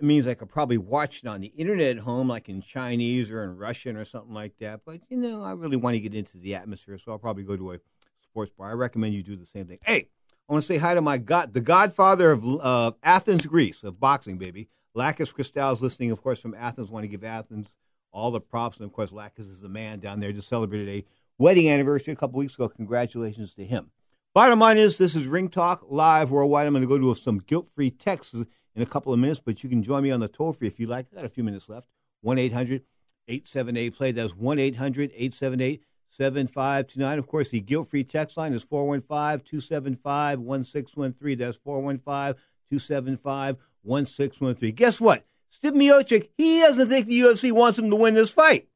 It 0.00 0.06
means 0.06 0.26
I 0.26 0.32
could 0.32 0.48
probably 0.48 0.78
watch 0.78 1.18
it 1.18 1.26
on 1.26 1.42
the 1.42 1.48
internet 1.48 1.98
at 1.98 2.02
home, 2.02 2.26
like 2.26 2.48
in 2.48 2.62
Chinese 2.62 3.30
or 3.30 3.44
in 3.44 3.58
Russian 3.58 3.96
or 3.96 4.06
something 4.06 4.32
like 4.32 4.54
that. 4.60 4.80
But, 4.86 5.00
you 5.10 5.18
know, 5.18 5.42
I 5.42 5.52
really 5.52 5.76
want 5.76 5.94
to 5.94 6.00
get 6.00 6.14
into 6.14 6.38
the 6.38 6.54
atmosphere, 6.54 6.96
so 6.96 7.12
I'll 7.12 7.18
probably 7.18 7.42
go 7.42 7.54
to 7.54 7.72
a 7.72 7.80
sports 8.22 8.50
bar. 8.50 8.70
I 8.70 8.72
recommend 8.72 9.12
you 9.12 9.22
do 9.22 9.36
the 9.36 9.44
same 9.44 9.66
thing. 9.66 9.78
Hey, 9.82 10.08
I 10.48 10.52
want 10.52 10.62
to 10.62 10.66
say 10.66 10.78
hi 10.78 10.94
to 10.94 11.02
my 11.02 11.18
god, 11.18 11.52
the 11.52 11.60
godfather 11.60 12.30
of 12.30 12.44
uh, 12.44 12.92
Athens, 13.02 13.46
Greece, 13.46 13.84
of 13.84 14.00
boxing, 14.00 14.38
baby. 14.38 14.68
Lacus 14.94 15.32
Cristal 15.32 15.72
is 15.72 15.82
listening, 15.82 16.10
of 16.10 16.22
course, 16.22 16.40
from 16.40 16.54
Athens. 16.54 16.90
Want 16.90 17.04
to 17.04 17.08
give 17.08 17.22
Athens 17.22 17.74
all 18.10 18.30
the 18.30 18.40
props. 18.40 18.78
And 18.78 18.86
of 18.86 18.92
course, 18.92 19.12
Lacus 19.12 19.46
is 19.46 19.60
the 19.60 19.68
man 19.68 20.00
down 20.00 20.18
there. 20.18 20.32
Just 20.32 20.48
celebrated 20.48 20.88
a 20.88 21.04
wedding 21.38 21.68
anniversary 21.68 22.14
a 22.14 22.16
couple 22.16 22.38
weeks 22.38 22.54
ago. 22.54 22.68
Congratulations 22.68 23.54
to 23.54 23.64
him. 23.64 23.90
Bottom 24.32 24.60
line 24.60 24.78
is, 24.78 24.96
this 24.96 25.14
is 25.14 25.26
Ring 25.26 25.48
Talk 25.48 25.84
live 25.88 26.30
worldwide. 26.30 26.66
I'm 26.66 26.72
going 26.72 26.82
to 26.82 26.88
go 26.88 26.98
to 26.98 27.20
some 27.20 27.38
guilt 27.38 27.68
free 27.68 27.90
texts 27.90 28.44
in 28.74 28.82
a 28.82 28.86
couple 28.86 29.12
of 29.12 29.18
minutes, 29.18 29.40
but 29.44 29.62
you 29.62 29.68
can 29.68 29.82
join 29.82 30.02
me 30.02 30.10
on 30.10 30.20
the 30.20 30.28
toll 30.28 30.52
free 30.52 30.68
if 30.68 30.78
you 30.78 30.86
like. 30.86 31.06
I 31.12 31.16
got 31.16 31.24
a 31.24 31.28
few 31.28 31.44
minutes 31.44 31.68
left. 31.68 31.88
1 32.22 32.38
800 32.38 32.82
878 33.28 33.96
play. 33.96 34.12
That's 34.12 34.34
1 34.34 34.58
800 34.58 35.10
878 35.14 35.82
7529. 36.10 37.18
Of 37.18 37.26
course, 37.26 37.50
the 37.50 37.60
guilt 37.60 37.88
free 37.88 38.04
text 38.04 38.36
line 38.36 38.52
is 38.52 38.62
415 38.62 39.46
275 39.48 40.40
1613. 40.40 41.38
That's 41.38 41.56
415 41.56 42.42
275 42.68 43.56
1613. 43.82 44.74
Guess 44.74 45.00
what? 45.00 45.24
Stipe 45.52 45.74
Miocic, 45.74 46.28
he 46.36 46.60
doesn't 46.60 46.88
think 46.88 47.06
the 47.06 47.20
UFC 47.20 47.50
wants 47.50 47.78
him 47.78 47.90
to 47.90 47.96
win 47.96 48.14
this 48.14 48.30
fight. 48.30 48.68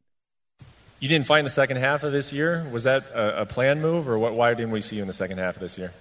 You 0.98 1.08
didn't 1.08 1.26
fight 1.26 1.40
in 1.40 1.44
the 1.44 1.50
second 1.50 1.76
half 1.76 2.02
of 2.02 2.12
this 2.12 2.32
year. 2.32 2.66
Was 2.72 2.84
that 2.84 3.04
a, 3.12 3.42
a 3.42 3.46
planned 3.46 3.82
move, 3.82 4.08
or 4.08 4.18
what, 4.18 4.32
why 4.32 4.54
didn't 4.54 4.72
we 4.72 4.80
see 4.80 4.96
you 4.96 5.02
in 5.02 5.06
the 5.06 5.14
second 5.14 5.38
half 5.38 5.56
of 5.56 5.60
this 5.60 5.76
year? 5.78 5.92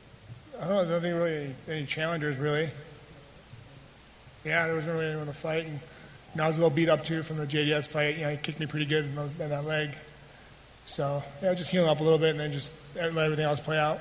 I 0.59 0.67
don't 0.67 0.69
know. 0.69 0.85
There 0.85 0.95
wasn't 0.95 1.15
really 1.15 1.35
any, 1.35 1.77
any 1.79 1.85
challengers, 1.85 2.37
really. 2.37 2.69
Yeah, 4.43 4.65
there 4.65 4.75
wasn't 4.75 4.95
really 4.95 5.07
anyone 5.07 5.27
to 5.27 5.33
fight. 5.33 5.65
And, 5.65 5.79
I 6.35 6.47
was 6.47 6.57
a 6.57 6.61
little 6.61 6.75
beat 6.75 6.89
up, 6.89 7.05
too, 7.05 7.21
from 7.21 7.37
the 7.37 7.45
JDS 7.45 7.87
fight. 7.87 8.15
You 8.15 8.23
know, 8.23 8.31
he 8.31 8.37
kicked 8.37 8.59
me 8.59 8.65
pretty 8.65 8.87
good 8.87 9.05
in, 9.05 9.15
those, 9.15 9.31
in 9.39 9.49
that 9.49 9.65
leg. 9.65 9.91
So, 10.85 11.23
yeah, 11.43 11.53
just 11.53 11.69
healing 11.69 11.89
up 11.89 11.99
a 11.99 12.03
little 12.03 12.17
bit 12.17 12.31
and 12.31 12.39
then 12.39 12.51
just 12.51 12.73
let 12.95 13.05
everything 13.17 13.45
else 13.45 13.59
play 13.59 13.77
out. 13.77 13.99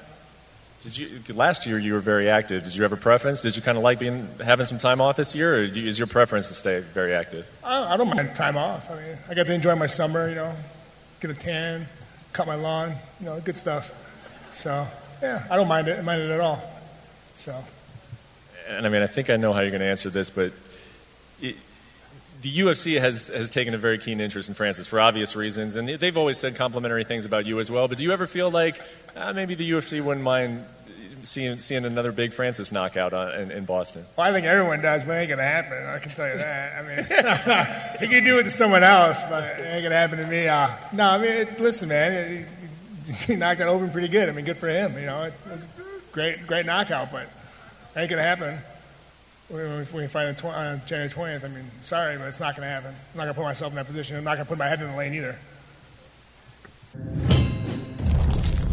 Did 0.80 0.98
you 0.98 1.34
last 1.34 1.64
year 1.64 1.78
you 1.78 1.92
were 1.92 2.00
very 2.00 2.28
active? 2.28 2.64
Did 2.64 2.74
you 2.74 2.82
have 2.82 2.92
a 2.92 2.96
preference? 2.96 3.40
Did 3.40 3.54
you 3.54 3.62
kind 3.62 3.78
of 3.78 3.84
like 3.84 4.00
being 4.00 4.26
having 4.44 4.66
some 4.66 4.78
time 4.78 5.00
off 5.00 5.16
this 5.16 5.32
year, 5.32 5.60
or 5.60 5.62
is 5.62 5.96
your 5.96 6.08
preference 6.08 6.48
to 6.48 6.54
stay 6.54 6.80
very 6.80 7.14
active? 7.14 7.48
I, 7.62 7.94
I 7.94 7.96
don't 7.96 8.08
mind 8.08 8.34
time 8.34 8.56
off. 8.56 8.90
I 8.90 8.96
mean, 8.96 9.16
I 9.28 9.34
got 9.34 9.46
to 9.46 9.54
enjoy 9.54 9.76
my 9.76 9.86
summer. 9.86 10.28
You 10.28 10.34
know, 10.34 10.56
get 11.20 11.30
a 11.30 11.34
tan, 11.34 11.86
cut 12.32 12.48
my 12.48 12.56
lawn. 12.56 12.94
You 13.20 13.26
know, 13.26 13.40
good 13.40 13.58
stuff. 13.58 13.94
So 14.54 14.84
yeah, 15.22 15.46
I 15.48 15.54
don't 15.54 15.68
mind 15.68 15.86
it. 15.86 16.02
Mind 16.02 16.20
it 16.20 16.30
at 16.30 16.40
all. 16.40 16.60
So. 17.36 17.62
And 18.68 18.86
I 18.86 18.88
mean, 18.88 19.02
I 19.02 19.06
think 19.06 19.30
I 19.30 19.36
know 19.36 19.52
how 19.52 19.60
you're 19.60 19.70
going 19.70 19.80
to 19.80 19.86
answer 19.86 20.10
this, 20.10 20.30
but 20.30 20.52
it, 21.40 21.56
the 22.42 22.52
UFC 22.58 23.00
has, 23.00 23.28
has 23.28 23.48
taken 23.48 23.72
a 23.72 23.78
very 23.78 23.98
keen 23.98 24.20
interest 24.20 24.48
in 24.48 24.54
Francis 24.54 24.86
for 24.86 25.00
obvious 25.00 25.36
reasons, 25.36 25.76
and 25.76 25.88
they've 25.88 26.16
always 26.16 26.38
said 26.38 26.56
complimentary 26.56 27.04
things 27.04 27.24
about 27.24 27.46
you 27.46 27.60
as 27.60 27.70
well. 27.70 27.88
But 27.88 27.98
do 27.98 28.04
you 28.04 28.12
ever 28.12 28.26
feel 28.26 28.50
like 28.50 28.80
uh, 29.16 29.32
maybe 29.32 29.54
the 29.54 29.70
UFC 29.70 30.02
wouldn't 30.02 30.24
mind 30.24 30.64
seeing, 31.22 31.58
seeing 31.58 31.84
another 31.84 32.10
big 32.10 32.32
Francis 32.32 32.72
knockout 32.72 33.12
on, 33.12 33.32
in, 33.32 33.50
in, 33.52 33.64
Boston? 33.64 34.04
Well, 34.16 34.28
I 34.28 34.32
think 34.32 34.46
everyone 34.46 34.80
does, 34.82 35.04
but 35.04 35.16
it 35.16 35.20
ain't 35.20 35.28
going 35.28 35.38
to 35.38 35.44
happen. 35.44 35.86
I 35.86 35.98
can 36.00 36.12
tell 36.12 36.28
you 36.28 36.38
that. 36.38 36.78
I 36.78 36.82
mean, 36.82 38.00
he 38.00 38.08
can 38.08 38.24
do 38.24 38.38
it 38.38 38.44
to 38.44 38.50
someone 38.50 38.82
else, 38.82 39.20
but 39.22 39.44
it 39.44 39.62
ain't 39.62 39.82
going 39.82 39.90
to 39.90 39.96
happen 39.96 40.18
to 40.18 40.26
me. 40.26 40.48
Uh, 40.48 40.68
no, 40.92 41.10
I 41.10 41.18
mean, 41.18 41.30
it, 41.30 41.60
listen, 41.60 41.88
man, 41.88 42.46
he 43.26 43.36
knocked 43.36 43.60
it 43.60 43.66
over 43.66 43.86
pretty 43.88 44.08
good. 44.08 44.28
I 44.28 44.32
mean, 44.32 44.44
good 44.44 44.58
for 44.58 44.68
him. 44.68 44.98
You 44.98 45.06
know, 45.06 45.22
it's, 45.22 45.42
it's 45.46 45.64
a 45.64 45.68
great, 46.12 46.46
great 46.46 46.66
knockout, 46.66 47.12
but 47.12 47.22
it 47.22 47.28
ain't 48.00 48.10
going 48.10 48.22
to 48.22 48.28
happen 48.28 48.58
if 49.54 49.92
we 49.92 50.06
fight 50.06 50.44
on, 50.44 50.54
on 50.54 50.82
January 50.86 51.10
20th, 51.10 51.44
I 51.44 51.48
mean, 51.48 51.70
sorry, 51.82 52.16
but 52.16 52.28
it's 52.28 52.40
not 52.40 52.56
going 52.56 52.66
to 52.66 52.72
happen. 52.72 52.94
I'm 53.12 53.16
not 53.16 53.24
going 53.24 53.34
to 53.34 53.34
put 53.34 53.44
myself 53.44 53.72
in 53.72 53.76
that 53.76 53.86
position. 53.86 54.16
I'm 54.16 54.24
not 54.24 54.36
going 54.36 54.46
to 54.46 54.48
put 54.48 54.58
my 54.58 54.68
head 54.68 54.80
in 54.80 54.90
the 54.90 54.96
lane 54.96 55.14
either. 55.14 55.38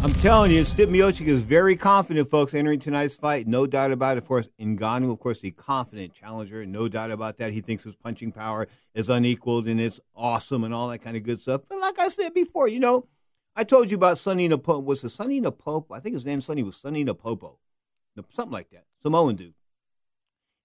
I'm 0.01 0.13
telling 0.13 0.51
you, 0.51 0.61
Stipe 0.61 0.87
Miocic 0.87 1.27
is 1.27 1.41
very 1.41 1.75
confident, 1.75 2.29
folks, 2.29 2.53
entering 2.53 2.79
tonight's 2.79 3.15
fight. 3.15 3.47
No 3.47 3.67
doubt 3.67 3.91
about 3.91 4.15
it. 4.15 4.19
Of 4.19 4.27
course, 4.27 4.47
Ngannou, 4.59 5.11
of 5.11 5.19
course, 5.19 5.41
the 5.41 5.51
confident 5.51 6.13
challenger. 6.13 6.65
No 6.65 6.87
doubt 6.87 7.11
about 7.11 7.37
that. 7.37 7.51
He 7.51 7.59
thinks 7.59 7.83
his 7.83 7.95
punching 7.95 8.31
power 8.31 8.69
is 8.93 9.09
unequaled 9.09 9.67
and 9.67 9.81
it's 9.81 9.99
awesome 10.15 10.63
and 10.63 10.73
all 10.73 10.87
that 10.87 10.99
kind 10.99 11.17
of 11.17 11.23
good 11.23 11.41
stuff. 11.41 11.61
But 11.67 11.81
like 11.81 11.99
I 11.99 12.07
said 12.07 12.33
before, 12.33 12.69
you 12.69 12.79
know, 12.79 13.07
I 13.57 13.65
told 13.65 13.89
you 13.89 13.95
about 13.95 14.17
Sonny 14.17 14.47
Napopo. 14.47 14.85
Was 14.85 15.03
it 15.03 15.09
Sonny 15.09 15.41
Napopo? 15.41 15.91
I 15.91 15.99
think 15.99 16.13
his 16.13 16.25
name 16.25 16.39
Sonny 16.39 16.63
was 16.63 16.77
Sonny 16.77 17.03
Napopo. 17.03 17.57
Something 18.31 18.51
like 18.51 18.69
that. 18.71 18.85
Samoan 19.03 19.35
dude 19.35 19.53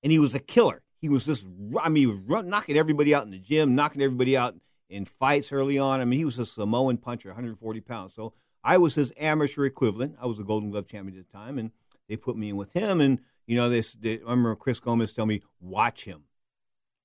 and 0.05 0.12
he 0.12 0.20
was 0.20 0.35
a 0.35 0.39
killer. 0.39 0.82
He 1.01 1.09
was 1.09 1.24
just, 1.24 1.47
I 1.80 1.89
mean, 1.89 2.03
he 2.03 2.07
was 2.07 2.18
run, 2.18 2.49
knocking 2.49 2.76
everybody 2.76 3.14
out 3.14 3.24
in 3.24 3.30
the 3.30 3.39
gym, 3.39 3.74
knocking 3.74 4.03
everybody 4.03 4.37
out 4.37 4.55
in 4.89 5.07
fights 5.07 5.51
early 5.51 5.78
on. 5.78 6.01
I 6.01 6.05
mean, 6.05 6.18
he 6.18 6.24
was 6.24 6.39
a 6.39 6.47
Samoan 6.47 6.99
puncher, 6.99 7.30
140 7.30 7.80
pounds. 7.80 8.14
So 8.14 8.35
I 8.62 8.76
was 8.76 8.95
his 8.95 9.12
amateur 9.18 9.64
equivalent. 9.64 10.16
I 10.20 10.26
was 10.26 10.39
a 10.39 10.45
Golden 10.45 10.70
Glove 10.70 10.87
champion 10.87 11.18
at 11.18 11.26
the 11.26 11.37
time, 11.37 11.59
and 11.59 11.72
they 12.09 12.16
put 12.16 12.37
me 12.37 12.51
in 12.51 12.57
with 12.57 12.74
him. 12.74 13.01
And 13.01 13.18
you 13.47 13.57
know, 13.57 13.68
they, 13.68 13.80
they 13.99 14.18
I 14.20 14.30
remember 14.30 14.57
Chris 14.57 14.78
Gomez 14.78 15.12
tell 15.12 15.26
me, 15.26 15.43
"Watch 15.61 16.05
him, 16.05 16.24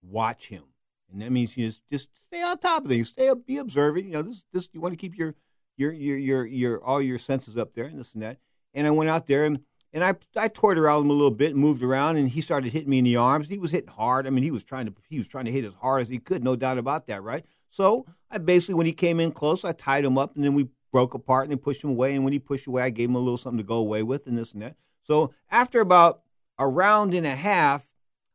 watch 0.01 0.47
him," 0.47 0.63
and 1.11 1.21
that 1.21 1.31
means 1.31 1.57
you 1.57 1.67
just 1.67 1.81
just 1.89 2.09
stay 2.23 2.41
on 2.41 2.57
top 2.59 2.83
of 2.83 2.89
things, 2.89 3.09
stay 3.09 3.27
up, 3.27 3.45
be 3.45 3.57
observant. 3.57 4.05
You 4.05 4.11
know, 4.11 4.21
this 4.21 4.45
this 4.53 4.69
you 4.71 4.79
want 4.79 4.93
to 4.93 4.97
keep 4.97 5.17
your 5.17 5.35
your 5.75 5.91
your 5.91 6.17
your 6.17 6.45
your 6.45 6.83
all 6.83 7.01
your 7.01 7.17
senses 7.17 7.57
up 7.57 7.73
there 7.73 7.85
and 7.85 7.99
this 7.99 8.13
and 8.13 8.23
that. 8.23 8.37
And 8.73 8.87
I 8.87 8.91
went 8.91 9.09
out 9.09 9.27
there 9.27 9.45
and 9.45 9.59
and 9.93 10.03
I 10.03 10.15
I 10.35 10.47
toyed 10.47 10.77
around 10.77 11.03
him 11.03 11.09
a 11.09 11.13
little 11.13 11.31
bit, 11.31 11.55
moved 11.55 11.83
around, 11.83 12.17
and 12.17 12.29
he 12.29 12.41
started 12.41 12.71
hitting 12.71 12.89
me 12.89 12.99
in 12.99 13.05
the 13.05 13.15
arms. 13.15 13.47
He 13.47 13.57
was 13.57 13.71
hitting 13.71 13.89
hard. 13.89 14.27
I 14.27 14.29
mean, 14.29 14.43
he 14.43 14.51
was 14.51 14.63
trying 14.63 14.85
to 14.85 14.93
he 15.09 15.17
was 15.17 15.27
trying 15.27 15.45
to 15.45 15.51
hit 15.51 15.65
as 15.65 15.75
hard 15.75 16.01
as 16.01 16.09
he 16.09 16.19
could, 16.19 16.43
no 16.43 16.55
doubt 16.55 16.77
about 16.77 17.07
that, 17.07 17.23
right? 17.23 17.45
So 17.69 18.05
I 18.31 18.37
basically, 18.37 18.75
when 18.75 18.85
he 18.85 18.93
came 18.93 19.19
in 19.19 19.31
close, 19.31 19.63
I 19.63 19.71
tied 19.71 20.05
him 20.05 20.17
up, 20.17 20.35
and 20.35 20.43
then 20.43 20.53
we 20.53 20.67
broke 20.91 21.13
apart 21.13 21.43
and 21.43 21.51
then 21.51 21.59
pushed 21.59 21.83
him 21.83 21.91
away. 21.91 22.15
And 22.15 22.23
when 22.23 22.33
he 22.33 22.39
pushed 22.39 22.67
away, 22.67 22.83
I 22.83 22.89
gave 22.89 23.09
him 23.09 23.15
a 23.15 23.19
little 23.19 23.37
something 23.37 23.57
to 23.57 23.63
go 23.63 23.75
away 23.75 24.03
with, 24.03 24.27
and 24.27 24.37
this 24.37 24.53
and 24.53 24.61
that. 24.61 24.75
So 25.03 25.33
after 25.49 25.81
about 25.81 26.21
a 26.57 26.67
round 26.67 27.13
and 27.13 27.25
a 27.25 27.35
half, 27.35 27.87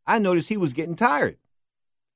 I 0.06 0.18
noticed 0.18 0.48
he 0.48 0.56
was 0.56 0.72
getting 0.72 0.96
tired, 0.96 1.38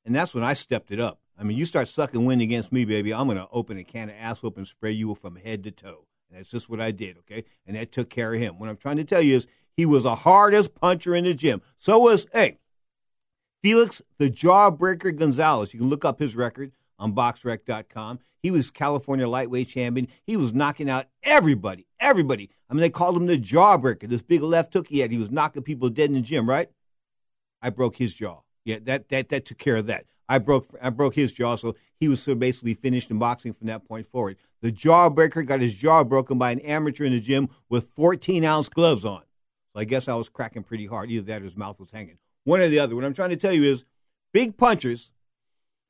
and 0.04 0.14
that's 0.14 0.34
when 0.34 0.44
I 0.44 0.52
stepped 0.52 0.90
it 0.90 1.00
up. 1.00 1.20
I 1.38 1.44
mean, 1.44 1.56
you 1.56 1.64
start 1.64 1.86
sucking 1.86 2.24
wind 2.24 2.42
against 2.42 2.72
me, 2.72 2.84
baby. 2.84 3.14
I'm 3.14 3.28
going 3.28 3.38
to 3.38 3.46
open 3.52 3.78
a 3.78 3.84
can 3.84 4.08
of 4.08 4.16
ass 4.18 4.42
whoop 4.42 4.56
and 4.56 4.66
spray 4.66 4.90
you 4.90 5.14
from 5.14 5.36
head 5.36 5.62
to 5.64 5.70
toe. 5.70 6.07
And 6.28 6.38
that's 6.38 6.50
just 6.50 6.68
what 6.68 6.80
I 6.80 6.90
did, 6.90 7.18
okay? 7.18 7.44
And 7.66 7.76
that 7.76 7.92
took 7.92 8.10
care 8.10 8.34
of 8.34 8.40
him. 8.40 8.58
What 8.58 8.68
I'm 8.68 8.76
trying 8.76 8.96
to 8.96 9.04
tell 9.04 9.22
you 9.22 9.36
is 9.36 9.46
he 9.76 9.86
was 9.86 10.04
a 10.04 10.14
hardest 10.14 10.74
puncher 10.74 11.14
in 11.14 11.24
the 11.24 11.34
gym. 11.34 11.62
So 11.78 11.98
was, 11.98 12.26
hey, 12.32 12.58
Felix 13.62 14.02
the 14.18 14.30
Jawbreaker 14.30 15.16
Gonzalez. 15.16 15.72
You 15.72 15.80
can 15.80 15.88
look 15.88 16.04
up 16.04 16.18
his 16.18 16.36
record 16.36 16.72
on 16.98 17.14
boxrec.com. 17.14 18.20
He 18.40 18.50
was 18.50 18.70
California 18.70 19.28
lightweight 19.28 19.68
champion. 19.68 20.08
He 20.24 20.36
was 20.36 20.52
knocking 20.52 20.88
out 20.88 21.06
everybody, 21.22 21.86
everybody. 21.98 22.50
I 22.70 22.74
mean, 22.74 22.80
they 22.80 22.90
called 22.90 23.16
him 23.16 23.26
the 23.26 23.38
Jawbreaker. 23.38 24.08
This 24.08 24.22
big 24.22 24.42
left 24.42 24.74
hook 24.74 24.88
he 24.88 25.00
had. 25.00 25.10
He 25.10 25.18
was 25.18 25.30
knocking 25.30 25.62
people 25.62 25.88
dead 25.88 26.10
in 26.10 26.14
the 26.14 26.20
gym, 26.20 26.48
right? 26.48 26.70
I 27.60 27.70
broke 27.70 27.96
his 27.96 28.14
jaw. 28.14 28.40
Yeah, 28.64 28.78
that 28.82 29.08
that 29.08 29.30
that 29.30 29.44
took 29.44 29.58
care 29.58 29.76
of 29.76 29.86
that. 29.86 30.04
I 30.28 30.38
broke 30.38 30.68
I 30.80 30.90
broke 30.90 31.14
his 31.14 31.32
jaw, 31.32 31.56
so 31.56 31.74
he 31.98 32.08
was 32.08 32.22
so 32.22 32.34
basically 32.34 32.74
finished 32.74 33.10
in 33.10 33.18
boxing 33.18 33.52
from 33.52 33.66
that 33.68 33.86
point 33.86 34.06
forward. 34.06 34.36
The 34.60 34.72
jawbreaker 34.72 35.46
got 35.46 35.60
his 35.60 35.74
jaw 35.74 36.04
broken 36.04 36.38
by 36.38 36.50
an 36.50 36.60
amateur 36.60 37.04
in 37.04 37.12
the 37.12 37.20
gym 37.20 37.48
with 37.68 37.88
14 37.94 38.44
ounce 38.44 38.68
gloves 38.68 39.04
on. 39.04 39.22
So 39.72 39.80
I 39.80 39.84
guess 39.84 40.08
I 40.08 40.14
was 40.14 40.28
cracking 40.28 40.64
pretty 40.64 40.86
hard. 40.86 41.10
Either 41.10 41.26
that 41.26 41.42
or 41.42 41.44
his 41.44 41.56
mouth 41.56 41.78
was 41.80 41.90
hanging. 41.90 42.18
One 42.44 42.60
or 42.60 42.68
the 42.68 42.78
other. 42.78 42.94
What 42.94 43.04
I'm 43.04 43.14
trying 43.14 43.30
to 43.30 43.36
tell 43.36 43.52
you 43.52 43.64
is 43.64 43.84
big 44.32 44.56
punchers, 44.56 45.10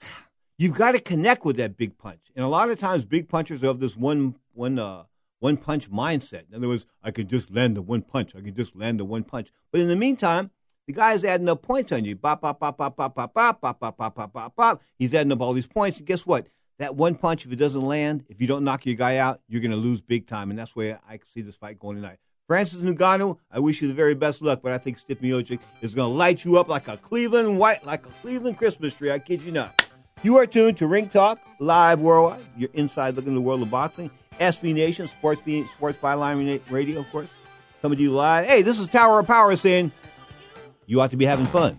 you've 0.58 0.76
got 0.76 0.92
to 0.92 1.00
connect 1.00 1.44
with 1.44 1.56
that 1.56 1.76
big 1.76 1.98
punch. 1.98 2.30
And 2.36 2.44
a 2.44 2.48
lot 2.48 2.70
of 2.70 2.78
times 2.78 3.04
big 3.04 3.28
punchers 3.28 3.62
have 3.62 3.80
this 3.80 3.96
one 3.96 4.36
one 4.52 4.78
uh 4.78 5.04
one 5.40 5.56
punch 5.56 5.90
mindset. 5.90 6.48
In 6.48 6.56
other 6.56 6.68
words, 6.68 6.86
I 7.02 7.10
can 7.10 7.28
just 7.28 7.50
land 7.50 7.76
the 7.76 7.82
one 7.82 8.02
punch. 8.02 8.34
I 8.34 8.40
can 8.40 8.54
just 8.54 8.76
land 8.76 9.00
the 9.00 9.04
one 9.04 9.24
punch. 9.24 9.50
But 9.70 9.80
in 9.80 9.88
the 9.88 9.96
meantime, 9.96 10.50
the 10.88 10.94
guy's 10.94 11.22
adding 11.22 11.50
up 11.50 11.60
points 11.60 11.92
on 11.92 12.06
you. 12.06 12.16
Bop, 12.16 12.40
bop, 12.40 12.58
bop, 12.58 12.78
bop, 12.78 12.96
bop, 12.96 13.14
bop, 13.14 13.34
bop, 13.34 13.60
bop, 13.60 13.78
bop, 13.78 13.96
bop, 13.98 14.14
bop, 14.14 14.32
bop, 14.32 14.56
bop. 14.56 14.82
He's 14.98 15.12
adding 15.12 15.30
up 15.30 15.42
all 15.42 15.52
these 15.52 15.66
points. 15.66 15.98
And 15.98 16.06
guess 16.06 16.24
what? 16.24 16.46
That 16.78 16.94
one 16.94 17.14
punch, 17.14 17.44
if 17.44 17.52
it 17.52 17.56
doesn't 17.56 17.82
land, 17.82 18.24
if 18.30 18.40
you 18.40 18.46
don't 18.46 18.64
knock 18.64 18.86
your 18.86 18.94
guy 18.94 19.18
out, 19.18 19.42
you're 19.48 19.60
going 19.60 19.72
to 19.72 19.76
lose 19.76 20.00
big 20.00 20.26
time. 20.26 20.48
And 20.48 20.58
that's 20.58 20.74
where 20.74 20.98
I 21.06 21.20
see 21.34 21.42
this 21.42 21.56
fight 21.56 21.78
going 21.78 21.96
tonight. 21.96 22.16
Francis 22.46 22.80
Ngannou, 22.80 23.36
I 23.50 23.58
wish 23.58 23.82
you 23.82 23.88
the 23.88 23.92
very 23.92 24.14
best 24.14 24.40
luck, 24.40 24.60
but 24.62 24.72
I 24.72 24.78
think 24.78 24.98
Stipe 24.98 25.20
Miocic 25.20 25.58
is 25.82 25.94
going 25.94 26.10
to 26.10 26.16
light 26.16 26.46
you 26.46 26.58
up 26.58 26.68
like 26.68 26.88
a 26.88 26.96
Cleveland 26.96 27.58
white, 27.58 27.84
like 27.84 28.06
a 28.06 28.10
Cleveland 28.22 28.56
Christmas 28.56 28.94
tree. 28.94 29.10
I 29.10 29.18
kid 29.18 29.42
you 29.42 29.52
not. 29.52 29.84
You 30.22 30.38
are 30.38 30.46
tuned 30.46 30.78
to 30.78 30.86
Ring 30.86 31.10
Talk 31.10 31.38
live 31.58 32.00
worldwide. 32.00 32.40
You're 32.56 32.70
inside 32.72 33.14
looking 33.14 33.32
at 33.32 33.34
the 33.34 33.42
world 33.42 33.60
of 33.60 33.70
boxing. 33.70 34.10
SB 34.40 34.72
Nation, 34.72 35.06
Sports 35.06 35.42
Sports 35.42 35.98
Byline 35.98 36.62
Radio, 36.70 37.00
of 37.00 37.10
course, 37.10 37.28
coming 37.82 37.98
to 37.98 38.02
you 38.02 38.12
live. 38.12 38.46
Hey, 38.46 38.62
this 38.62 38.80
is 38.80 38.86
Tower 38.86 39.20
of 39.20 39.26
Power 39.26 39.54
saying 39.54 39.92
you 40.88 41.00
ought 41.02 41.10
to 41.10 41.16
be 41.16 41.26
having 41.26 41.46
fun. 41.46 41.78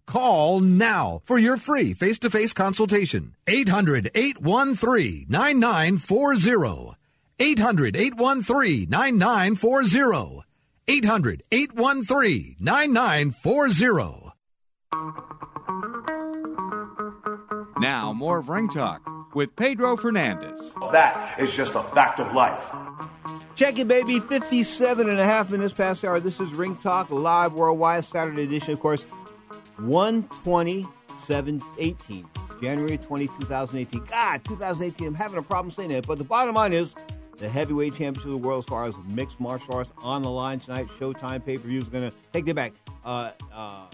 Call 0.11 0.59
now 0.59 1.21
for 1.23 1.39
your 1.39 1.55
free 1.55 1.93
face 1.93 2.19
to 2.19 2.29
face 2.29 2.51
consultation. 2.51 3.33
800 3.47 4.11
813 4.13 5.25
9940. 5.29 6.97
800 7.39 7.95
813 7.95 8.89
9940. 8.89 10.43
800 10.89 11.43
813 11.49 12.57
9940. 12.59 14.31
Now, 17.79 18.11
more 18.11 18.39
of 18.39 18.49
Ring 18.49 18.67
Talk 18.67 19.01
with 19.33 19.55
Pedro 19.55 19.95
Fernandez. 19.95 20.73
That 20.91 21.39
is 21.39 21.55
just 21.55 21.75
a 21.75 21.83
fact 21.83 22.19
of 22.19 22.33
life. 22.33 22.69
Check 23.55 23.79
it, 23.79 23.87
baby. 23.87 24.19
57 24.19 25.09
and 25.09 25.21
a 25.21 25.25
half 25.25 25.49
minutes 25.49 25.73
past 25.73 26.03
hour. 26.03 26.19
This 26.19 26.41
is 26.41 26.53
Ring 26.53 26.75
Talk 26.75 27.09
live 27.11 27.53
worldwide 27.53 28.03
Saturday 28.03 28.43
edition, 28.43 28.73
of 28.73 28.81
course. 28.81 29.05
127 29.81 31.61
18. 31.77 32.25
January 32.61 32.97
20, 32.97 33.27
2018. 33.27 34.05
God, 34.05 34.45
2018. 34.45 35.07
I'm 35.07 35.13
having 35.15 35.39
a 35.39 35.41
problem 35.41 35.71
saying 35.71 35.89
that. 35.89 36.05
But 36.05 36.19
the 36.19 36.23
bottom 36.23 36.55
line 36.55 36.73
is 36.73 36.95
the 37.37 37.49
heavyweight 37.49 37.95
championship 37.95 38.25
of 38.25 38.31
the 38.31 38.37
world 38.37 38.63
as 38.63 38.69
far 38.69 38.85
as 38.85 38.95
mixed 39.07 39.39
martial 39.39 39.75
arts 39.75 39.91
on 40.03 40.21
the 40.21 40.29
line 40.29 40.59
tonight. 40.59 40.87
Showtime 40.99 41.43
pay 41.43 41.57
per 41.57 41.67
view 41.67 41.79
is 41.79 41.89
going 41.89 42.09
to 42.09 42.15
take 42.31 42.47
it 42.47 42.55
back. 42.55 42.73
Uh, 43.03 43.31
uh, 43.51 43.85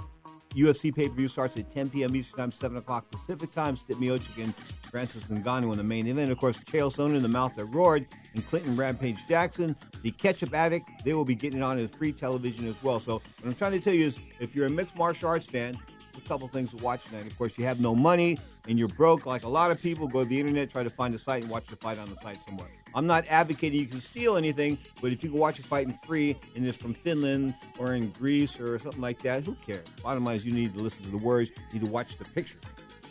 UFC 0.56 0.94
pay 0.94 1.08
per 1.08 1.16
view 1.16 1.28
starts 1.28 1.58
at 1.58 1.70
10 1.70 1.90
p.m. 1.90 2.16
Eastern 2.16 2.38
Time, 2.38 2.52
7 2.52 2.78
o'clock 2.78 3.10
Pacific 3.12 3.52
Time. 3.54 3.78
Stipe 3.78 3.96
Miocic 3.96 4.44
and 4.44 4.56
Francis 4.90 5.26
Ngannou 5.26 5.72
in 5.72 5.78
the 5.78 5.84
main 5.84 6.08
event. 6.08 6.32
Of 6.32 6.38
course, 6.38 6.58
Chael 6.60 6.94
Sonnen 6.94 7.18
in 7.18 7.22
the 7.22 7.28
mouth 7.28 7.54
that 7.58 7.66
roared, 7.66 8.08
and 8.34 8.48
Quinton 8.50 8.76
Rampage 8.76 9.20
Jackson, 9.28 9.76
the 10.02 10.12
ketchup 10.12 10.54
addict. 10.54 10.90
They 11.04 11.14
will 11.14 11.26
be 11.26 11.36
getting 11.36 11.60
it 11.60 11.64
on 11.64 11.78
as 11.78 11.90
free 11.92 12.12
television 12.12 12.68
as 12.68 12.76
well. 12.82 13.00
So, 13.00 13.14
what 13.14 13.46
I'm 13.46 13.56
trying 13.56 13.74
to 13.74 13.80
tell 13.80 13.94
you 13.94 14.08
is 14.08 14.18
if 14.40 14.56
you're 14.56 14.68
a 14.68 14.72
mixed 14.72 14.96
martial 14.96 15.30
arts 15.30 15.46
fan, 15.46 15.78
a 16.18 16.22
couple 16.22 16.48
things 16.48 16.72
to 16.72 16.78
watch 16.78 17.04
tonight. 17.06 17.28
Of 17.28 17.38
course, 17.38 17.58
you 17.58 17.66
have 17.66 17.80
no 17.80 17.96
money 17.96 18.38
and 18.68 18.78
you're 18.78 18.88
broke, 18.88 19.26
like 19.26 19.44
a 19.44 19.50
lot 19.50 19.72
of 19.72 19.82
people. 19.82 20.08
Go 20.08 20.24
to 20.24 20.30
the 20.30 20.40
internet, 20.40 20.70
try 20.70 20.84
to 20.84 20.90
find 20.90 21.14
a 21.16 21.20
site, 21.20 21.44
and 21.44 21.52
watch 21.52 21.68
the 21.68 21.76
fight 21.76 21.98
on 21.98 22.10
the 22.10 22.16
site 22.18 22.38
somewhere. 22.46 22.70
I'm 22.94 23.06
not 23.06 23.26
advocating 23.30 23.80
you 23.80 23.86
can 23.86 24.02
steal 24.02 24.38
anything, 24.38 24.78
but 25.02 25.12
if 25.12 25.24
you 25.24 25.30
can 25.30 25.38
watch 25.38 25.60
a 25.60 25.64
fight 25.64 25.88
in 25.88 25.98
free 26.06 26.36
and 26.56 26.66
it's 26.66 26.78
from 26.78 26.94
Finland 26.94 27.54
or 27.78 27.94
in 27.94 28.10
Greece 28.12 28.60
or 28.60 28.80
something 28.80 29.02
like 29.02 29.20
that, 29.22 29.46
who 29.46 29.56
cares? 29.66 29.86
Bottom 30.02 30.26
line 30.26 30.36
is 30.36 30.46
you 30.46 30.52
need 30.52 30.74
to 30.74 30.80
listen 30.80 31.04
to 31.04 31.12
the 31.12 31.18
words, 31.18 31.52
you 31.72 31.80
need 31.80 31.86
to 31.86 31.92
watch 31.92 32.18
the 32.18 32.26
pictures. 32.26 32.62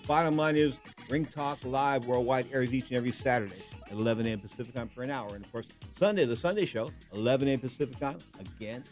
Bottom 0.07 0.37
line 0.37 0.57
is 0.57 0.79
Ring 1.09 1.25
Talk 1.25 1.59
Live 1.65 2.07
worldwide 2.07 2.47
airs 2.53 2.73
each 2.73 2.89
and 2.89 2.97
every 2.97 3.13
Saturday 3.13 3.63
at 3.87 3.93
11 3.93 4.27
a.m. 4.27 4.41
Pacific 4.41 4.75
time 4.75 4.89
for 4.89 5.03
an 5.03 5.11
hour. 5.11 5.35
And 5.35 5.45
of 5.45 5.51
course, 5.53 5.67
Sunday, 5.97 6.25
the 6.25 6.37
Sunday 6.37 6.65
show, 6.65 6.89
11 7.13 7.49
a.m. 7.49 7.61
Pacific 7.61 7.99
time, 7.99 8.19
again, 8.39 8.85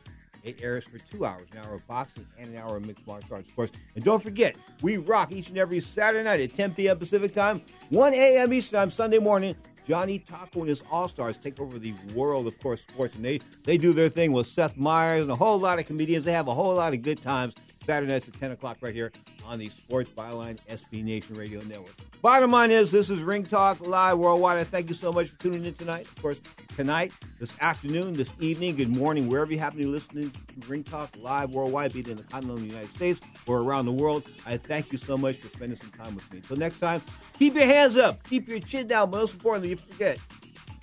it 0.45 0.63
airs 0.63 0.85
for 0.85 0.99
two 0.99 1.25
hours, 1.25 1.49
an 1.53 1.59
hour 1.59 1.75
of 1.75 1.87
boxing 1.87 2.27
and 2.39 2.51
an 2.51 2.57
hour 2.57 2.77
of 2.77 2.87
mixed 2.87 3.07
martial 3.07 3.35
arts, 3.35 3.49
of 3.49 3.57
course. 3.57 3.71
And 3.95 4.05
don't 4.05 4.23
forget, 4.23 4.57
we 4.83 4.99
rock 4.99 5.33
each 5.33 5.49
and 5.49 5.59
every 5.59 5.81
Saturday 5.81 6.23
night 6.23 6.41
at 6.41 6.55
10 6.55 6.75
p.m. 6.75 6.99
Pacific 6.99 7.35
time, 7.35 7.63
1 7.91 8.15
a.m. 8.15 8.53
Eastern 8.53 8.79
time, 8.79 8.91
Sunday 8.91 9.19
morning. 9.19 9.57
Johnny 9.87 10.19
Taco 10.19 10.61
and 10.61 10.69
his 10.69 10.83
All 10.91 11.09
Stars 11.09 11.37
take 11.37 11.61
over 11.61 11.79
the 11.79 11.95
world 12.15 12.47
of 12.47 12.59
course 12.59 12.81
sports, 12.81 13.17
and 13.17 13.25
they 13.25 13.41
they 13.65 13.77
do 13.77 13.93
their 13.93 14.09
thing 14.09 14.33
with 14.33 14.47
Seth 14.47 14.79
Meyers 14.79 15.23
and 15.23 15.31
a 15.31 15.37
whole 15.37 15.59
lot 15.59 15.79
of 15.79 15.85
comedians. 15.85 16.25
They 16.25 16.33
have 16.33 16.49
a 16.49 16.55
whole 16.55 16.75
lot 16.75 16.95
of 16.95 17.03
good 17.03 17.21
times. 17.21 17.55
Saturday 17.85 18.13
nights 18.13 18.29
at 18.29 18.35
10 18.35 18.53
o'clock 18.53 18.79
right 18.81 18.95
here 18.95 19.13
on 19.45 19.59
the 19.59 19.69
Sports 19.69 20.11
Byline 20.11 20.59
SB 20.69 21.05
Nation 21.05 21.35
Radio 21.35 21.61
Network. 21.63 21.95
Bottom 22.23 22.51
line 22.51 22.71
is, 22.71 22.91
this 22.91 23.11
is 23.11 23.21
Ring 23.21 23.45
Talk 23.45 23.87
Live 23.87 24.19
Worldwide. 24.19 24.59
I 24.59 24.65
thank 24.65 24.89
you 24.89 24.95
so 24.95 25.13
much 25.13 25.29
for 25.29 25.39
tuning 25.41 25.65
in 25.67 25.75
tonight. 25.75 26.07
Of 26.07 26.23
course, 26.23 26.41
tonight, 26.77 27.13
this 27.39 27.53
afternoon, 27.61 28.15
this 28.15 28.31
evening, 28.41 28.77
good 28.77 28.89
morning, 28.89 29.29
wherever 29.29 29.53
you 29.53 29.59
happen 29.59 29.79
to 29.79 29.85
be 29.85 29.91
listening 29.91 30.31
to 30.31 30.67
Ring 30.67 30.83
Talk 30.83 31.15
Live 31.19 31.51
Worldwide, 31.51 31.93
be 31.93 32.01
it 32.01 32.09
in 32.09 32.17
the 32.17 32.23
continental 32.23 32.65
United 32.65 32.95
States 32.95 33.21
or 33.47 33.59
around 33.61 33.87
the 33.87 33.93
world. 33.93 34.25
I 34.47 34.57
thank 34.57 34.91
you 34.91 34.99
so 34.99 35.17
much 35.17 35.37
for 35.37 35.49
spending 35.49 35.79
some 35.79 35.91
time 35.91 36.15
with 36.15 36.31
me. 36.33 36.39
Until 36.39 36.57
next 36.57 36.81
time, 36.81 37.03
keep 37.39 37.55
your 37.55 37.67
hands 37.67 37.97
up, 37.97 38.23
keep 38.29 38.49
your 38.49 38.61
chin 38.61 38.87
down. 38.87 39.11
but 39.11 39.19
Most 39.19 39.35
importantly, 39.35 39.71
you 39.71 39.77
forget 39.77 40.19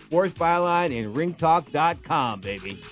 Sports 0.05 0.33
Byline 0.37 0.97
and 1.03 1.15
ringtalk.com, 1.15 2.41
baby. 2.41 2.83